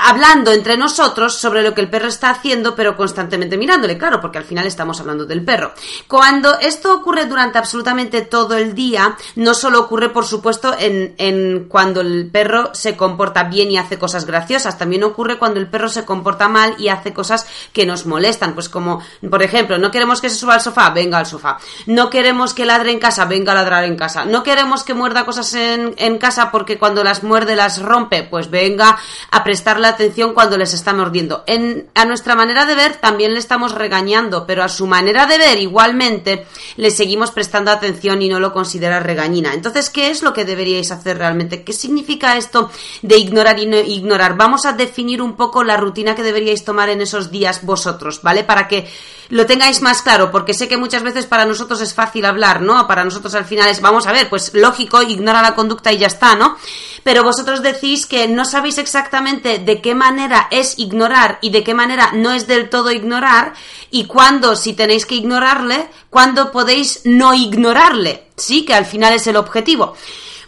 hablando 0.00 0.50
entre 0.52 0.76
nosotros 0.76 1.34
sobre 1.34 1.62
lo 1.62 1.74
que 1.74 1.80
el 1.80 1.90
perro 1.90 2.08
está 2.08 2.30
haciendo, 2.30 2.74
pero 2.74 2.96
constantemente 2.96 3.56
mirándole, 3.56 3.98
claro, 3.98 4.20
porque 4.20 4.38
al 4.38 4.44
final 4.44 4.66
estamos 4.66 5.00
hablando 5.00 5.24
del 5.24 5.44
perro. 5.44 5.72
Cuando 6.08 6.58
esto 6.58 6.94
ocurre 6.94 7.26
durante 7.26 7.58
absolutamente 7.58 8.22
todo 8.22 8.56
el 8.56 8.74
día, 8.74 9.16
no 9.36 9.54
solo 9.54 9.80
ocurre, 9.80 10.10
por 10.10 10.24
supuesto, 10.24 10.74
en, 10.78 11.14
en, 11.18 11.66
cuando 11.68 12.00
el 12.00 12.28
perro 12.30 12.74
se 12.74 12.96
comporta 12.96 13.44
bien 13.44 13.70
y 13.70 13.78
hace 13.78 13.98
cosas 13.98 14.24
graciosas, 14.26 14.78
también 14.78 15.04
ocurre 15.04 15.38
cuando 15.38 15.60
el 15.60 15.68
perro 15.68 15.88
se 15.88 16.04
comporta 16.04 16.48
mal 16.48 16.74
y 16.78 16.88
hace 16.88 17.12
cosas 17.12 17.46
que 17.72 17.86
nos 17.86 18.06
molestan, 18.06 18.54
pues 18.54 18.68
como, 18.68 19.00
por 19.30 19.42
ejemplo, 19.42 19.78
no 19.78 19.90
queremos 19.90 20.20
que 20.20 20.30
se 20.30 20.36
suba 20.36 20.54
al 20.54 20.60
sofá, 20.60 20.90
venga 20.90 21.18
al 21.18 21.26
sofá. 21.26 21.58
No 21.86 22.10
queremos 22.10 22.54
que 22.54 22.64
ladre 22.64 22.90
en 22.90 22.98
casa, 22.98 23.24
venga 23.26 23.52
a 23.52 23.56
ladrar 23.56 23.84
en 23.84 23.96
casa. 23.96 24.24
No 24.24 24.42
queremos 24.42 24.82
que 24.82 24.94
muerda 24.94 25.24
cosas 25.24 25.54
en, 25.54 25.94
en 25.96 26.18
casa 26.18 26.50
porque 26.50 26.78
cuando 26.78 27.04
las 27.04 27.22
muerde 27.22 27.56
las 27.56 27.80
rompe, 27.80 28.22
pues 28.22 28.50
venga 28.50 28.96
a 29.30 29.44
prestarle 29.44 29.83
atención 29.88 30.34
cuando 30.34 30.56
les 30.56 30.74
está 30.74 30.92
mordiendo. 30.92 31.44
En, 31.46 31.88
a 31.94 32.04
nuestra 32.04 32.34
manera 32.34 32.66
de 32.66 32.74
ver 32.74 32.96
también 32.96 33.32
le 33.32 33.38
estamos 33.38 33.72
regañando, 33.72 34.46
pero 34.46 34.62
a 34.62 34.68
su 34.68 34.86
manera 34.86 35.26
de 35.26 35.38
ver 35.38 35.60
igualmente 35.60 36.46
le 36.76 36.90
seguimos 36.90 37.30
prestando 37.30 37.70
atención 37.70 38.22
y 38.22 38.28
no 38.28 38.40
lo 38.40 38.52
considera 38.52 39.00
regañina. 39.00 39.54
Entonces, 39.54 39.90
¿qué 39.90 40.10
es 40.10 40.22
lo 40.22 40.32
que 40.32 40.44
deberíais 40.44 40.90
hacer 40.90 41.18
realmente? 41.18 41.64
¿Qué 41.64 41.72
significa 41.72 42.36
esto 42.36 42.70
de 43.02 43.18
ignorar 43.18 43.58
y 43.58 43.66
no 43.66 43.76
ignorar? 43.78 44.36
Vamos 44.36 44.66
a 44.66 44.72
definir 44.72 45.22
un 45.22 45.36
poco 45.36 45.64
la 45.64 45.76
rutina 45.76 46.14
que 46.14 46.22
deberíais 46.22 46.64
tomar 46.64 46.88
en 46.88 47.00
esos 47.00 47.30
días 47.30 47.64
vosotros, 47.64 48.20
¿vale? 48.22 48.44
Para 48.44 48.68
que 48.68 48.88
lo 49.30 49.46
tengáis 49.46 49.80
más 49.80 50.02
claro, 50.02 50.30
porque 50.30 50.54
sé 50.54 50.68
que 50.68 50.76
muchas 50.76 51.02
veces 51.02 51.26
para 51.26 51.46
nosotros 51.46 51.80
es 51.80 51.94
fácil 51.94 52.24
hablar, 52.24 52.60
¿no? 52.60 52.86
Para 52.86 53.04
nosotros 53.04 53.34
al 53.34 53.44
final 53.44 53.68
es, 53.68 53.80
vamos 53.80 54.06
a 54.06 54.12
ver, 54.12 54.28
pues 54.28 54.52
lógico, 54.54 55.02
ignora 55.02 55.42
la 55.42 55.54
conducta 55.54 55.92
y 55.92 55.98
ya 55.98 56.06
está, 56.06 56.34
¿no? 56.34 56.56
Pero 57.04 57.22
vosotros 57.22 57.62
decís 57.62 58.06
que 58.06 58.26
no 58.26 58.44
sabéis 58.44 58.78
exactamente 58.78 59.58
de 59.58 59.80
qué 59.80 59.94
manera 59.94 60.48
es 60.50 60.78
ignorar 60.78 61.38
y 61.42 61.50
de 61.50 61.62
qué 61.62 61.74
manera 61.74 62.10
no 62.14 62.32
es 62.32 62.46
del 62.46 62.70
todo 62.70 62.90
ignorar 62.90 63.52
y 63.90 64.06
cuándo, 64.06 64.56
si 64.56 64.72
tenéis 64.72 65.04
que 65.06 65.14
ignorarle, 65.14 65.88
cuándo 66.10 66.50
podéis 66.50 67.02
no 67.04 67.34
ignorarle, 67.34 68.28
¿sí? 68.36 68.64
Que 68.64 68.74
al 68.74 68.86
final 68.86 69.12
es 69.12 69.26
el 69.26 69.36
objetivo. 69.36 69.94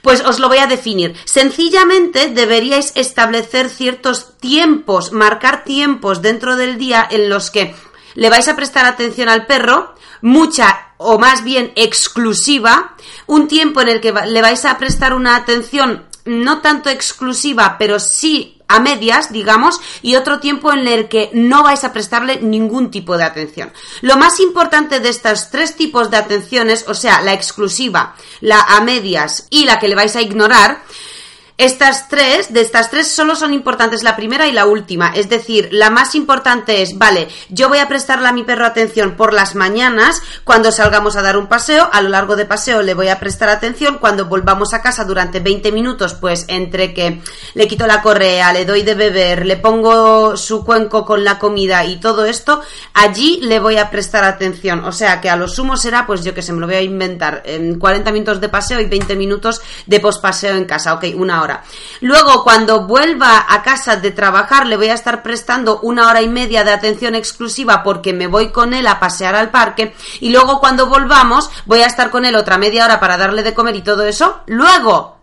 Pues 0.01 0.25
os 0.25 0.39
lo 0.39 0.49
voy 0.49 0.59
a 0.59 0.67
definir. 0.67 1.15
Sencillamente 1.25 2.29
deberíais 2.29 2.93
establecer 2.95 3.69
ciertos 3.69 4.39
tiempos, 4.39 5.13
marcar 5.13 5.63
tiempos 5.65 6.23
dentro 6.23 6.57
del 6.57 6.79
día 6.79 7.07
en 7.11 7.29
los 7.29 7.51
que 7.51 7.75
le 8.15 8.31
vais 8.31 8.49
a 8.49 8.57
prestar 8.57 8.87
atención 8.87 9.29
al 9.29 9.47
perro, 9.47 9.95
mucha 10.23 10.93
o 10.97 11.19
más 11.19 11.45
bien 11.45 11.73
exclusiva, 11.77 12.95
un 13.27 13.47
tiempo 13.47 13.83
en 13.83 13.89
el 13.89 14.01
que 14.01 14.13
le 14.13 14.41
vais 14.41 14.65
a 14.65 14.79
prestar 14.79 15.13
una 15.13 15.37
atención 15.37 16.07
no 16.27 16.61
tanto 16.61 16.91
exclusiva, 16.91 17.77
pero 17.79 17.99
sí 17.99 18.57
a 18.69 18.81
medias, 18.81 19.33
digamos, 19.33 19.81
y 20.03 20.17
otro 20.17 20.41
tiempo 20.41 20.73
en 20.73 20.87
el 20.89 21.09
que 21.09 21.31
no 21.33 21.63
vais 21.63 21.85
a 21.85 21.93
prestarle 21.93 22.41
ningún 22.41 22.91
tipo 22.91 23.17
de 23.17 23.25
atención. 23.25 23.73
Lo 24.01 24.17
más 24.17 24.41
importante 24.41 25.01
de 25.01 25.09
estos 25.09 25.51
tres 25.51 25.77
tipos 25.77 26.11
de 26.11 26.17
atenciones, 26.17 26.85
o 26.89 26.95
sea, 26.95 27.23
la 27.23 27.33
exclusiva, 27.33 28.17
la 28.41 28.61
a 28.61 28.81
medias 28.81 29.47
y 29.51 29.67
la 29.67 29.79
que 29.79 29.89
le 29.89 29.95
vais 29.95 30.17
a 30.17 30.23
ignorar, 30.23 30.83
estas 31.59 32.09
tres, 32.11 32.53
de 32.53 32.61
estas 32.61 32.91
tres 32.91 33.11
solo 33.11 33.35
son 33.35 33.55
importantes 33.55 34.03
la 34.03 34.15
primera 34.15 34.47
y 34.47 34.53
la 34.53 34.67
última. 34.67 35.13
Es 35.15 35.31
decir, 35.31 35.71
la 35.73 35.89
más 35.89 36.15
importante 36.15 36.83
es, 36.83 36.99
vale, 36.99 37.29
yo 37.49 37.71
voy 37.71 37.79
a 37.79 37.89
prestarle 37.89 38.29
a 38.29 38.33
mi 38.33 38.45
perro 38.45 38.67
atención 38.67 39.17
por 39.17 39.33
las 39.33 39.55
mañanas 39.55 40.21
cuando 40.45 40.71
salgamos 40.71 41.17
a 41.17 41.23
dar 41.23 41.39
un 41.39 41.47
paseo. 41.47 41.89
A 41.95 42.03
lo 42.03 42.11
largo 42.11 42.37
de 42.37 42.45
paseo 42.45 42.83
le 42.83 42.93
voy 42.93 43.09
a 43.09 43.19
prestar 43.19 43.49
atención. 43.49 43.97
Cuando 43.99 44.27
volvamos 44.27 44.75
a 44.75 44.83
casa 44.83 45.07
durante 45.07 45.41
20 45.41 45.73
minutos, 45.73 46.13
pues 46.13 46.45
entre 46.49 46.93
que 46.93 47.23
le 47.55 47.67
quito 47.67 47.87
la 47.87 48.03
correa, 48.03 48.53
le 48.53 48.67
doy 48.67 48.83
de 48.83 48.95
beber, 48.95 49.47
le 49.47 49.57
pongo 49.57 50.37
su 50.37 50.63
cuenco 50.63 51.07
con 51.07 51.25
la 51.25 51.39
comida 51.39 51.87
y 51.87 51.97
todo 52.01 52.27
esto, 52.27 52.61
allí 52.93 53.41
le 53.41 53.61
voy 53.61 53.79
a 53.79 53.89
prestar 53.89 54.25
atención. 54.25 54.85
O 54.85 54.93
sea 54.93 55.23
que 55.23 55.31
a 55.31 55.37
lo 55.37 55.49
sumo 55.49 55.79
será, 55.79 56.07
pues 56.07 56.23
yo 56.23 56.35
que 56.35 56.43
se 56.43 56.53
me 56.53 56.61
lo 56.61 56.67
voy 56.67 56.77
a 56.77 56.83
inventar, 56.83 57.43
en 57.47 57.79
40 57.79 58.13
minutos 58.13 58.43
de 58.43 58.51
paseo 58.51 58.79
y 58.79 58.85
20 58.85 59.17
minutos 59.17 59.63
de 59.87 60.01
pospaseo 60.01 60.55
en 60.55 60.67
casa. 60.67 60.93
Ok, 60.93 61.07
una 61.15 61.41
hora 61.41 61.46
Luego, 62.01 62.45
cuando 62.45 62.87
vuelva 62.87 63.47
a 63.49 63.63
casa 63.63 63.97
de 63.97 64.11
trabajar, 64.11 64.67
le 64.67 64.77
voy 64.77 64.89
a 64.89 64.95
estar 64.95 65.23
prestando 65.23 65.81
una 65.81 66.09
hora 66.09 66.23
y 66.23 66.29
media 66.29 66.65
de 66.65 66.73
atención 66.73 67.15
exclusiva 67.15 67.83
porque 67.83 68.13
me 68.13 68.27
voy 68.27 68.51
con 68.51 68.75
él 68.75 68.87
a 68.87 69.01
pasear 69.01 69.35
al 69.35 69.51
parque. 69.51 69.95
Y 70.21 70.31
luego, 70.31 70.61
cuando 70.61 70.87
volvamos, 70.87 71.51
voy 71.67 71.81
a 71.81 71.87
estar 71.87 72.11
con 72.11 72.25
él 72.25 72.37
otra 72.37 72.59
media 72.59 72.85
hora 72.85 73.01
para 73.01 73.17
darle 73.17 73.43
de 73.43 73.55
comer 73.55 73.77
y 73.77 73.83
todo 73.83 74.05
eso. 74.05 74.41
Luego, 74.47 75.17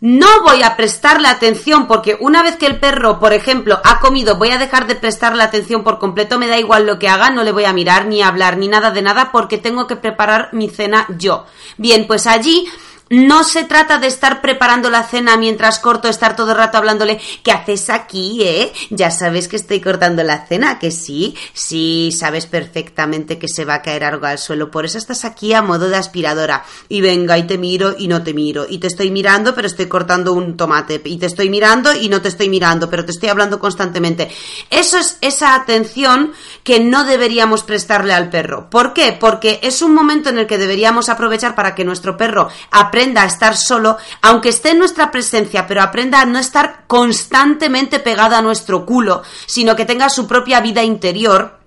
no 0.00 0.42
voy 0.44 0.62
a 0.62 0.76
prestarle 0.76 1.26
atención 1.26 1.88
porque 1.88 2.16
una 2.20 2.44
vez 2.44 2.54
que 2.56 2.66
el 2.66 2.78
perro, 2.78 3.18
por 3.18 3.32
ejemplo, 3.32 3.80
ha 3.82 3.98
comido, 3.98 4.36
voy 4.36 4.50
a 4.50 4.58
dejar 4.58 4.86
de 4.86 4.94
prestarle 4.94 5.42
atención 5.42 5.82
por 5.82 5.98
completo, 5.98 6.38
me 6.38 6.46
da 6.46 6.56
igual 6.56 6.86
lo 6.86 7.00
que 7.00 7.08
haga, 7.08 7.30
no 7.30 7.42
le 7.42 7.50
voy 7.50 7.64
a 7.64 7.72
mirar 7.72 8.06
ni 8.06 8.22
hablar 8.22 8.58
ni 8.58 8.68
nada 8.68 8.92
de 8.92 9.02
nada 9.02 9.32
porque 9.32 9.58
tengo 9.58 9.88
que 9.88 9.96
preparar 9.96 10.50
mi 10.52 10.68
cena 10.68 11.06
yo. 11.18 11.46
Bien, 11.78 12.06
pues 12.06 12.28
allí 12.28 12.68
no 13.10 13.44
se 13.44 13.64
trata 13.64 13.98
de 13.98 14.06
estar 14.06 14.40
preparando 14.40 14.90
la 14.90 15.02
cena 15.02 15.36
mientras 15.36 15.78
corto, 15.78 16.08
estar 16.08 16.36
todo 16.36 16.52
el 16.52 16.58
rato 16.58 16.78
hablándole, 16.78 17.20
¿qué 17.42 17.52
haces 17.52 17.90
aquí, 17.90 18.42
eh? 18.42 18.72
Ya 18.90 19.10
sabes 19.10 19.48
que 19.48 19.56
estoy 19.56 19.80
cortando 19.80 20.22
la 20.22 20.46
cena, 20.46 20.78
que 20.78 20.90
sí, 20.90 21.34
sí, 21.52 22.10
sabes 22.12 22.46
perfectamente 22.46 23.38
que 23.38 23.48
se 23.48 23.64
va 23.64 23.74
a 23.74 23.82
caer 23.82 24.04
algo 24.04 24.26
al 24.26 24.38
suelo, 24.38 24.70
por 24.70 24.84
eso 24.84 24.98
estás 24.98 25.24
aquí 25.24 25.52
a 25.54 25.62
modo 25.62 25.88
de 25.88 25.96
aspiradora. 25.96 26.64
Y 26.88 27.00
venga, 27.00 27.38
y 27.38 27.46
te 27.46 27.58
miro 27.58 27.94
y 27.98 28.08
no 28.08 28.22
te 28.22 28.34
miro, 28.34 28.66
y 28.68 28.78
te 28.78 28.88
estoy 28.88 29.10
mirando, 29.10 29.54
pero 29.54 29.66
estoy 29.66 29.86
cortando 29.86 30.32
un 30.32 30.56
tomate, 30.56 31.00
y 31.04 31.18
te 31.18 31.26
estoy 31.26 31.48
mirando 31.48 31.94
y 31.94 32.08
no 32.08 32.20
te 32.20 32.28
estoy 32.28 32.48
mirando, 32.48 32.90
pero 32.90 33.04
te 33.04 33.12
estoy 33.12 33.28
hablando 33.28 33.58
constantemente. 33.58 34.30
Eso 34.70 34.98
es 34.98 35.18
esa 35.20 35.54
atención 35.54 36.32
que 36.62 36.80
no 36.80 37.04
deberíamos 37.04 37.62
prestarle 37.62 38.12
al 38.12 38.28
perro. 38.28 38.68
¿Por 38.68 38.92
qué? 38.92 39.16
Porque 39.18 39.60
es 39.62 39.80
un 39.80 39.94
momento 39.94 40.28
en 40.28 40.38
el 40.38 40.46
que 40.46 40.58
deberíamos 40.58 41.08
aprovechar 41.08 41.54
para 41.54 41.74
que 41.74 41.84
nuestro 41.84 42.16
perro 42.16 42.48
aprenda 42.70 42.97
aprenda 42.98 43.22
a 43.22 43.26
estar 43.26 43.56
solo, 43.56 43.96
aunque 44.22 44.48
esté 44.48 44.70
en 44.70 44.80
nuestra 44.80 45.12
presencia, 45.12 45.68
pero 45.68 45.82
aprenda 45.82 46.20
a 46.20 46.24
no 46.24 46.40
estar 46.40 46.82
constantemente 46.88 48.00
pegada 48.00 48.38
a 48.38 48.42
nuestro 48.42 48.84
culo, 48.84 49.22
sino 49.46 49.76
que 49.76 49.84
tenga 49.84 50.08
su 50.08 50.26
propia 50.26 50.60
vida 50.60 50.82
interior 50.82 51.57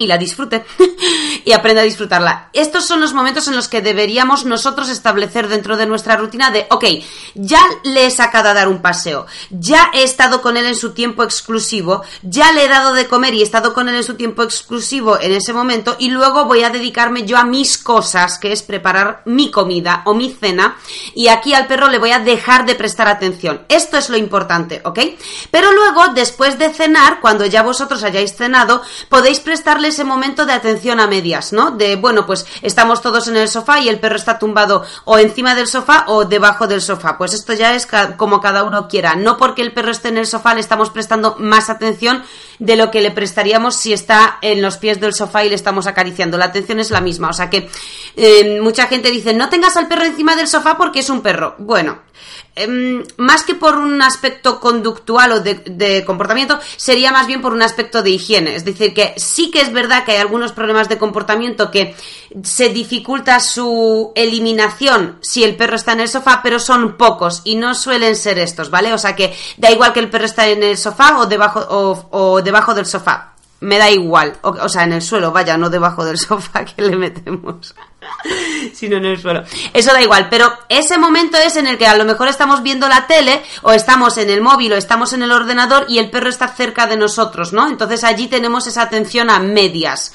y 0.00 0.06
la 0.06 0.18
disfrute 0.18 0.64
y 1.44 1.52
aprenda 1.52 1.82
a 1.82 1.84
disfrutarla. 1.84 2.48
Estos 2.54 2.86
son 2.86 3.00
los 3.00 3.12
momentos 3.12 3.46
en 3.48 3.54
los 3.54 3.68
que 3.68 3.82
deberíamos 3.82 4.46
nosotros 4.46 4.88
establecer 4.88 5.46
dentro 5.46 5.76
de 5.76 5.86
nuestra 5.86 6.16
rutina 6.16 6.50
de, 6.50 6.66
ok, 6.70 6.84
ya 7.34 7.60
le 7.84 8.06
he 8.06 8.10
sacado 8.10 8.48
a 8.48 8.54
dar 8.54 8.68
un 8.68 8.80
paseo, 8.80 9.26
ya 9.50 9.90
he 9.92 10.02
estado 10.02 10.40
con 10.40 10.56
él 10.56 10.64
en 10.64 10.74
su 10.74 10.92
tiempo 10.92 11.22
exclusivo, 11.22 12.02
ya 12.22 12.50
le 12.52 12.64
he 12.64 12.68
dado 12.68 12.94
de 12.94 13.06
comer 13.06 13.34
y 13.34 13.40
he 13.40 13.44
estado 13.44 13.74
con 13.74 13.90
él 13.90 13.94
en 13.94 14.04
su 14.04 14.14
tiempo 14.14 14.42
exclusivo 14.42 15.20
en 15.20 15.32
ese 15.32 15.52
momento 15.52 15.96
y 15.98 16.08
luego 16.08 16.46
voy 16.46 16.64
a 16.64 16.70
dedicarme 16.70 17.24
yo 17.24 17.36
a 17.36 17.44
mis 17.44 17.76
cosas, 17.76 18.38
que 18.38 18.52
es 18.52 18.62
preparar 18.62 19.20
mi 19.26 19.50
comida 19.50 20.02
o 20.06 20.14
mi 20.14 20.32
cena 20.32 20.78
y 21.14 21.28
aquí 21.28 21.52
al 21.52 21.66
perro 21.66 21.90
le 21.90 21.98
voy 21.98 22.12
a 22.12 22.20
dejar 22.20 22.64
de 22.64 22.74
prestar 22.74 23.06
atención. 23.06 23.66
Esto 23.68 23.98
es 23.98 24.08
lo 24.08 24.16
importante, 24.16 24.80
¿ok? 24.82 24.98
Pero 25.50 25.72
luego, 25.72 26.08
después 26.14 26.58
de 26.58 26.72
cenar, 26.72 27.20
cuando 27.20 27.44
ya 27.44 27.62
vosotros 27.62 28.02
hayáis 28.02 28.34
cenado, 28.34 28.80
podéis 29.10 29.40
prestarle 29.40 29.89
ese 29.90 30.04
momento 30.04 30.46
de 30.46 30.52
atención 30.52 30.98
a 31.00 31.06
medias, 31.06 31.52
¿no? 31.52 31.70
De, 31.72 31.96
bueno, 31.96 32.26
pues 32.26 32.46
estamos 32.62 33.02
todos 33.02 33.28
en 33.28 33.36
el 33.36 33.48
sofá 33.48 33.80
y 33.80 33.88
el 33.88 34.00
perro 34.00 34.16
está 34.16 34.38
tumbado 34.38 34.84
o 35.04 35.18
encima 35.18 35.54
del 35.54 35.66
sofá 35.66 36.04
o 36.08 36.24
debajo 36.24 36.66
del 36.66 36.80
sofá. 36.80 37.18
Pues 37.18 37.34
esto 37.34 37.52
ya 37.52 37.74
es 37.74 37.86
como 38.16 38.40
cada 38.40 38.64
uno 38.64 38.88
quiera. 38.88 39.14
No 39.14 39.36
porque 39.36 39.62
el 39.62 39.72
perro 39.72 39.90
esté 39.90 40.08
en 40.08 40.18
el 40.18 40.26
sofá 40.26 40.54
le 40.54 40.60
estamos 40.60 40.90
prestando 40.90 41.36
más 41.38 41.70
atención 41.70 42.22
de 42.58 42.76
lo 42.76 42.90
que 42.90 43.00
le 43.00 43.10
prestaríamos 43.10 43.76
si 43.76 43.92
está 43.92 44.38
en 44.40 44.62
los 44.62 44.78
pies 44.78 45.00
del 45.00 45.14
sofá 45.14 45.44
y 45.44 45.48
le 45.48 45.54
estamos 45.54 45.86
acariciando. 45.86 46.38
La 46.38 46.46
atención 46.46 46.80
es 46.80 46.90
la 46.90 47.00
misma. 47.00 47.28
O 47.28 47.32
sea 47.32 47.50
que 47.50 47.68
eh, 48.16 48.60
mucha 48.60 48.86
gente 48.86 49.10
dice, 49.10 49.34
no 49.34 49.48
tengas 49.48 49.76
al 49.76 49.88
perro 49.88 50.04
encima 50.04 50.36
del 50.36 50.48
sofá 50.48 50.76
porque 50.76 51.00
es 51.00 51.10
un 51.10 51.20
perro. 51.20 51.54
Bueno, 51.58 52.00
Em, 52.56 53.04
más 53.16 53.44
que 53.44 53.54
por 53.54 53.78
un 53.78 54.02
aspecto 54.02 54.58
conductual 54.58 55.32
o 55.32 55.40
de, 55.40 56.04
comportamiento, 56.04 56.58
sería 56.76 57.12
más 57.12 57.26
bien 57.26 57.40
por 57.40 57.52
un 57.52 57.62
aspecto 57.62 58.02
de 58.02 58.10
higiene. 58.10 58.56
Es 58.56 58.64
decir, 58.64 58.92
que 58.92 59.14
sí 59.16 59.50
que 59.50 59.60
es 59.60 59.72
verdad 59.72 60.04
que 60.04 60.12
hay 60.12 60.18
algunos 60.18 60.52
problemas 60.52 60.88
de 60.88 60.98
comportamiento 60.98 61.70
que 61.70 61.94
se 62.42 62.68
dificulta 62.70 63.38
su 63.40 64.12
eliminación 64.14 65.18
si 65.20 65.44
el 65.44 65.56
perro 65.56 65.76
está 65.76 65.92
en 65.92 66.00
el 66.00 66.08
sofá, 66.08 66.40
pero 66.42 66.58
son 66.58 66.96
pocos 66.96 67.42
y 67.44 67.54
no 67.54 67.74
suelen 67.74 68.16
ser 68.16 68.38
estos, 68.38 68.70
¿vale? 68.70 68.92
O 68.92 68.98
sea 68.98 69.14
que 69.14 69.34
da 69.56 69.70
igual 69.70 69.92
que 69.92 70.00
el 70.00 70.10
perro 70.10 70.24
está 70.26 70.48
en 70.48 70.62
el 70.62 70.76
sofá 70.76 71.18
o 71.18 71.26
debajo, 71.26 71.60
o 72.10 72.42
debajo 72.42 72.74
del 72.74 72.86
sofá 72.86 73.29
me 73.60 73.78
da 73.78 73.90
igual. 73.90 74.38
O, 74.42 74.68
sea, 74.68 74.84
en 74.84 74.92
el 74.92 75.02
suelo, 75.02 75.32
vaya, 75.32 75.56
no 75.56 75.70
debajo 75.70 76.04
del 76.04 76.18
sofá 76.18 76.64
que 76.64 76.82
le 76.82 76.96
metemos, 76.96 77.74
sino 78.74 78.96
en 78.96 79.04
el 79.04 79.20
suelo. 79.20 79.44
Eso 79.72 79.92
da 79.92 80.02
igual, 80.02 80.28
pero 80.28 80.52
ese 80.68 80.98
momento 80.98 81.36
es 81.38 81.56
en 81.56 81.66
el 81.66 81.78
que 81.78 81.86
a 81.86 81.96
lo 81.96 82.04
mejor 82.04 82.28
estamos 82.28 82.62
viendo 82.62 82.88
la 82.88 83.06
tele, 83.06 83.42
o 83.62 83.72
estamos 83.72 84.16
en 84.18 84.30
el 84.30 84.40
móvil, 84.40 84.72
o 84.72 84.76
estamos 84.76 85.12
en 85.12 85.22
el 85.22 85.32
ordenador 85.32 85.86
y 85.88 85.98
el 85.98 86.10
perro 86.10 86.28
está 86.28 86.48
cerca 86.48 86.86
de 86.86 86.96
nosotros, 86.96 87.52
¿no? 87.52 87.68
Entonces 87.68 88.04
allí 88.04 88.28
tenemos 88.28 88.66
esa 88.66 88.82
atención 88.82 89.30
a 89.30 89.38
medias 89.38 90.12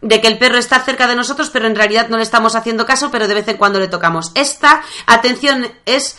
de 0.00 0.20
que 0.20 0.28
el 0.28 0.38
perro 0.38 0.58
está 0.58 0.80
cerca 0.80 1.08
de 1.08 1.16
nosotros, 1.16 1.50
pero 1.50 1.66
en 1.66 1.74
realidad 1.74 2.08
no 2.08 2.18
le 2.18 2.22
estamos 2.22 2.54
haciendo 2.54 2.86
caso, 2.86 3.10
pero 3.10 3.26
de 3.26 3.34
vez 3.34 3.48
en 3.48 3.56
cuando 3.56 3.80
le 3.80 3.88
tocamos. 3.88 4.30
Esta 4.34 4.82
atención 5.06 5.66
es 5.86 6.16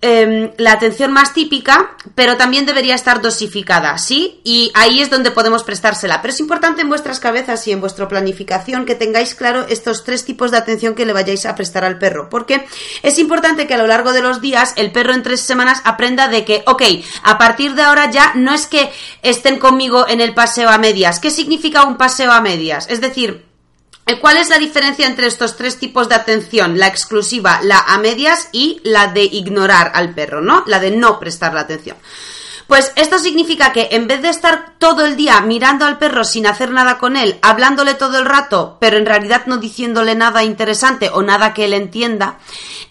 Em, 0.00 0.52
la 0.58 0.70
atención 0.70 1.10
más 1.10 1.34
típica, 1.34 1.96
pero 2.14 2.36
también 2.36 2.66
debería 2.66 2.94
estar 2.94 3.20
dosificada, 3.20 3.98
¿sí? 3.98 4.40
Y 4.44 4.70
ahí 4.74 5.00
es 5.00 5.10
donde 5.10 5.32
podemos 5.32 5.64
prestársela. 5.64 6.22
Pero 6.22 6.32
es 6.32 6.38
importante 6.38 6.82
en 6.82 6.88
vuestras 6.88 7.18
cabezas 7.18 7.66
y 7.66 7.72
en 7.72 7.80
vuestra 7.80 8.06
planificación 8.06 8.86
que 8.86 8.94
tengáis 8.94 9.34
claro 9.34 9.66
estos 9.68 10.04
tres 10.04 10.24
tipos 10.24 10.52
de 10.52 10.58
atención 10.58 10.94
que 10.94 11.04
le 11.04 11.12
vayáis 11.12 11.46
a 11.46 11.56
prestar 11.56 11.84
al 11.84 11.98
perro, 11.98 12.28
porque 12.30 12.64
es 13.02 13.18
importante 13.18 13.66
que 13.66 13.74
a 13.74 13.78
lo 13.78 13.88
largo 13.88 14.12
de 14.12 14.22
los 14.22 14.40
días 14.40 14.72
el 14.76 14.92
perro 14.92 15.14
en 15.14 15.24
tres 15.24 15.40
semanas 15.40 15.82
aprenda 15.82 16.28
de 16.28 16.44
que, 16.44 16.62
ok, 16.66 16.82
a 17.24 17.36
partir 17.36 17.74
de 17.74 17.82
ahora 17.82 18.08
ya 18.08 18.34
no 18.36 18.54
es 18.54 18.68
que 18.68 18.92
estén 19.22 19.58
conmigo 19.58 20.06
en 20.08 20.20
el 20.20 20.32
paseo 20.32 20.68
a 20.68 20.78
medias. 20.78 21.18
¿Qué 21.18 21.32
significa 21.32 21.82
un 21.82 21.96
paseo 21.96 22.30
a 22.30 22.40
medias? 22.40 22.86
Es 22.88 23.00
decir, 23.00 23.47
¿Cuál 24.16 24.38
es 24.38 24.48
la 24.48 24.58
diferencia 24.58 25.06
entre 25.06 25.26
estos 25.26 25.56
tres 25.56 25.78
tipos 25.78 26.08
de 26.08 26.14
atención? 26.14 26.78
La 26.78 26.86
exclusiva, 26.86 27.60
la 27.62 27.78
a 27.78 27.98
medias 27.98 28.48
y 28.52 28.80
la 28.82 29.08
de 29.08 29.24
ignorar 29.24 29.92
al 29.94 30.14
perro, 30.14 30.40
¿no? 30.40 30.64
La 30.66 30.80
de 30.80 30.90
no 30.90 31.20
prestar 31.20 31.52
la 31.52 31.60
atención. 31.60 31.96
Pues 32.68 32.92
esto 32.96 33.18
significa 33.18 33.72
que 33.72 33.88
en 33.92 34.06
vez 34.06 34.20
de 34.20 34.28
estar 34.28 34.74
todo 34.78 35.06
el 35.06 35.16
día 35.16 35.40
mirando 35.40 35.86
al 35.86 35.96
perro 35.96 36.22
sin 36.22 36.46
hacer 36.46 36.70
nada 36.70 36.98
con 36.98 37.16
él, 37.16 37.38
hablándole 37.40 37.94
todo 37.94 38.18
el 38.18 38.26
rato, 38.26 38.76
pero 38.78 38.98
en 38.98 39.06
realidad 39.06 39.46
no 39.46 39.56
diciéndole 39.56 40.14
nada 40.14 40.44
interesante 40.44 41.08
o 41.10 41.22
nada 41.22 41.54
que 41.54 41.64
él 41.64 41.72
entienda, 41.72 42.38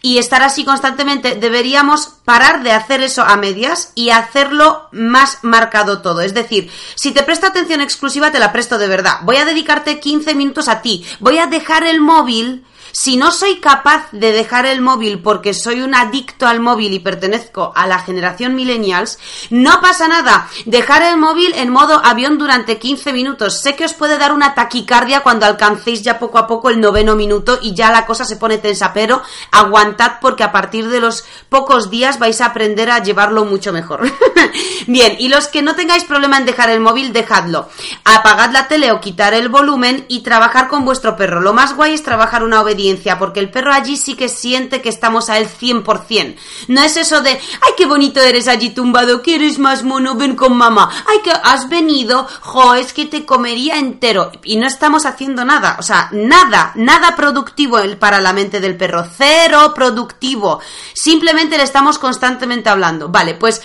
y 0.02 0.18
estar 0.18 0.42
así 0.42 0.66
constantemente, 0.66 1.36
deberíamos 1.36 2.08
parar 2.26 2.64
de 2.64 2.72
hacer 2.72 3.02
eso 3.02 3.22
a 3.22 3.38
medias 3.38 3.92
y 3.94 4.10
hacerlo 4.10 4.88
más 4.92 5.40
marcado 5.44 6.02
todo. 6.02 6.22
Es 6.22 6.34
decir, 6.34 6.72
si 6.96 7.12
te 7.12 7.22
presto 7.22 7.46
atención 7.46 7.80
exclusiva, 7.80 8.32
te 8.32 8.40
la 8.40 8.52
presto 8.52 8.80
de 8.80 8.88
verdad. 8.88 9.20
Voy 9.24 9.38
a 9.38 9.46
dedicarte 9.46 10.00
15 10.00 10.34
minutos 10.34 10.70
a 10.70 10.82
ti. 10.82 11.06
Voy 11.20 11.38
a 11.38 11.46
dejar 11.46 11.84
el 11.84 12.02
móvil 12.02 12.66
si 13.00 13.16
no 13.16 13.32
soy 13.32 13.58
capaz 13.58 14.08
de 14.12 14.32
dejar 14.32 14.66
el 14.66 14.82
móvil 14.82 15.22
porque 15.22 15.54
soy 15.54 15.82
un 15.82 15.94
adicto 15.94 16.48
al 16.48 16.60
móvil 16.60 16.94
y 16.94 17.00
pertenezco 17.00 17.72
a 17.76 17.86
la 17.86 18.00
generación 18.00 18.56
millennials, 18.56 19.20
no 19.52 19.82
pasa 19.82 20.08
nada. 20.08 20.50
Dejar 20.66 21.04
el 21.04 21.18
móvil 21.18 21.54
en 21.54 21.70
modo 21.70 22.02
avión 22.04 22.40
durante 22.40 22.80
15 22.80 23.14
minutos. 23.14 23.62
Sé 23.62 23.76
que 23.76 23.86
os 23.86 23.94
puede 23.94 24.18
dar 24.18 24.34
una 24.34 24.56
taquicardia 24.56 25.20
cuando 25.20 25.46
alcancéis 25.46 26.02
ya 26.02 26.18
poco 26.18 26.40
a 26.40 26.48
poco 26.48 26.72
el 26.72 26.82
noveno 26.82 27.16
minuto 27.16 27.60
y 27.62 27.76
ya 27.76 27.92
la 27.92 28.08
cosa 28.08 28.26
se 28.26 28.38
pone 28.38 28.58
tensa, 28.58 28.94
pero 28.94 29.22
aguantad 29.52 30.14
porque 30.20 30.44
a 30.44 30.52
partir 30.52 30.90
de 30.90 31.00
los 31.00 31.24
pocos 31.50 31.92
días 31.92 32.18
vais 32.18 32.42
a 32.42 32.48
aprender 32.48 32.90
a 32.90 33.04
llevarlo 33.04 33.46
mucho 33.46 33.72
mejor. 33.72 34.12
Bien, 34.88 35.16
y 35.20 35.30
los 35.30 35.50
que 35.50 35.62
no 35.62 35.76
tengáis 35.76 36.04
problema 36.06 36.40
en 36.40 36.48
dejar 36.48 36.72
el 36.72 36.80
móvil, 36.80 37.14
dejadlo. 37.14 37.70
Apagad 38.06 38.50
la 38.54 38.68
tele 38.68 38.92
o 38.92 39.02
quitar 39.02 39.36
el 39.36 39.50
volumen 39.50 40.06
y 40.08 40.22
trabajar 40.22 40.68
con 40.68 40.84
vuestro 40.84 41.16
perro. 41.16 41.42
Lo 41.42 41.54
más 41.54 41.76
guay 41.76 41.94
es 41.94 42.02
trabajar 42.02 42.44
una 42.44 42.62
obediencia 42.62 42.87
porque 43.20 43.40
el 43.40 43.50
perro 43.50 43.74
allí 43.74 43.98
sí 43.98 44.16
que 44.16 44.30
siente 44.30 44.82
que 44.82 44.90
estamos 44.90 45.30
a 45.30 45.38
él 45.38 45.48
100%. 45.48 46.36
No 46.68 46.82
es 46.82 46.98
eso 46.98 47.22
de, 47.22 47.32
ay, 47.32 47.72
qué 47.78 47.86
bonito 47.86 48.20
eres 48.20 48.48
allí 48.48 48.70
tumbado, 48.70 49.22
quieres 49.22 49.60
más 49.60 49.84
mono, 49.84 50.16
ven 50.16 50.36
con 50.36 50.56
mamá. 50.56 50.90
Ay, 51.08 51.20
que 51.24 51.32
has 51.32 51.70
venido, 51.70 52.28
jo, 52.42 52.76
es 52.76 52.94
que 52.94 53.06
te 53.06 53.26
comería 53.26 53.78
entero. 53.78 54.32
Y 54.44 54.58
no 54.58 54.68
estamos 54.68 55.06
haciendo 55.06 55.46
nada, 55.46 55.78
o 55.80 55.84
sea, 55.84 56.10
nada, 56.12 56.72
nada 56.76 57.16
productivo 57.16 57.78
para 58.00 58.22
la 58.22 58.34
mente 58.34 58.60
del 58.60 58.78
perro, 58.78 59.06
cero 59.18 59.74
productivo. 59.76 60.60
Simplemente 60.94 61.58
le 61.58 61.64
estamos 61.64 62.00
constantemente 62.00 62.70
hablando. 62.70 63.10
Vale, 63.10 63.36
pues 63.36 63.62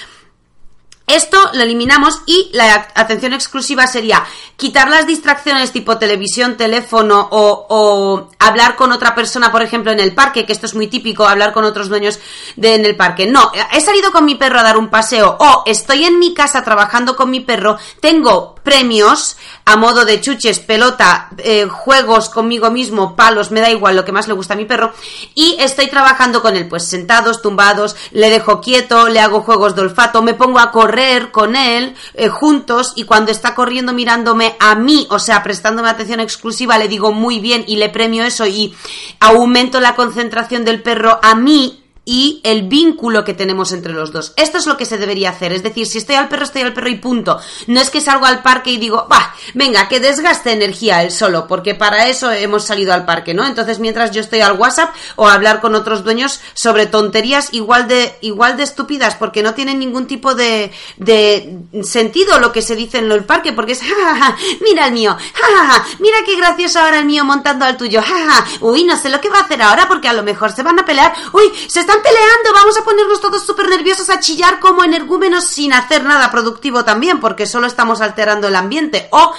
esto 1.07 1.37
lo 1.53 1.63
eliminamos 1.63 2.23
y 2.27 2.51
la 2.53 2.89
atención 2.95 3.33
exclusiva 3.33 3.87
sería 3.87 4.25
quitar 4.57 4.89
las 4.89 5.07
distracciones 5.07 5.73
tipo 5.73 5.99
televisión, 5.99 6.57
teléfono 6.57 7.29
o, 7.31 8.29
hablar 8.39 8.77
con 8.77 8.93
otra 8.93 9.15
persona, 9.15 9.51
por 9.51 9.63
ejemplo, 9.63 9.91
en 9.93 10.01
el 10.01 10.15
parque, 10.15 10.47
que 10.47 10.53
esto 10.53 10.67
es 10.67 10.75
muy 10.75 10.87
típico, 10.87 11.27
hablar 11.27 11.53
con 11.53 11.65
otros 11.65 11.89
dueños 11.89 12.19
de, 12.57 12.75
en 12.75 12.85
el 12.85 12.97
parque. 12.97 13.27
No, 13.27 13.51
he 13.73 13.81
salido 13.81 14.13
con 14.13 14.25
mi 14.25 14.37
perro 14.37 14.61
a 14.61 14.63
dar 14.63 14.77
un 14.77 14.89
paseo 14.89 15.37
o 15.39 15.65
estoy 15.67 16.05
en 16.05 16.19
mi 16.19 16.35
casa 16.35 16.63
trabajando 16.63 17.17
con 17.17 17.31
mi 17.31 17.41
perro, 17.41 17.79
tengo 18.01 18.55
premios 18.63 19.37
a 19.65 19.77
modo 19.77 20.05
de 20.05 20.21
chuches, 20.21 20.61
pelota, 20.61 21.31
eh, 21.39 21.67
juegos 21.69 22.29
conmigo 22.29 22.71
mismo, 22.71 23.17
palos, 23.17 23.51
me 23.51 23.61
da 23.61 23.71
igual 23.71 23.97
lo 23.97 24.05
que 24.05 24.13
más 24.13 24.29
le 24.29 24.35
gusta 24.35 24.55
a 24.55 24.57
mi 24.57 24.65
perro 24.65 24.93
y 25.35 25.57
estoy 25.59 25.89
trabajando 25.89 26.43
con 26.43 26.57
él, 26.57 26.69
pues 26.69 26.85
sentados, 26.85 27.43
tumbados, 27.43 27.97
le 28.13 28.31
dejo 28.31 28.61
quieto, 28.61 29.09
le 29.09 29.21
hago 29.21 29.43
juegos 29.43 29.75
de 29.75 29.83
olfato, 29.83 30.23
me 30.23 30.35
pongo 30.35 30.59
a 30.61 30.71
correr 30.71 30.92
con 31.31 31.57
él 31.57 31.95
eh, 32.15 32.29
juntos 32.29 32.93
y 32.97 33.05
cuando 33.05 33.33
está 33.33 33.55
corriendo 33.55 33.93
mirándome 33.93 34.57
a 34.61 34.75
mí, 34.75 35.07
o 35.11 35.19
sea, 35.19 35.43
prestándome 35.43 35.89
atención 35.89 36.21
exclusiva, 36.21 36.79
le 36.79 36.89
digo 36.89 37.13
muy 37.13 37.41
bien 37.41 37.65
y 37.67 37.77
le 37.77 37.89
premio 37.89 38.25
eso 38.25 38.47
y 38.47 38.75
aumento 39.21 39.81
la 39.81 39.95
concentración 39.95 40.65
del 40.65 40.83
perro 40.83 41.19
a 41.23 41.35
mí 41.35 41.82
y 42.05 42.41
el 42.43 42.63
vínculo 42.63 43.25
que 43.25 43.35
tenemos 43.35 43.71
entre 43.71 43.93
los 43.93 44.13
dos. 44.13 44.33
Esto 44.37 44.59
es 44.59 44.67
lo 44.67 44.77
que 44.77 44.87
se 44.87 44.99
debería 44.99 45.31
hacer. 45.31 45.53
Es 45.53 45.63
decir, 45.63 45.87
si 45.87 45.99
estoy 45.99 46.17
al 46.17 46.29
perro, 46.29 46.45
estoy 46.45 46.63
al 46.63 46.73
perro 46.73 46.89
y 46.89 46.97
punto. 46.97 47.39
No 47.69 47.81
es 47.81 47.91
que 47.91 48.01
salgo 48.01 48.27
al 48.27 48.43
parque 48.43 48.71
y 48.71 48.77
digo, 48.77 49.07
va, 49.11 49.35
venga, 49.55 49.89
que 49.89 50.01
desgaste 50.01 50.51
energía 50.51 51.03
él 51.03 51.13
solo, 51.13 51.47
porque 51.47 51.75
para 51.75 52.09
eso 52.09 52.33
hemos 52.33 52.65
salido 52.65 52.93
al 52.93 53.05
parque, 53.05 53.35
¿no? 53.35 53.47
Entonces, 53.47 53.79
mientras 53.79 54.11
yo 54.11 54.21
estoy 54.21 54.41
al 54.41 54.59
WhatsApp 54.59 54.93
o 55.15 55.29
a 55.29 55.35
hablar 55.35 55.61
con 55.61 55.77
otros 55.77 56.03
dueños 56.03 56.41
sobre 56.55 56.87
tonterías 56.87 57.53
igual 57.53 57.87
de, 57.87 58.17
igual 58.21 58.57
de 58.57 58.65
estúpidas, 58.65 59.15
porque 59.15 59.45
no 59.45 59.55
tienen 59.55 59.79
ningún 59.79 60.07
tipo 60.07 60.35
de, 60.35 60.73
de 60.97 61.59
sentido 61.85 62.41
lo 62.41 62.51
que 62.51 62.63
se 62.63 62.75
dice 62.75 62.99
en 62.99 63.13
el 63.13 63.25
parque, 63.25 63.53
porque 63.53 63.73
es, 63.73 63.81
ja, 63.81 64.37
mira 64.61 64.87
el 64.87 64.93
mío, 64.93 65.17
ja, 65.35 65.85
mira 66.01 66.19
qué 66.27 66.37
gracioso 66.37 66.81
ahora 66.81 66.99
el 66.99 67.05
mío 67.05 67.25
montando 67.25 67.65
al 67.65 67.77
tuyo, 67.77 68.03
ja, 68.03 68.45
uy, 68.61 68.83
no 68.83 68.97
sé 68.97 69.09
lo 69.09 69.21
que 69.21 69.29
va 69.29 69.39
a 69.39 69.43
hacer 69.43 69.63
ahora, 69.63 69.87
porque 69.87 70.09
a 70.09 70.13
lo 70.13 70.25
mejor 70.25 70.51
se 70.51 70.65
van 70.65 70.81
a 70.81 70.85
pelear, 70.85 71.13
uy, 71.33 71.45
se 71.69 71.81
está 71.81 71.92
están 71.93 72.03
peleando, 72.03 72.53
vamos 72.55 72.79
a 72.79 72.85
ponernos 72.85 73.21
todos 73.21 73.45
súper 73.45 73.69
nerviosos 73.69 74.09
a 74.09 74.19
chillar 74.19 74.61
como 74.61 74.83
energúmenos 74.83 75.45
sin 75.45 75.75
hacer 75.75 76.05
nada 76.05 76.31
productivo 76.31 76.85
también, 76.85 77.21
porque 77.21 77.47
solo 77.47 77.67
estamos 77.67 78.01
alterando 78.01 78.49
el 78.49 78.57
ambiente. 78.57 79.09
O 79.11 79.33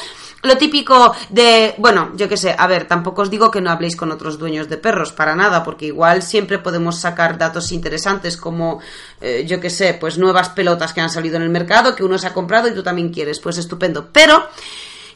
lo 0.44 0.58
típico 0.58 1.16
de, 1.30 1.74
bueno, 1.80 2.12
yo 2.16 2.30
qué 2.30 2.38
sé, 2.38 2.56
a 2.56 2.68
ver, 2.68 2.88
tampoco 2.88 3.24
os 3.24 3.32
digo 3.32 3.50
que 3.50 3.62
no 3.62 3.72
habléis 3.72 3.96
con 3.96 4.12
otros 4.12 4.38
dueños 4.38 4.70
de 4.70 4.78
perros, 4.78 5.12
para 5.14 5.36
nada, 5.36 5.64
porque 5.64 5.88
igual 5.88 6.22
siempre 6.22 6.60
podemos 6.60 7.00
sacar 7.00 7.40
datos 7.40 7.72
interesantes 7.72 8.38
como, 8.38 8.82
eh, 9.20 9.46
yo 9.48 9.60
qué 9.60 9.72
sé, 9.72 9.96
pues 9.96 10.20
nuevas 10.20 10.50
pelotas 10.50 10.94
que 10.94 11.02
han 11.02 11.10
salido 11.10 11.38
en 11.38 11.44
el 11.44 11.50
mercado, 11.50 11.96
que 11.96 12.04
uno 12.04 12.20
se 12.20 12.28
ha 12.28 12.34
comprado 12.34 12.68
y 12.68 12.76
tú 12.76 12.84
también 12.84 13.12
quieres, 13.12 13.40
pues 13.40 13.58
estupendo. 13.58 14.10
Pero 14.12 14.48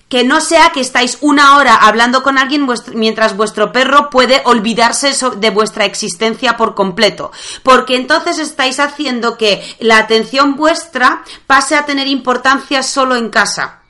que 0.09 0.23
no 0.23 0.41
sea 0.41 0.69
que 0.69 0.79
estáis 0.79 1.17
una 1.21 1.57
hora 1.57 1.75
hablando 1.75 2.23
con 2.23 2.37
alguien 2.37 2.67
mientras 2.93 3.35
vuestro 3.35 3.71
perro 3.71 4.09
puede 4.09 4.41
olvidarse 4.45 5.13
de 5.37 5.49
vuestra 5.49 5.85
existencia 5.85 6.57
por 6.57 6.75
completo. 6.75 7.31
Porque 7.63 7.95
entonces 7.95 8.39
estáis 8.39 8.79
haciendo 8.79 9.37
que 9.37 9.63
la 9.79 9.97
atención 9.97 10.55
vuestra 10.55 11.23
pase 11.45 11.75
a 11.75 11.85
tener 11.85 12.07
importancia 12.07 12.83
solo 12.83 13.15
en 13.15 13.29
casa. 13.29 13.81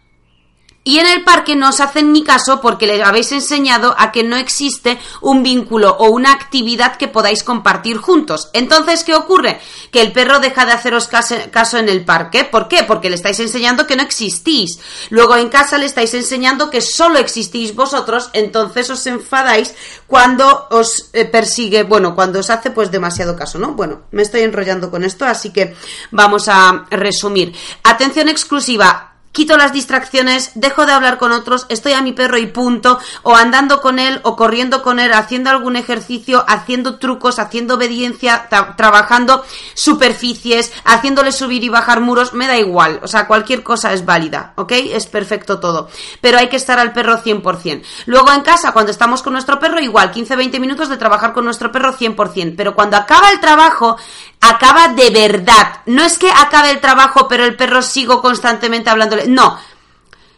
Y 0.87 0.99
en 0.99 1.05
el 1.05 1.25
parque 1.25 1.57
no 1.57 1.67
os 1.67 1.81
hacen 1.81 2.13
ni 2.13 2.23
caso 2.23 2.61
porque 2.61 2.87
le 2.87 3.03
habéis 3.03 3.33
enseñado 3.33 3.93
a 3.97 4.13
que 4.13 4.23
no 4.23 4.37
existe 4.37 4.97
un 5.19 5.43
vínculo 5.43 5.97
o 5.99 6.11
una 6.11 6.31
actividad 6.31 6.95
que 6.95 7.09
podáis 7.09 7.43
compartir 7.43 7.97
juntos. 7.97 8.49
Entonces, 8.53 9.03
¿qué 9.03 9.13
ocurre? 9.13 9.59
Que 9.91 9.99
el 9.99 10.13
perro 10.13 10.39
deja 10.39 10.65
de 10.65 10.71
haceros 10.71 11.09
caso 11.09 11.77
en 11.77 11.89
el 11.89 12.05
parque. 12.05 12.45
¿Por 12.45 12.69
qué? 12.69 12.85
Porque 12.85 13.09
le 13.09 13.17
estáis 13.17 13.41
enseñando 13.41 13.85
que 13.85 13.97
no 13.97 14.01
existís. 14.01 14.79
Luego 15.09 15.35
en 15.35 15.49
casa 15.49 15.77
le 15.77 15.87
estáis 15.87 16.13
enseñando 16.13 16.69
que 16.69 16.79
solo 16.79 17.19
existís 17.19 17.75
vosotros, 17.75 18.29
entonces 18.31 18.89
os 18.89 19.05
enfadáis 19.07 19.75
cuando 20.07 20.67
os 20.71 21.09
eh, 21.11 21.25
persigue, 21.25 21.83
bueno, 21.83 22.15
cuando 22.15 22.39
os 22.39 22.49
hace 22.49 22.71
pues 22.71 22.91
demasiado 22.91 23.35
caso, 23.35 23.59
¿no? 23.59 23.73
Bueno, 23.73 24.03
me 24.11 24.21
estoy 24.21 24.43
enrollando 24.43 24.89
con 24.89 25.03
esto, 25.03 25.25
así 25.25 25.51
que 25.51 25.75
vamos 26.11 26.47
a 26.47 26.85
resumir. 26.89 27.53
Atención 27.83 28.29
exclusiva 28.29 29.16
quito 29.31 29.57
las 29.57 29.73
distracciones, 29.73 30.51
dejo 30.55 30.85
de 30.85 30.93
hablar 30.93 31.17
con 31.17 31.31
otros, 31.31 31.65
estoy 31.69 31.93
a 31.93 32.01
mi 32.01 32.13
perro 32.13 32.37
y 32.37 32.47
punto, 32.47 32.99
o 33.23 33.35
andando 33.35 33.81
con 33.81 33.99
él, 33.99 34.19
o 34.23 34.35
corriendo 34.35 34.81
con 34.81 34.99
él, 34.99 35.13
haciendo 35.13 35.49
algún 35.49 35.75
ejercicio, 35.75 36.43
haciendo 36.47 36.97
trucos, 36.97 37.39
haciendo 37.39 37.75
obediencia, 37.75 38.47
trabajando 38.75 39.43
superficies, 39.73 40.73
haciéndole 40.85 41.31
subir 41.31 41.63
y 41.63 41.69
bajar 41.69 42.01
muros, 42.01 42.33
me 42.33 42.47
da 42.47 42.57
igual, 42.57 42.99
o 43.03 43.07
sea, 43.07 43.27
cualquier 43.27 43.63
cosa 43.63 43.93
es 43.93 44.05
válida, 44.05 44.53
¿ok? 44.55 44.71
Es 44.71 45.05
perfecto 45.05 45.59
todo, 45.59 45.89
pero 46.21 46.37
hay 46.37 46.49
que 46.49 46.57
estar 46.57 46.79
al 46.79 46.93
perro 46.93 47.21
100%. 47.21 47.83
Luego 48.07 48.31
en 48.31 48.41
casa, 48.41 48.71
cuando 48.71 48.91
estamos 48.91 49.21
con 49.21 49.33
nuestro 49.33 49.59
perro, 49.59 49.79
igual, 49.79 50.11
15-20 50.11 50.59
minutos 50.59 50.89
de 50.89 50.97
trabajar 50.97 51.33
con 51.33 51.45
nuestro 51.45 51.71
perro 51.71 51.93
100%, 51.93 52.55
pero 52.57 52.75
cuando 52.75 52.97
acaba 52.97 53.29
el 53.29 53.39
trabajo, 53.39 53.97
acaba 54.41 54.89
de 54.89 55.09
verdad. 55.09 55.81
No 55.85 56.03
es 56.03 56.17
que 56.17 56.31
acabe 56.31 56.71
el 56.71 56.81
trabajo, 56.81 57.27
pero 57.27 57.45
el 57.45 57.55
perro 57.55 57.81
sigo 57.81 58.21
constantemente 58.21 58.89
No. 59.27 59.59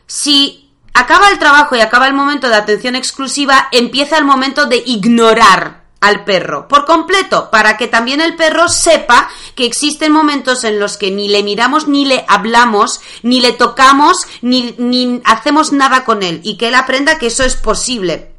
Si 0.07 0.69
acaba 0.93 1.29
el 1.29 1.39
trabajo 1.39 1.75
y 1.75 1.81
acaba 1.81 2.07
el 2.07 2.13
momento 2.13 2.49
de 2.49 2.55
atención 2.55 2.95
exclusiva, 2.95 3.67
empieza 3.71 4.17
el 4.17 4.25
momento 4.25 4.65
de 4.65 4.83
ignorar 4.85 5.79
al 6.01 6.23
perro 6.23 6.67
por 6.67 6.85
completo, 6.85 7.49
para 7.51 7.77
que 7.77 7.87
también 7.87 8.21
el 8.21 8.35
perro 8.35 8.69
sepa 8.69 9.29
que 9.55 9.65
existen 9.65 10.11
momentos 10.11 10.63
en 10.63 10.79
los 10.79 10.97
que 10.97 11.11
ni 11.11 11.27
le 11.27 11.43
miramos, 11.43 11.87
ni 11.87 12.05
le 12.05 12.25
hablamos, 12.27 13.01
ni 13.21 13.41
le 13.41 13.51
tocamos, 13.51 14.25
ni, 14.41 14.75
ni 14.77 15.21
hacemos 15.25 15.73
nada 15.73 16.05
con 16.05 16.23
él 16.23 16.39
y 16.43 16.57
que 16.57 16.69
él 16.69 16.75
aprenda 16.75 17.17
que 17.17 17.27
eso 17.27 17.43
es 17.43 17.55
posible. 17.55 18.38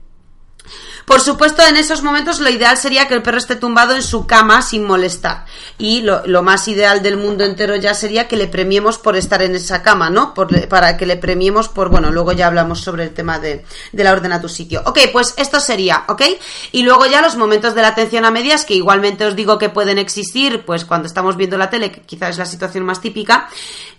Por 1.11 1.21
supuesto, 1.21 1.67
en 1.67 1.77
esos 1.77 2.05
momentos 2.05 2.39
lo 2.39 2.49
ideal 2.51 2.77
sería 2.77 3.09
que 3.09 3.15
el 3.15 3.23
perro 3.23 3.39
esté 3.39 3.57
tumbado 3.57 3.97
en 3.97 4.03
su 4.05 4.29
cama 4.29 4.63
sin 4.63 4.85
molestar. 4.85 5.45
Y 5.77 6.03
lo, 6.03 6.43
más 6.45 6.69
ideal 6.69 7.03
del 7.03 7.17
mundo 7.17 7.43
entero 7.43 7.75
ya 7.75 7.95
sería 7.95 8.29
que 8.29 8.37
le 8.37 8.47
premiemos 8.47 8.97
por 8.97 9.17
estar 9.17 9.43
en 9.43 9.57
esa 9.57 9.83
cama, 9.83 10.09
¿no? 10.09 10.35
para 10.69 10.97
que 10.97 11.07
le 11.07 11.17
premiemos 11.17 11.67
por, 11.67 11.89
bueno, 11.89 12.13
luego 12.13 12.31
ya 12.31 12.47
hablamos 12.47 12.83
sobre 12.83 13.03
el 13.03 13.11
tema 13.11 13.41
de, 13.41 13.65
la 13.93 14.13
orden 14.13 14.33
a 14.33 14.41
tu 14.41 14.49
sitio. 14.49 14.85
Ok, 14.87 15.01
pues 15.11 15.35
esto 15.37 15.59
sería, 15.59 16.05
¿ok? 16.07 16.23
Y 16.71 16.85
luego 16.85 17.07
ya 17.07 17.21
los 17.21 17.35
momentos 17.35 17.75
de 17.75 17.83
la 17.83 17.89
atención 17.89 18.25
a 18.25 18.31
medias, 18.31 18.65
que 18.65 18.75
igualmente 18.75 19.27
os 19.27 19.35
digo 19.35 19.59
que 19.59 19.69
pueden 19.69 19.99
existir, 19.99 20.65
pues 20.65 20.85
cuando 20.85 21.09
estamos 21.09 21.37
viendo 21.37 21.59
la 21.59 21.71
tele, 21.71 21.91
que 21.91 22.03
quizás 22.03 22.31
es 22.31 22.39
la 22.39 22.47
situación 22.47 22.85
más 22.85 23.01
típica, 23.01 23.49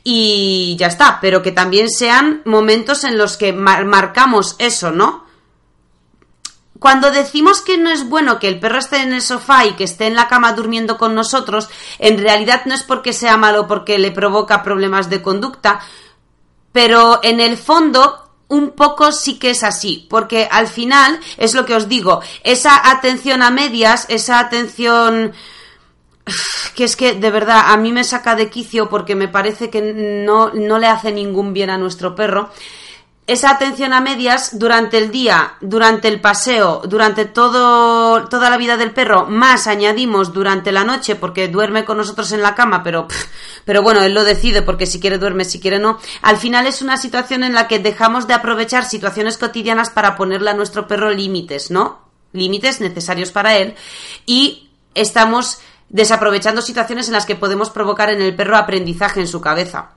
y 0.05 0.77
ya 0.79 0.87
está, 0.87 1.19
pero 1.19 1.41
que 1.41 1.51
también 1.51 1.89
sean 1.89 2.41
momentos 2.45 3.03
en 3.03 3.17
los 3.17 3.35
que 3.35 3.51
marcamos 3.51 4.55
eso, 4.59 4.91
¿no? 4.91 5.29
Cuando 6.81 7.11
decimos 7.11 7.61
que 7.61 7.77
no 7.77 7.91
es 7.91 8.09
bueno 8.09 8.39
que 8.39 8.47
el 8.47 8.59
perro 8.59 8.79
esté 8.79 9.03
en 9.03 9.13
el 9.13 9.21
sofá 9.21 9.67
y 9.67 9.73
que 9.73 9.83
esté 9.83 10.07
en 10.07 10.15
la 10.15 10.27
cama 10.27 10.53
durmiendo 10.53 10.97
con 10.97 11.13
nosotros, 11.13 11.69
en 11.99 12.17
realidad 12.17 12.63
no 12.65 12.73
es 12.73 12.81
porque 12.81 13.13
sea 13.13 13.37
malo 13.37 13.67
porque 13.67 13.99
le 13.99 14.09
provoca 14.09 14.63
problemas 14.63 15.07
de 15.07 15.21
conducta, 15.21 15.79
pero 16.71 17.19
en 17.21 17.39
el 17.39 17.55
fondo 17.55 18.31
un 18.47 18.71
poco 18.71 19.11
sí 19.11 19.37
que 19.37 19.51
es 19.51 19.61
así, 19.61 20.07
porque 20.09 20.47
al 20.49 20.65
final 20.65 21.19
es 21.37 21.53
lo 21.53 21.67
que 21.67 21.75
os 21.75 21.87
digo, 21.87 22.19
esa 22.43 22.89
atención 22.89 23.43
a 23.43 23.51
medias, 23.51 24.07
esa 24.09 24.39
atención 24.39 25.33
que 26.75 26.85
es 26.85 26.95
que 26.95 27.13
de 27.13 27.29
verdad 27.29 27.61
a 27.67 27.77
mí 27.77 27.91
me 27.91 28.03
saca 28.03 28.35
de 28.35 28.49
quicio 28.49 28.89
porque 28.89 29.13
me 29.13 29.27
parece 29.27 29.69
que 29.69 29.83
no, 30.25 30.49
no 30.55 30.79
le 30.79 30.87
hace 30.87 31.11
ningún 31.11 31.53
bien 31.53 31.69
a 31.69 31.77
nuestro 31.77 32.15
perro 32.15 32.49
esa 33.27 33.51
atención 33.51 33.93
a 33.93 34.01
medias 34.01 34.57
durante 34.57 34.97
el 34.97 35.11
día, 35.11 35.53
durante 35.61 36.07
el 36.07 36.19
paseo, 36.19 36.81
durante 36.85 37.25
todo, 37.25 38.27
toda 38.27 38.49
la 38.49 38.57
vida 38.57 38.77
del 38.77 38.91
perro, 38.91 39.25
más 39.27 39.67
añadimos 39.67 40.33
durante 40.33 40.71
la 40.71 40.83
noche 40.83 41.15
porque 41.15 41.47
duerme 41.47 41.85
con 41.85 41.97
nosotros 41.97 42.31
en 42.31 42.41
la 42.41 42.55
cama, 42.55 42.83
pero, 42.83 43.07
pero 43.65 43.83
bueno, 43.83 44.01
él 44.01 44.13
lo 44.13 44.23
decide 44.23 44.63
porque 44.63 44.87
si 44.87 44.99
quiere 44.99 45.17
duerme, 45.17 45.45
si 45.45 45.59
quiere 45.59 45.79
no. 45.79 45.99
Al 46.21 46.37
final 46.37 46.65
es 46.65 46.81
una 46.81 46.97
situación 46.97 47.43
en 47.43 47.53
la 47.53 47.67
que 47.67 47.79
dejamos 47.79 48.27
de 48.27 48.33
aprovechar 48.33 48.85
situaciones 48.85 49.37
cotidianas 49.37 49.91
para 49.91 50.15
ponerle 50.15 50.49
a 50.49 50.55
nuestro 50.55 50.87
perro 50.87 51.11
límites, 51.11 51.69
¿no? 51.69 52.01
Límites 52.33 52.81
necesarios 52.81 53.31
para 53.31 53.57
él 53.57 53.75
y 54.25 54.71
estamos 54.95 55.59
desaprovechando 55.89 56.61
situaciones 56.61 57.07
en 57.07 57.13
las 57.13 57.25
que 57.25 57.35
podemos 57.35 57.69
provocar 57.69 58.09
en 58.09 58.21
el 58.21 58.35
perro 58.35 58.57
aprendizaje 58.57 59.19
en 59.19 59.27
su 59.27 59.41
cabeza 59.41 59.91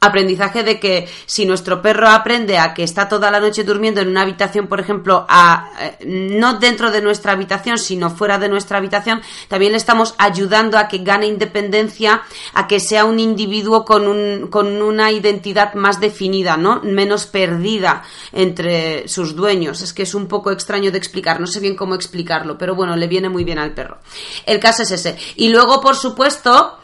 aprendizaje 0.00 0.62
de 0.62 0.80
que 0.80 1.08
si 1.26 1.44
nuestro 1.44 1.82
perro 1.82 2.08
aprende 2.08 2.58
a 2.58 2.72
que 2.72 2.82
está 2.82 3.08
toda 3.08 3.30
la 3.30 3.40
noche 3.40 3.64
durmiendo 3.64 4.00
en 4.00 4.08
una 4.08 4.22
habitación, 4.22 4.66
por 4.66 4.80
ejemplo, 4.80 5.26
a, 5.28 5.70
eh, 5.78 5.98
no 6.06 6.58
dentro 6.58 6.90
de 6.90 7.02
nuestra 7.02 7.32
habitación, 7.32 7.78
sino 7.78 8.10
fuera 8.10 8.38
de 8.38 8.48
nuestra 8.48 8.78
habitación, 8.78 9.20
también 9.48 9.72
le 9.72 9.78
estamos 9.78 10.14
ayudando 10.16 10.78
a 10.78 10.88
que 10.88 10.98
gane 10.98 11.26
independencia, 11.26 12.22
a 12.54 12.66
que 12.66 12.80
sea 12.80 13.04
un 13.04 13.20
individuo 13.20 13.84
con, 13.84 14.06
un, 14.08 14.48
con 14.48 14.80
una 14.80 15.12
identidad 15.12 15.74
más 15.74 16.00
definida, 16.00 16.56
¿no? 16.56 16.80
Menos 16.82 17.26
perdida 17.26 18.02
entre 18.32 19.06
sus 19.06 19.36
dueños. 19.36 19.82
Es 19.82 19.92
que 19.92 20.04
es 20.04 20.14
un 20.14 20.28
poco 20.28 20.50
extraño 20.50 20.90
de 20.90 20.98
explicar, 20.98 21.40
no 21.40 21.46
sé 21.46 21.60
bien 21.60 21.76
cómo 21.76 21.94
explicarlo, 21.94 22.56
pero 22.56 22.74
bueno, 22.74 22.96
le 22.96 23.06
viene 23.06 23.28
muy 23.28 23.44
bien 23.44 23.58
al 23.58 23.74
perro. 23.74 23.98
El 24.46 24.60
caso 24.60 24.82
es 24.82 24.90
ese. 24.92 25.16
Y 25.36 25.48
luego, 25.48 25.80
por 25.80 25.94
supuesto, 25.94 26.78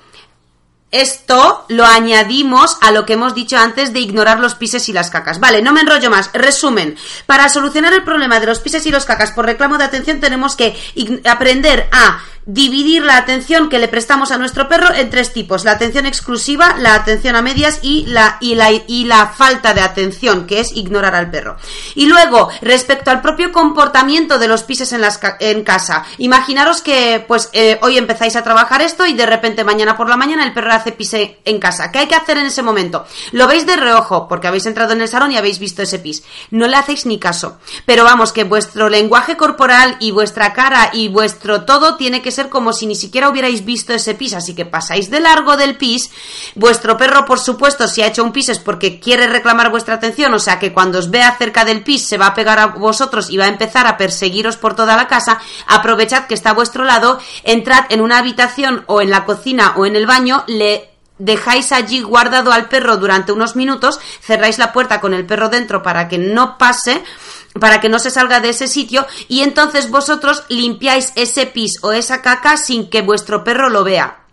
esto 0.91 1.65
lo 1.69 1.85
añadimos 1.85 2.79
a 2.81 2.91
lo 2.91 3.05
que 3.05 3.15
hemos 3.15 3.35
dicho 3.35 3.59
antes 3.59 3.93
de 3.93 4.01
ignorar 4.01 4.39
los 4.39 4.55
pises 4.55 4.89
y 4.89 4.93
las 4.93 5.11
cacas. 5.11 5.41
Vale, 5.41 5.61
no 5.61 5.73
me 5.73 5.81
enrollo 5.81 6.11
más. 6.11 6.31
Resumen, 6.33 6.97
para 7.27 7.49
solucionar 7.49 7.93
el 7.93 8.05
problema 8.05 8.41
de 8.41 8.47
los 8.47 8.61
pises 8.61 8.87
y 8.87 8.91
los 8.91 9.05
cacas 9.05 9.33
por 9.33 9.47
reclamo 9.47 9.79
de 9.79 9.85
atención 9.85 10.21
tenemos 10.21 10.55
que 10.57 10.77
aprender 11.25 11.89
a 11.93 12.21
dividir 12.47 13.03
la 13.03 13.17
atención 13.17 13.69
que 13.69 13.81
le 13.81 13.89
prestamos 13.89 14.31
a 14.31 14.39
nuestro 14.39 14.69
perro 14.69 14.95
en 14.95 15.11
tres 15.11 15.33
tipos. 15.33 15.65
La 15.65 15.73
atención 15.73 16.07
exclusiva, 16.07 16.77
la 16.79 16.95
atención 16.95 17.35
a 17.35 17.43
medias 17.43 17.81
y 17.83 18.07
la, 18.07 18.39
y 18.41 18.55
la, 18.55 18.71
y 18.71 19.05
la 19.05 19.27
falta 19.27 19.75
de 19.75 19.81
atención, 19.81 20.47
que 20.47 20.61
es 20.61 20.73
ignorar 20.73 21.17
al 21.17 21.31
perro. 21.31 21.57
Y 21.97 22.07
luego, 22.07 22.49
respecto 22.63 23.11
al 23.11 23.21
propio 23.21 23.51
comportamiento 23.51 24.39
de 24.39 24.47
los 24.47 24.63
pises 24.63 24.93
en, 24.93 25.03
en 25.41 25.65
casa, 25.65 26.05
imaginaros 26.19 26.83
que 26.83 27.25
pues 27.27 27.51
eh, 27.53 27.81
hoy 27.83 27.99
empezáis 27.99 28.37
a 28.37 28.45
trabajar 28.45 28.81
esto 28.81 29.05
y 29.05 29.15
de 29.15 29.27
repente 29.27 29.65
mañana 29.65 29.97
por 29.97 30.09
la 30.09 30.17
mañana 30.17 30.45
el 30.45 30.55
perro 30.55 30.71
hace 30.77 30.93
pis 30.93 31.15
en 31.15 31.59
casa. 31.59 31.91
¿Qué 31.91 31.99
hay 32.01 32.07
que 32.07 32.15
hacer 32.15 32.39
en 32.39 32.47
ese 32.47 32.63
momento? 32.63 33.05
Lo 33.33 33.47
veis 33.47 33.67
de 33.67 33.77
reojo, 33.77 34.29
porque 34.29 34.47
habéis 34.47 34.67
entrado 34.67 34.93
en 34.93 35.01
el 35.01 35.09
salón 35.09 35.33
y 35.33 35.37
habéis 35.37 35.59
visto 35.59 35.83
ese 35.83 35.99
pis. 35.99 36.23
No 36.51 36.67
le 36.67 36.77
hacéis 36.77 37.07
ni 37.07 37.19
caso. 37.19 37.59
Pero 37.85 38.05
vamos, 38.05 38.33
que 38.33 38.45
vuestro 38.45 38.89
lenguaje 38.89 39.37
corporal 39.37 39.97
y 40.01 40.11
vuestra 40.11 40.53
cara 40.53 40.91
y 40.93 41.09
vuestro 41.09 41.65
todo 41.65 41.97
tiene 41.97 42.23
que 42.23 42.31
ser 42.31 42.49
como 42.49 42.73
si 42.73 42.87
ni 42.87 42.95
siquiera 42.95 43.29
hubierais 43.29 43.65
visto 43.65 43.93
ese 43.93 44.15
pis. 44.15 44.35
Así 44.35 44.55
que 44.55 44.67
pasáis 44.67 45.11
de 45.11 45.21
largo 45.21 45.57
del 45.57 45.77
pis. 45.77 46.11
Vuestro 46.55 46.97
perro, 46.97 47.25
por 47.25 47.39
supuesto, 47.39 47.89
si 47.89 48.03
ha 48.03 48.07
hecho 48.07 48.25
un 48.25 48.33
pis 48.33 48.49
es 48.49 48.59
porque 48.59 49.01
quiere 49.01 49.27
reclamar 49.27 49.71
vuestra 49.71 49.95
atención. 49.95 50.33
O 50.35 50.39
sea 50.39 50.59
que 50.59 50.73
cuando 50.73 50.99
os 50.99 51.11
vea 51.11 51.37
cerca 51.37 51.65
del 51.65 51.83
pis 51.83 52.07
se 52.07 52.19
va 52.19 52.29
a 52.29 52.35
pegar 52.35 52.59
a 52.59 52.67
vosotros 52.67 53.31
y 53.31 53.37
va 53.37 53.45
a 53.45 53.49
empezar 53.49 53.87
a 53.87 53.97
perseguiros 53.97 54.57
por 54.57 54.75
toda 54.75 54.97
la 54.97 55.09
casa. 55.09 55.41
Aprovechad 55.67 56.27
que 56.27 56.35
está 56.35 56.51
a 56.51 56.55
vuestro 56.55 56.85
lado, 56.85 57.19
entrad 57.45 57.85
en 57.91 58.01
una 58.01 58.19
habitación 58.19 58.85
o 58.87 59.01
en 59.01 59.11
la 59.11 59.25
cocina 59.25 59.75
o 59.77 59.87
en 59.87 59.97
el 59.97 60.07
baño, 60.07 60.45
le 60.47 60.66
dejáis 61.19 61.73
allí 61.73 62.03
guardado 62.03 62.53
al 62.53 62.69
perro 62.69 62.97
durante 62.97 63.33
unos 63.33 63.57
minutos, 63.57 64.01
cerráis 64.21 64.59
la 64.59 64.73
puerta 64.73 65.01
con 65.01 65.15
el 65.15 65.27
perro 65.27 65.49
dentro 65.49 65.83
para 65.83 66.09
que 66.09 66.19
no 66.19 66.59
pase 66.59 67.03
para 67.59 67.81
que 67.81 67.89
no 67.89 67.99
se 67.99 68.11
salga 68.11 68.41
de 68.41 68.51
ese 68.51 68.69
sitio 68.69 69.07
y 69.29 69.41
entonces 69.41 69.91
vosotros 69.91 70.45
limpiáis 70.49 71.13
ese 71.17 71.47
pis 71.47 71.73
o 71.83 71.93
esa 71.93 72.21
caca 72.21 72.59
sin 72.59 72.91
que 72.91 73.01
vuestro 73.01 73.45
perro 73.45 73.71
lo 73.71 73.83
vea 73.83 74.26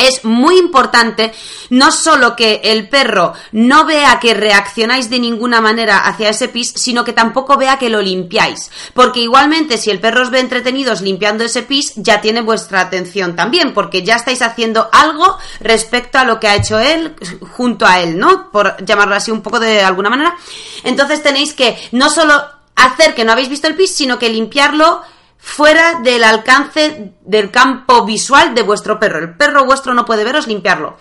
es 0.00 0.24
muy 0.24 0.58
importante 0.58 1.32
no 1.70 1.92
solo 1.92 2.36
que 2.36 2.60
el 2.64 2.88
perro 2.88 3.34
no 3.52 3.84
vea 3.84 4.18
que 4.20 4.34
reaccionáis 4.34 5.10
de 5.10 5.18
ninguna 5.18 5.60
manera 5.60 5.98
hacia 5.98 6.30
ese 6.30 6.48
pis, 6.48 6.72
sino 6.76 7.04
que 7.04 7.12
tampoco 7.12 7.56
vea 7.56 7.78
que 7.78 7.90
lo 7.90 8.02
limpiáis. 8.02 8.70
Porque 8.94 9.20
igualmente 9.20 9.78
si 9.78 9.90
el 9.90 10.00
perro 10.00 10.22
os 10.22 10.30
ve 10.30 10.40
entretenidos 10.40 11.00
limpiando 11.00 11.44
ese 11.44 11.62
pis, 11.62 11.92
ya 11.96 12.20
tiene 12.20 12.40
vuestra 12.40 12.80
atención 12.80 13.36
también, 13.36 13.72
porque 13.72 14.02
ya 14.02 14.16
estáis 14.16 14.42
haciendo 14.42 14.88
algo 14.92 15.38
respecto 15.60 16.18
a 16.18 16.24
lo 16.24 16.40
que 16.40 16.48
ha 16.48 16.56
hecho 16.56 16.78
él 16.78 17.14
junto 17.52 17.86
a 17.86 18.00
él, 18.00 18.18
¿no? 18.18 18.50
Por 18.50 18.84
llamarlo 18.84 19.14
así 19.14 19.30
un 19.30 19.42
poco 19.42 19.60
de 19.60 19.82
alguna 19.82 20.10
manera. 20.10 20.36
Entonces 20.84 21.22
tenéis 21.22 21.54
que 21.54 21.76
no 21.92 22.10
solo 22.10 22.42
hacer 22.76 23.14
que 23.14 23.24
no 23.24 23.32
habéis 23.32 23.48
visto 23.48 23.68
el 23.68 23.74
pis, 23.74 23.94
sino 23.94 24.18
que 24.18 24.28
limpiarlo 24.28 25.02
fuera 25.40 26.00
del 26.00 26.24
alcance 26.24 27.12
del 27.22 27.50
campo 27.50 28.04
visual 28.04 28.54
de 28.54 28.62
vuestro 28.62 28.98
perro. 28.98 29.18
El 29.18 29.36
perro 29.36 29.64
vuestro 29.64 29.94
no 29.94 30.04
puede 30.04 30.24
veros 30.24 30.46
limpiarlo. 30.46 30.96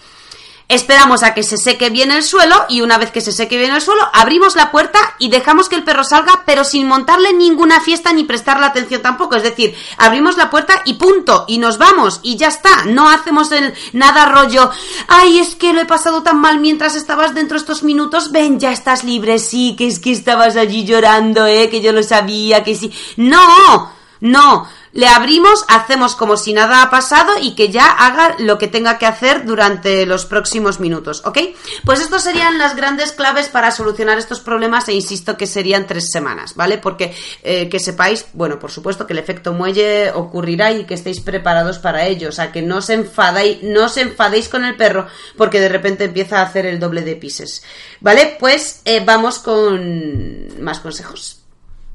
Esperamos 0.69 1.23
a 1.23 1.33
que 1.33 1.41
se 1.41 1.57
seque 1.57 1.89
bien 1.89 2.11
el 2.11 2.21
suelo 2.21 2.65
y 2.69 2.81
una 2.81 2.99
vez 2.99 3.09
que 3.09 3.21
se 3.21 3.31
seque 3.31 3.57
bien 3.57 3.73
el 3.73 3.81
suelo, 3.81 4.07
abrimos 4.13 4.55
la 4.55 4.69
puerta 4.69 4.99
y 5.17 5.29
dejamos 5.29 5.67
que 5.67 5.75
el 5.75 5.83
perro 5.83 6.03
salga, 6.03 6.43
pero 6.45 6.63
sin 6.63 6.87
montarle 6.87 7.33
ninguna 7.33 7.81
fiesta 7.81 8.13
ni 8.13 8.23
prestarle 8.23 8.67
atención 8.67 9.01
tampoco. 9.01 9.35
Es 9.35 9.41
decir, 9.41 9.75
abrimos 9.97 10.37
la 10.37 10.51
puerta 10.51 10.83
y 10.85 10.93
punto, 10.93 11.45
y 11.47 11.57
nos 11.57 11.79
vamos, 11.79 12.19
y 12.21 12.37
ya 12.37 12.49
está. 12.49 12.85
No 12.85 13.09
hacemos 13.09 13.49
nada 13.93 14.25
rollo. 14.25 14.69
Ay, 15.07 15.39
es 15.39 15.55
que 15.55 15.73
lo 15.73 15.81
he 15.81 15.85
pasado 15.85 16.21
tan 16.21 16.39
mal 16.39 16.59
mientras 16.59 16.95
estabas 16.95 17.33
dentro 17.33 17.57
estos 17.57 17.81
minutos. 17.81 18.31
Ven, 18.31 18.59
ya 18.59 18.71
estás 18.71 19.03
libre. 19.03 19.39
Sí, 19.39 19.75
que 19.75 19.87
es 19.87 19.97
que 19.97 20.11
estabas 20.11 20.55
allí 20.55 20.85
llorando, 20.85 21.47
eh, 21.47 21.67
que 21.71 21.81
yo 21.81 21.93
lo 21.93 22.03
sabía, 22.03 22.63
que 22.63 22.75
sí. 22.75 22.93
No, 23.17 23.91
no, 24.21 24.67
le 24.91 25.07
abrimos, 25.07 25.63
hacemos 25.67 26.15
como 26.15 26.35
si 26.35 26.53
nada 26.53 26.81
ha 26.81 26.89
pasado 26.89 27.33
y 27.41 27.55
que 27.55 27.69
ya 27.69 27.89
haga 27.89 28.35
lo 28.39 28.57
que 28.57 28.67
tenga 28.67 28.97
que 28.97 29.05
hacer 29.05 29.45
durante 29.45 30.05
los 30.05 30.25
próximos 30.25 30.79
minutos, 30.79 31.21
¿ok? 31.25 31.37
Pues 31.85 32.01
estas 32.01 32.23
serían 32.23 32.57
las 32.57 32.75
grandes 32.75 33.11
claves 33.11 33.47
para 33.47 33.71
solucionar 33.71 34.17
estos 34.17 34.39
problemas 34.39 34.87
e 34.89 34.93
insisto 34.93 35.37
que 35.37 35.47
serían 35.47 35.87
tres 35.87 36.09
semanas, 36.11 36.55
¿vale? 36.55 36.77
Porque 36.77 37.15
eh, 37.43 37.69
que 37.69 37.79
sepáis, 37.79 38.25
bueno, 38.33 38.59
por 38.59 38.71
supuesto 38.71 39.07
que 39.07 39.13
el 39.13 39.19
efecto 39.19 39.53
muelle 39.53 40.11
ocurrirá 40.11 40.71
y 40.71 40.85
que 40.85 40.95
estéis 40.95 41.21
preparados 41.21 41.79
para 41.79 42.05
ello, 42.05 42.29
o 42.29 42.33
sea, 42.33 42.51
que 42.51 42.61
no 42.61 42.77
os 42.77 42.89
enfadéis, 42.89 43.63
no 43.63 43.85
os 43.85 43.97
enfadéis 43.97 44.49
con 44.49 44.65
el 44.65 44.75
perro 44.75 45.07
porque 45.37 45.59
de 45.59 45.69
repente 45.69 46.05
empieza 46.05 46.39
a 46.39 46.43
hacer 46.43 46.65
el 46.65 46.79
doble 46.79 47.03
de 47.03 47.15
pises, 47.15 47.63
¿vale? 48.01 48.35
Pues 48.39 48.81
eh, 48.85 49.01
vamos 49.05 49.39
con 49.39 50.61
más 50.61 50.79
consejos. 50.79 51.39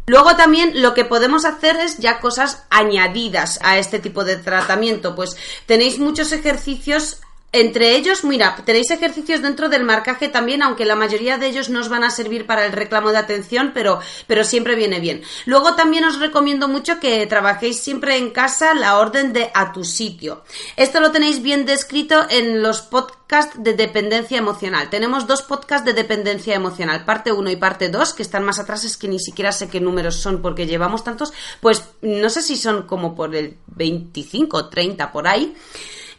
Luego 0.07 0.37
también 0.37 0.83
lo 0.83 0.93
que 0.93 1.05
podemos 1.05 1.45
hacer 1.45 1.77
es 1.77 1.99
ya 1.99 2.21
cosas 2.21 2.65
añadidas 2.71 3.59
a 3.63 3.79
este 3.79 3.99
tipo 3.99 4.25
de 4.25 4.37
tratamiento. 4.37 5.15
Pues 5.15 5.37
tenéis 5.67 5.99
muchos 5.99 6.33
ejercicios 6.33 7.21
entre 7.55 7.95
ellos, 7.95 8.25
mira, 8.25 8.57
tenéis 8.65 8.91
ejercicios 8.91 9.41
dentro 9.41 9.69
del 9.69 9.85
marcaje 9.85 10.29
también, 10.29 10.61
aunque 10.61 10.85
la 10.85 10.97
mayoría 10.97 11.39
de 11.39 11.47
ellos 11.47 11.71
no 11.71 11.79
os 11.79 11.89
van 11.89 12.03
a 12.03 12.11
servir 12.11 12.47
para 12.47 12.67
el 12.67 12.73
reclamo 12.73 13.13
de 13.13 13.19
atención, 13.19 13.71
pero, 13.73 14.01
pero 14.27 14.43
siempre 14.43 14.75
viene 14.75 14.99
bien. 14.99 15.23
Luego 15.47 15.77
también 15.77 16.05
os 16.05 16.19
recomiendo 16.19 16.67
mucho 16.67 16.99
que 16.99 17.25
trabajéis 17.29 17.79
siempre 17.79 18.17
en 18.17 18.31
casa 18.31 18.75
la 18.75 18.99
orden 18.99 19.33
de 19.33 19.53
a 19.55 19.73
tu 19.73 19.85
sitio. 19.85 20.43
Esto 20.77 20.99
lo 20.99 21.13
tenéis 21.13 21.43
bien 21.43 21.65
descrito 21.65 22.27
en 22.29 22.61
los 22.61 22.83
podcasts 22.83 23.55
de 23.57 23.75
dependencia 23.75 24.37
emocional. 24.37 24.91
Tenemos 24.91 25.29
dos 25.29 25.43
podcasts 25.43 25.87
de 25.87 25.93
dependencia 25.93 26.57
emocional, 26.57 27.05
parte 27.05 27.31
1 27.31 27.51
y 27.51 27.57
parte 27.57 27.89
2, 27.89 28.15
que 28.15 28.25
están 28.25 28.43
más 28.43 28.59
atrás, 28.59 28.83
es 28.83 28.97
que 28.97 29.07
ni 29.07 29.21
siquiera 29.21 29.53
sé 29.53 29.69
qué 29.69 29.81
números 29.81 30.17
son 30.17 30.43
porque 30.43 30.67
llevamos 30.67 31.05
tantos, 31.05 31.33
pues 31.61 31.85
no 32.03 32.29
sé 32.31 32.43
si 32.43 32.57
son 32.57 32.83
como 32.83 33.15
por 33.15 33.37
el 33.37 33.59
25 33.69 34.57
o 34.57 34.69
30 34.69 35.13
por 35.13 35.29
ahí. 35.29 35.55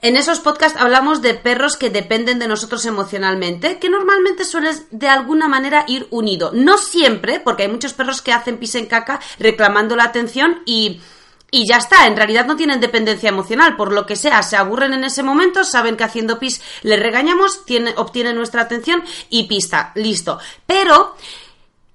En 0.06 0.18
esos 0.18 0.40
podcasts 0.40 0.80
hablamos 0.80 1.24
de 1.24 1.34
perros 1.34 1.78
que 1.78 1.90
dependen 1.90 2.38
de 2.38 2.48
nosotros 2.48 2.86
emocionalmente, 2.86 3.80
que 3.80 3.90
normalmente 3.90 4.46
suele 4.46 4.70
de 4.92 5.10
alguna 5.10 5.48
manera 5.48 5.84
ir 5.88 6.06
unido. 6.12 6.52
No 6.54 6.78
siempre, 6.78 7.40
porque 7.40 7.64
hay 7.64 7.70
muchos 7.70 7.94
perros 7.94 8.22
que 8.22 8.32
hacen 8.32 8.60
pis 8.60 8.76
en 8.76 8.86
caca 8.86 9.20
reclamando 9.40 9.96
la 9.96 10.04
atención 10.04 10.62
y 10.68 11.02
y 11.50 11.68
ya 11.68 11.78
está, 11.78 12.06
en 12.06 12.18
realidad 12.18 12.46
no 12.46 12.56
tienen 12.56 12.82
dependencia 12.82 13.30
emocional, 13.30 13.76
por 13.78 13.94
lo 13.94 14.06
que 14.06 14.16
sea, 14.16 14.44
se 14.44 14.58
aburren 14.58 14.94
en 14.94 15.06
ese 15.06 15.24
momento, 15.24 15.64
saben 15.64 15.96
que 15.96 16.04
haciendo 16.04 16.38
pis 16.38 16.62
les 16.84 17.00
regañamos, 17.00 17.66
tiene, 17.66 17.94
obtienen 17.98 18.36
nuestra 18.36 18.62
atención 18.62 19.04
y 19.30 19.48
pista, 19.48 19.92
listo. 19.96 20.38
Pero, 20.68 21.16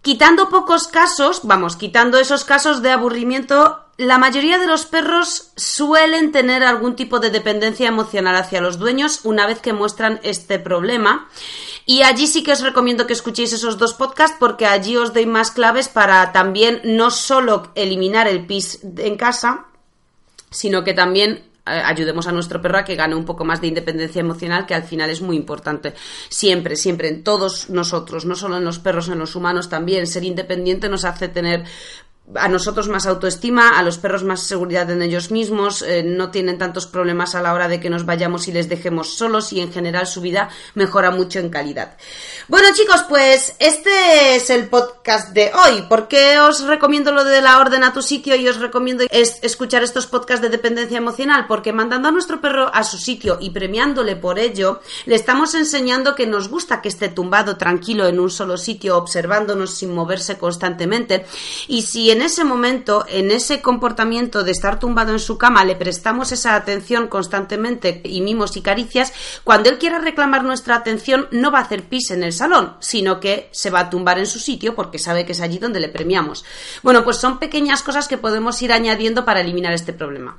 quitando 0.03 0.49
pocos 0.49 0.89
casos, 0.89 1.41
vamos, 1.45 1.77
quitando 1.77 2.19
esos 2.19 2.45
casos 2.45 2.83
de 2.83 2.91
aburrimiento, 2.91 3.85
la 3.97 4.17
mayoría 4.17 4.59
de 4.59 4.67
los 4.67 4.87
perros 4.87 5.53
suelen 5.57 6.33
tener 6.33 6.65
algún 6.65 6.97
tipo 6.97 7.21
de 7.21 7.31
dependencia 7.31 7.89
emocional 7.89 8.35
hacia 8.37 8.63
los 8.63 8.79
dueños 8.79 9.21
una 9.25 9.47
vez 9.47 9.61
que 9.61 9.75
muestran 9.75 10.21
este 10.23 10.59
problema. 10.59 11.29
Y 11.85 12.03
allí 12.03 12.27
sí 12.27 12.43
que 12.43 12.53
os 12.53 12.63
recomiendo 12.63 13.07
que 13.07 13.13
escuchéis 13.13 13.53
esos 13.53 13.77
dos 13.77 13.95
podcasts 13.95 14.37
porque 14.41 14.65
allí 14.65 14.97
os 14.97 15.13
doy 15.13 15.27
más 15.27 15.51
claves 15.51 15.89
para 15.89 16.33
también 16.33 16.81
no 16.85 17.11
solo 17.11 17.73
eliminar 17.75 18.27
el 18.27 18.47
pis 18.47 18.81
en 18.97 19.17
casa, 19.19 19.67
sino 20.51 20.83
que 20.83 20.95
también 20.95 21.50
ayudemos 21.65 22.27
a 22.27 22.33
nuestro 22.33 22.61
perro 22.61 22.79
a 22.79 22.85
que 22.85 22.97
gane 22.97 23.15
un 23.15 23.25
poco 23.25 23.45
más 23.45 23.61
de 23.61 23.69
independencia 23.69 24.21
emocional, 24.21 24.67
que 24.67 24.75
al 24.75 24.83
final 24.83 25.11
es 25.11 25.21
muy 25.21 25.37
importante. 25.37 25.95
Siempre, 26.29 26.77
siempre, 26.77 27.09
en 27.09 27.23
todos 27.23 27.71
nosotros, 27.71 28.25
no 28.25 28.35
solo 28.35 28.59
en 28.59 28.65
los 28.65 28.79
perros, 28.79 29.09
en 29.09 29.19
los 29.19 29.37
humanos 29.37 29.69
también. 29.69 30.07
Ser 30.07 30.25
independiente 30.25 30.89
nos 30.89 31.05
hace 31.05 31.29
tener 31.29 31.65
a 32.35 32.49
nosotros 32.49 32.89
más 32.89 33.07
autoestima, 33.07 33.79
a 33.79 33.83
los 33.83 33.99
perros 33.99 34.25
más 34.25 34.43
seguridad 34.43 34.91
en 34.91 35.03
ellos 35.03 35.31
mismos, 35.31 35.83
eh, 35.83 36.03
no 36.03 36.31
tienen 36.31 36.59
tantos 36.59 36.87
problemas 36.87 37.35
a 37.35 37.43
la 37.43 37.55
hora 37.55 37.69
de 37.69 37.81
que 37.81 37.91
nos 37.91 38.07
vayamos 38.07 38.49
y 38.49 38.53
les 38.53 38.69
dejemos 38.69 39.15
solos 39.15 39.53
y 39.53 39.61
en 39.61 39.73
general 39.73 40.07
su 40.07 40.21
vida 40.21 40.49
mejora 40.75 41.11
mucho 41.11 41.39
en 41.39 41.51
calidad. 41.51 41.97
Bueno 42.49 42.69
chicos, 42.75 43.05
pues 43.09 43.55
este 43.59 44.37
es 44.37 44.51
el 44.51 44.69
podcast 44.69 45.33
de 45.33 45.53
hoy. 45.53 45.83
¿Por 45.89 46.09
qué 46.09 46.39
os 46.41 46.63
recomiendo 46.65 47.13
lo 47.13 47.25
de 47.25 47.41
la 47.41 47.59
orden 47.59 47.85
a 47.85 47.93
tu 47.93 48.03
sitio 48.03 48.37
y 48.37 48.49
os 48.49 48.59
recomiendo 48.59 49.05
escuchar 49.11 49.83
estos 49.83 50.07
podcasts 50.07 50.43
de 50.43 50.51
dependencia 50.51 50.99
emocional? 50.99 51.47
Porque 51.49 51.73
mandando 51.73 52.09
a 52.09 52.13
nuestro 52.13 52.41
perro 52.41 52.71
a 52.73 52.85
su 52.85 52.99
sitio 52.99 53.39
y 53.41 53.51
premiándole 53.51 54.17
por 54.17 54.39
ello, 54.39 54.81
le 55.07 55.15
estamos 55.15 55.55
enseñando 55.55 56.15
que 56.15 56.27
nos 56.27 56.49
gusta 56.49 56.81
que 56.81 56.89
esté 56.89 57.09
tumbado 57.09 57.57
tranquilo 57.57 58.07
en 58.07 58.21
un 58.21 58.31
solo 58.31 58.57
sitio 58.57 58.97
observándonos 58.97 59.75
sin 59.75 59.95
moverse 59.95 60.39
constantemente 60.39 61.27
y 61.69 61.83
si 61.83 62.11
en 62.11 62.20
en 62.21 62.27
ese 62.27 62.45
momento, 62.45 63.07
en 63.09 63.31
ese 63.31 63.63
comportamiento 63.63 64.45
de 64.45 64.51
estar 64.51 64.79
tumbado 64.79 65.13
en 65.13 65.21
su 65.21 65.39
cama, 65.39 65.65
le 65.65 65.75
prestamos 65.75 66.33
esa 66.33 66.55
atención 66.55 67.09
constantemente 67.09 68.03
y 68.05 68.21
mimos 68.21 68.59
y 68.59 68.61
caricias, 68.61 69.15
cuando 69.43 69.71
él 69.71 69.79
quiera 69.79 69.99
reclamar 69.99 70.45
nuestra 70.45 70.75
atención 70.75 71.29
no 71.31 71.51
va 71.51 71.61
a 71.61 71.63
hacer 71.63 71.85
pis 71.85 72.11
en 72.11 72.23
el 72.23 72.35
salón, 72.35 72.77
sino 72.81 73.21
que 73.21 73.49
se 73.53 73.71
va 73.71 73.81
a 73.81 73.89
tumbar 73.89 74.19
en 74.19 74.27
su 74.27 74.39
sitio 74.39 74.75
porque 74.75 74.99
sabe 74.99 75.25
que 75.25 75.33
es 75.33 75.41
allí 75.41 75.57
donde 75.57 75.81
le 75.81 75.89
premiamos. 75.89 76.45
Bueno, 76.83 77.05
pues 77.05 77.17
son 77.17 77.39
pequeñas 77.39 77.83
cosas 77.83 78.07
que 78.07 78.19
podemos 78.19 78.61
ir 78.61 78.71
añadiendo 78.71 79.25
para 79.25 79.41
eliminar 79.41 79.73
este 79.73 79.95
problema. 79.95 80.37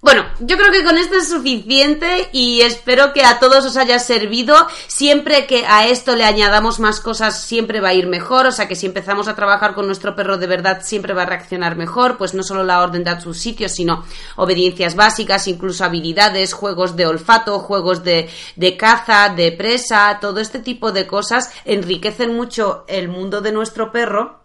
Bueno, 0.00 0.24
yo 0.38 0.56
creo 0.56 0.70
que 0.70 0.84
con 0.84 0.96
esto 0.96 1.16
es 1.16 1.28
suficiente 1.28 2.28
y 2.30 2.60
espero 2.60 3.12
que 3.12 3.24
a 3.24 3.40
todos 3.40 3.64
os 3.64 3.76
haya 3.76 3.98
servido. 3.98 4.54
Siempre 4.86 5.48
que 5.48 5.66
a 5.66 5.88
esto 5.88 6.14
le 6.14 6.24
añadamos 6.24 6.78
más 6.78 7.00
cosas, 7.00 7.42
siempre 7.42 7.80
va 7.80 7.88
a 7.88 7.94
ir 7.94 8.06
mejor. 8.06 8.46
O 8.46 8.52
sea 8.52 8.68
que 8.68 8.76
si 8.76 8.86
empezamos 8.86 9.26
a 9.26 9.34
trabajar 9.34 9.74
con 9.74 9.86
nuestro 9.86 10.14
perro 10.14 10.38
de 10.38 10.46
verdad, 10.46 10.82
siempre 10.84 11.14
va 11.14 11.22
a 11.22 11.26
reaccionar 11.26 11.74
mejor. 11.74 12.16
Pues 12.16 12.32
no 12.32 12.44
solo 12.44 12.62
la 12.62 12.80
orden 12.80 13.02
de 13.02 13.20
su 13.20 13.34
sitio, 13.34 13.68
sino 13.68 14.04
obediencias 14.36 14.94
básicas, 14.94 15.48
incluso 15.48 15.84
habilidades, 15.84 16.52
juegos 16.52 16.94
de 16.94 17.06
olfato, 17.06 17.58
juegos 17.58 18.04
de, 18.04 18.30
caza, 18.78 19.30
de 19.30 19.50
presa, 19.50 20.18
todo 20.20 20.38
este 20.38 20.60
tipo 20.60 20.92
de 20.92 21.08
cosas 21.08 21.50
enriquecen 21.64 22.36
mucho 22.36 22.84
el 22.86 23.08
mundo 23.08 23.40
de 23.40 23.50
nuestro 23.50 23.90
perro. 23.90 24.44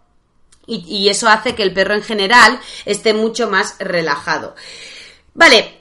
Y 0.66 1.10
eso 1.10 1.28
hace 1.28 1.54
que 1.54 1.62
el 1.62 1.74
perro 1.74 1.94
en 1.94 2.02
general 2.02 2.58
esté 2.86 3.12
mucho 3.14 3.50
más 3.50 3.76
relajado. 3.78 4.54
Vale, 5.34 5.80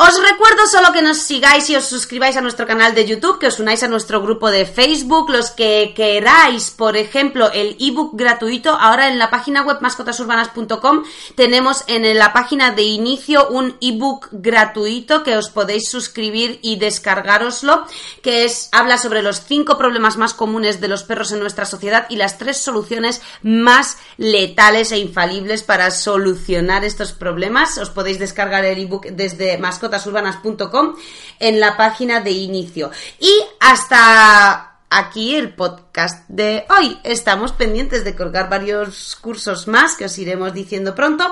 Os 0.00 0.14
recuerdo 0.22 0.64
solo 0.68 0.92
que 0.92 1.02
nos 1.02 1.18
sigáis 1.18 1.68
y 1.70 1.74
os 1.74 1.86
suscribáis 1.86 2.36
a 2.36 2.40
nuestro 2.40 2.68
canal 2.68 2.94
de 2.94 3.04
YouTube, 3.04 3.40
que 3.40 3.48
os 3.48 3.58
unáis 3.58 3.82
a 3.82 3.88
nuestro 3.88 4.22
grupo 4.22 4.48
de 4.48 4.64
Facebook, 4.64 5.28
los 5.28 5.50
que 5.50 5.92
queráis, 5.92 6.70
por 6.70 6.96
ejemplo, 6.96 7.50
el 7.52 7.76
ebook 7.80 8.12
gratuito, 8.14 8.70
ahora 8.70 9.08
en 9.08 9.18
la 9.18 9.28
página 9.28 9.62
web 9.62 9.78
mascotasurbanas.com 9.80 11.02
tenemos 11.34 11.82
en 11.88 12.16
la 12.16 12.32
página 12.32 12.70
de 12.70 12.84
inicio 12.84 13.48
un 13.48 13.76
ebook 13.80 14.28
gratuito 14.30 15.24
que 15.24 15.36
os 15.36 15.50
podéis 15.50 15.90
suscribir 15.90 16.60
y 16.62 16.76
descargaroslo, 16.76 17.84
que 18.22 18.44
es 18.44 18.68
habla 18.70 18.98
sobre 18.98 19.22
los 19.22 19.40
cinco 19.46 19.78
problemas 19.78 20.16
más 20.16 20.32
comunes 20.32 20.80
de 20.80 20.86
los 20.86 21.02
perros 21.02 21.32
en 21.32 21.40
nuestra 21.40 21.64
sociedad 21.64 22.06
y 22.08 22.14
las 22.14 22.38
tres 22.38 22.58
soluciones 22.58 23.20
más 23.42 23.98
letales 24.16 24.92
e 24.92 24.98
infalibles 24.98 25.64
para 25.64 25.90
solucionar 25.90 26.84
estos 26.84 27.10
problemas. 27.10 27.78
Os 27.78 27.90
podéis 27.90 28.20
descargar 28.20 28.64
el 28.64 28.78
ebook 28.78 29.06
desde 29.06 29.58
mascotas 29.58 29.87
urbanas.com 30.06 30.94
en 31.38 31.60
la 31.60 31.76
página 31.76 32.20
de 32.20 32.30
inicio. 32.30 32.90
Y 33.18 33.32
hasta 33.60 34.80
aquí 34.90 35.34
el 35.34 35.54
podcast 35.54 36.28
de 36.28 36.66
hoy. 36.70 36.98
Estamos 37.04 37.52
pendientes 37.52 38.04
de 38.04 38.14
colgar 38.14 38.48
varios 38.48 39.16
cursos 39.16 39.68
más 39.68 39.96
que 39.96 40.06
os 40.06 40.18
iremos 40.18 40.52
diciendo 40.52 40.94
pronto. 40.94 41.24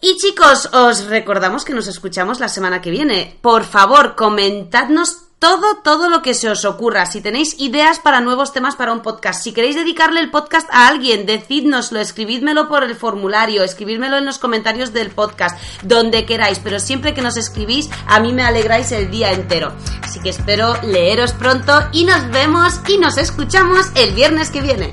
Y 0.00 0.16
chicos, 0.16 0.70
os 0.72 1.06
recordamos 1.06 1.64
que 1.64 1.74
nos 1.74 1.86
escuchamos 1.86 2.40
la 2.40 2.48
semana 2.48 2.80
que 2.80 2.90
viene. 2.90 3.38
Por 3.42 3.64
favor, 3.64 4.16
comentadnos 4.16 5.24
todo, 5.40 5.76
todo 5.82 6.10
lo 6.10 6.20
que 6.20 6.34
se 6.34 6.50
os 6.50 6.64
ocurra. 6.66 7.06
Si 7.06 7.22
tenéis 7.22 7.56
ideas 7.58 7.98
para 7.98 8.20
nuevos 8.20 8.52
temas 8.52 8.76
para 8.76 8.92
un 8.92 9.00
podcast, 9.00 9.42
si 9.42 9.52
queréis 9.52 9.74
dedicarle 9.74 10.20
el 10.20 10.30
podcast 10.30 10.68
a 10.70 10.86
alguien, 10.86 11.24
decídnoslo, 11.24 11.98
escribidmelo 11.98 12.68
por 12.68 12.84
el 12.84 12.94
formulario, 12.94 13.64
escribidmelo 13.64 14.18
en 14.18 14.26
los 14.26 14.38
comentarios 14.38 14.92
del 14.92 15.10
podcast, 15.10 15.58
donde 15.82 16.26
queráis, 16.26 16.58
pero 16.58 16.78
siempre 16.78 17.14
que 17.14 17.22
nos 17.22 17.38
escribís, 17.38 17.88
a 18.06 18.20
mí 18.20 18.34
me 18.34 18.42
alegráis 18.42 18.92
el 18.92 19.10
día 19.10 19.32
entero. 19.32 19.72
Así 20.02 20.20
que 20.20 20.28
espero 20.28 20.74
leeros 20.82 21.32
pronto 21.32 21.72
y 21.90 22.04
nos 22.04 22.30
vemos 22.30 22.80
y 22.86 22.98
nos 22.98 23.16
escuchamos 23.16 23.86
el 23.94 24.12
viernes 24.12 24.50
que 24.50 24.60
viene. 24.60 24.92